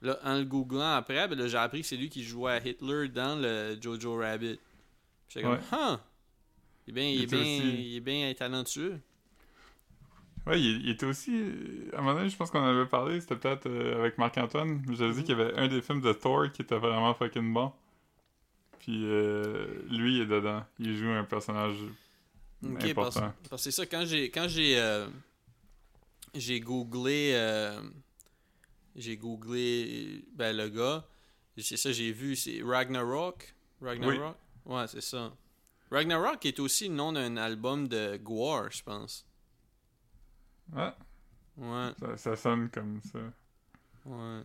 là, 0.00 0.18
en 0.22 0.38
le 0.38 0.44
googlant 0.44 0.94
après, 0.94 1.26
ben 1.26 1.46
j'ai 1.46 1.56
appris 1.56 1.80
que 1.80 1.86
c'est 1.86 1.96
lui 1.96 2.08
qui 2.08 2.22
jouait 2.22 2.62
Hitler 2.64 3.08
dans 3.08 3.40
le 3.40 3.76
Jojo 3.80 4.16
Rabbit. 4.16 4.58
J'étais 5.28 5.44
comme, 5.44 5.58
huh! 5.72 5.98
Il 6.86 6.90
est 6.90 6.92
bien, 6.92 7.04
il, 7.04 7.22
est 7.22 7.26
bien, 7.26 7.42
il 7.42 7.96
est 7.96 8.00
bien 8.00 8.34
talentueux. 8.34 9.00
Ouais, 10.46 10.60
il, 10.60 10.88
était 10.90 11.06
aussi. 11.06 11.30
À 11.92 11.98
un 11.98 12.02
moment 12.02 12.14
donné, 12.14 12.28
je 12.28 12.36
pense 12.36 12.50
qu'on 12.50 12.64
avait 12.64 12.86
parlé, 12.86 13.20
c'était 13.20 13.36
peut-être 13.36 13.66
euh, 13.66 14.00
avec 14.00 14.18
Marc-Antoine. 14.18 14.82
J'avais 14.90 15.12
dit 15.12 15.20
mm-hmm. 15.20 15.24
qu'il 15.24 15.38
y 15.38 15.40
avait 15.40 15.54
un 15.56 15.68
des 15.68 15.80
films 15.80 16.00
de 16.00 16.12
Thor 16.12 16.50
qui 16.50 16.62
était 16.62 16.78
vraiment 16.78 17.14
fucking 17.14 17.52
bon. 17.52 17.72
Puis 18.82 19.04
euh, 19.04 19.84
lui, 19.90 20.16
il 20.16 20.22
est 20.22 20.26
dedans. 20.26 20.64
Il 20.80 20.96
joue 20.96 21.08
un 21.08 21.22
personnage 21.22 21.76
important. 22.64 23.32
Parce, 23.48 23.62
que 23.62 23.70
c'est 23.70 23.70
ça, 23.70 23.86
quand 23.86 24.04
j'ai 24.04 24.28
quand 24.30 24.48
j'ai 24.48 24.76
euh, 24.76 25.06
j'ai 26.34 26.58
googlé 26.58 27.30
euh, 27.34 27.80
j'ai 28.96 29.16
googlé 29.16 30.24
ben, 30.34 30.56
le 30.56 30.68
gars, 30.68 31.06
c'est 31.56 31.76
ça, 31.76 31.92
j'ai 31.92 32.10
vu, 32.10 32.34
c'est 32.34 32.60
Ragnarok. 32.64 33.54
Ragnarok? 33.80 34.36
Ouais, 34.64 34.86
c'est 34.88 35.00
ça. 35.00 35.32
Ragnarok 35.90 36.44
est 36.46 36.58
aussi 36.58 36.88
le 36.88 36.94
nom 36.94 37.12
d'un 37.12 37.36
album 37.36 37.86
de 37.86 38.16
Gwar, 38.16 38.70
je 38.72 38.82
pense. 38.82 39.24
Ah. 40.74 40.96
Ouais. 41.56 41.90
Ça, 41.98 42.16
ça, 42.16 42.36
sonne 42.36 42.70
comme 42.70 43.00
ça. 43.02 43.18
Ouais. 44.06 44.42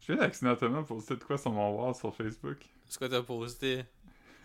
Je 0.00 0.12
viens 0.12 0.22
accidentellement 0.22 0.84
poster 0.84 1.16
de 1.16 1.24
quoi 1.24 1.36
sur 1.36 1.52
mon 1.52 1.70
wall 1.70 1.94
sur 1.94 2.14
Facebook. 2.14 2.58
C'est 2.86 2.98
quoi 2.98 3.08
t'as 3.08 3.22
posté? 3.22 3.84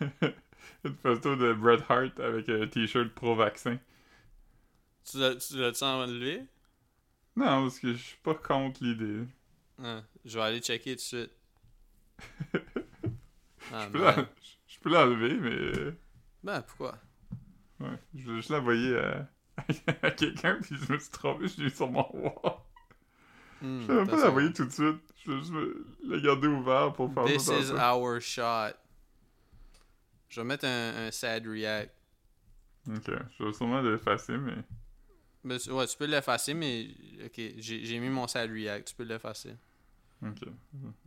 Une 0.84 0.94
photo 1.02 1.36
de 1.36 1.52
Bret 1.54 1.82
Hart 1.88 2.18
avec 2.20 2.48
un 2.48 2.66
t-shirt 2.66 3.08
pro-vaccin. 3.10 3.78
Tu 5.04 5.18
l'as-tu 5.18 5.84
enlevé? 5.84 6.44
Non, 7.36 7.62
parce 7.62 7.78
que 7.78 7.92
je 7.92 7.98
suis 7.98 8.18
pas 8.22 8.34
contre 8.34 8.82
l'idée. 8.82 9.26
Ah, 9.82 10.02
je 10.24 10.38
vais 10.38 10.44
aller 10.44 10.60
checker 10.60 10.90
tout 10.90 10.96
de 10.96 11.00
suite. 11.00 11.30
ah, 13.72 13.88
je, 14.66 14.78
peux 14.80 14.90
l'enlever, 14.90 15.34
mais. 15.34 15.94
Ben, 16.42 16.62
pourquoi? 16.62 16.98
Ouais, 17.80 17.98
je 18.14 18.30
vais 18.30 18.36
juste 18.36 18.50
l'envoyer 18.50 18.96
à, 18.96 19.28
à 20.02 20.10
quelqu'un, 20.10 20.58
puis 20.60 20.76
je 20.76 20.92
me 20.92 20.98
suis 20.98 21.10
trompé, 21.10 21.48
je 21.48 21.62
l'ai 21.62 21.70
sur 21.70 21.90
mon 21.90 22.06
wall. 22.12 22.56
Hmm, 23.62 23.80
je 23.80 23.86
vais 23.86 23.94
même 23.94 24.08
pas 24.08 24.16
l'envoyer 24.16 24.52
tout 24.52 24.64
de 24.64 24.72
suite. 24.72 25.00
Je 25.24 25.30
vais 25.30 25.38
juste 25.38 25.52
le 25.52 26.20
garder 26.20 26.48
ouvert 26.48 26.92
pour 26.92 27.12
faire 27.12 27.24
This 27.24 27.46
is 27.46 27.70
our 27.72 28.20
shot. 28.20 28.76
Je 30.28 30.40
vais 30.40 30.46
mettre 30.46 30.66
un, 30.66 31.06
un 31.06 31.10
sad 31.10 31.46
react. 31.46 31.94
Ok, 32.90 33.10
je 33.38 33.44
vais 33.44 33.52
sûrement 33.52 33.80
l'effacer, 33.80 34.36
mais. 34.36 34.56
Ben, 35.44 35.58
ouais, 35.70 35.86
tu 35.86 35.96
peux 35.96 36.06
l'effacer, 36.06 36.52
mais. 36.54 36.88
Ok, 37.24 37.40
j'ai 37.58 37.98
mis 38.00 38.10
mon 38.10 38.26
sad 38.26 38.50
react, 38.50 38.88
tu 38.88 38.94
peux 38.94 39.04
l'effacer. 39.04 39.54
Ok. 40.22 40.40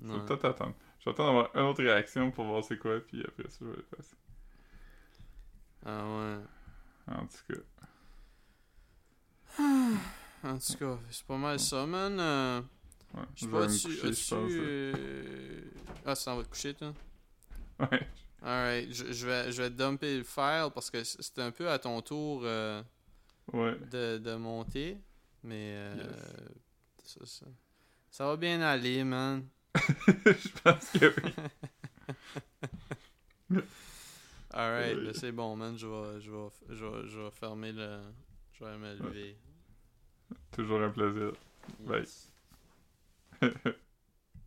Je 0.02 0.12
vais 0.12 0.26
peut-être 0.26 0.46
attendre. 0.46 0.76
Je 1.00 1.06
vais 1.06 1.12
attendre 1.12 1.30
d'avoir 1.44 1.56
une 1.56 1.70
autre 1.70 1.84
réaction 1.84 2.32
pour 2.32 2.46
voir 2.46 2.64
c'est 2.64 2.78
quoi, 2.78 3.00
puis 3.02 3.24
après 3.24 3.50
ça, 3.50 3.58
je 3.62 3.66
vais 3.66 3.76
l'effacer. 3.78 4.16
Ah 5.86 6.04
ouais. 6.04 7.16
En 7.16 7.26
tout 7.28 7.54
cas. 7.54 7.62
En 9.60 10.58
tout 10.60 10.74
cas, 10.78 10.98
c'est 11.10 11.26
pas 11.26 11.38
mal 11.38 11.60
ça, 11.60 11.86
man. 11.86 12.18
Euh, 12.20 12.62
ouais, 13.14 13.24
je 13.36 13.46
sais 13.46 13.52
pas, 13.52 13.64
as-tu... 13.66 14.08
As 14.08 14.34
euh... 14.34 15.62
Ah, 16.06 16.16
ça 16.16 16.36
va 16.36 16.44
te 16.44 16.50
coucher, 16.50 16.74
toi? 16.74 16.94
Ouais. 17.80 18.08
Alright, 18.42 18.94
je, 18.94 19.12
je, 19.12 19.28
vais, 19.28 19.52
je 19.52 19.62
vais 19.64 19.70
dumper 19.70 20.18
le 20.18 20.24
file 20.24 20.70
parce 20.74 20.90
que 20.92 21.04
c'est 21.04 21.40
un 21.40 21.52
peu 21.52 21.70
à 21.70 21.80
ton 21.80 22.02
tour 22.02 22.42
euh, 22.44 22.82
ouais. 23.52 23.76
de, 23.92 24.20
de 24.20 24.36
monter. 24.36 24.98
Mais 25.44 25.76
ça, 27.04 27.26
ça, 27.26 27.46
ça, 28.10 28.26
va 28.26 28.38
bien 28.38 28.62
aller, 28.62 29.04
man. 29.04 29.48
je 29.76 30.62
pense 30.64 30.90
que 30.92 31.14
oui. 33.50 33.60
Alright, 34.52 34.98
ouais. 34.98 35.14
c'est 35.14 35.32
bon, 35.32 35.56
man. 35.56 35.78
Je 35.78 35.88
vais, 35.88 36.22
je, 36.22 36.32
vais, 36.32 36.50
je, 36.70 36.86
vais, 36.86 37.08
je 37.08 37.20
vais 37.20 37.32
fermer 37.32 37.72
le. 37.72 38.02
Je 38.54 38.64
vais 38.64 38.78
me 38.78 38.96
lever. 38.96 39.38
Toujours 40.52 40.82
un 40.82 40.90
plaisir. 40.90 41.32
Bye. 41.80 42.06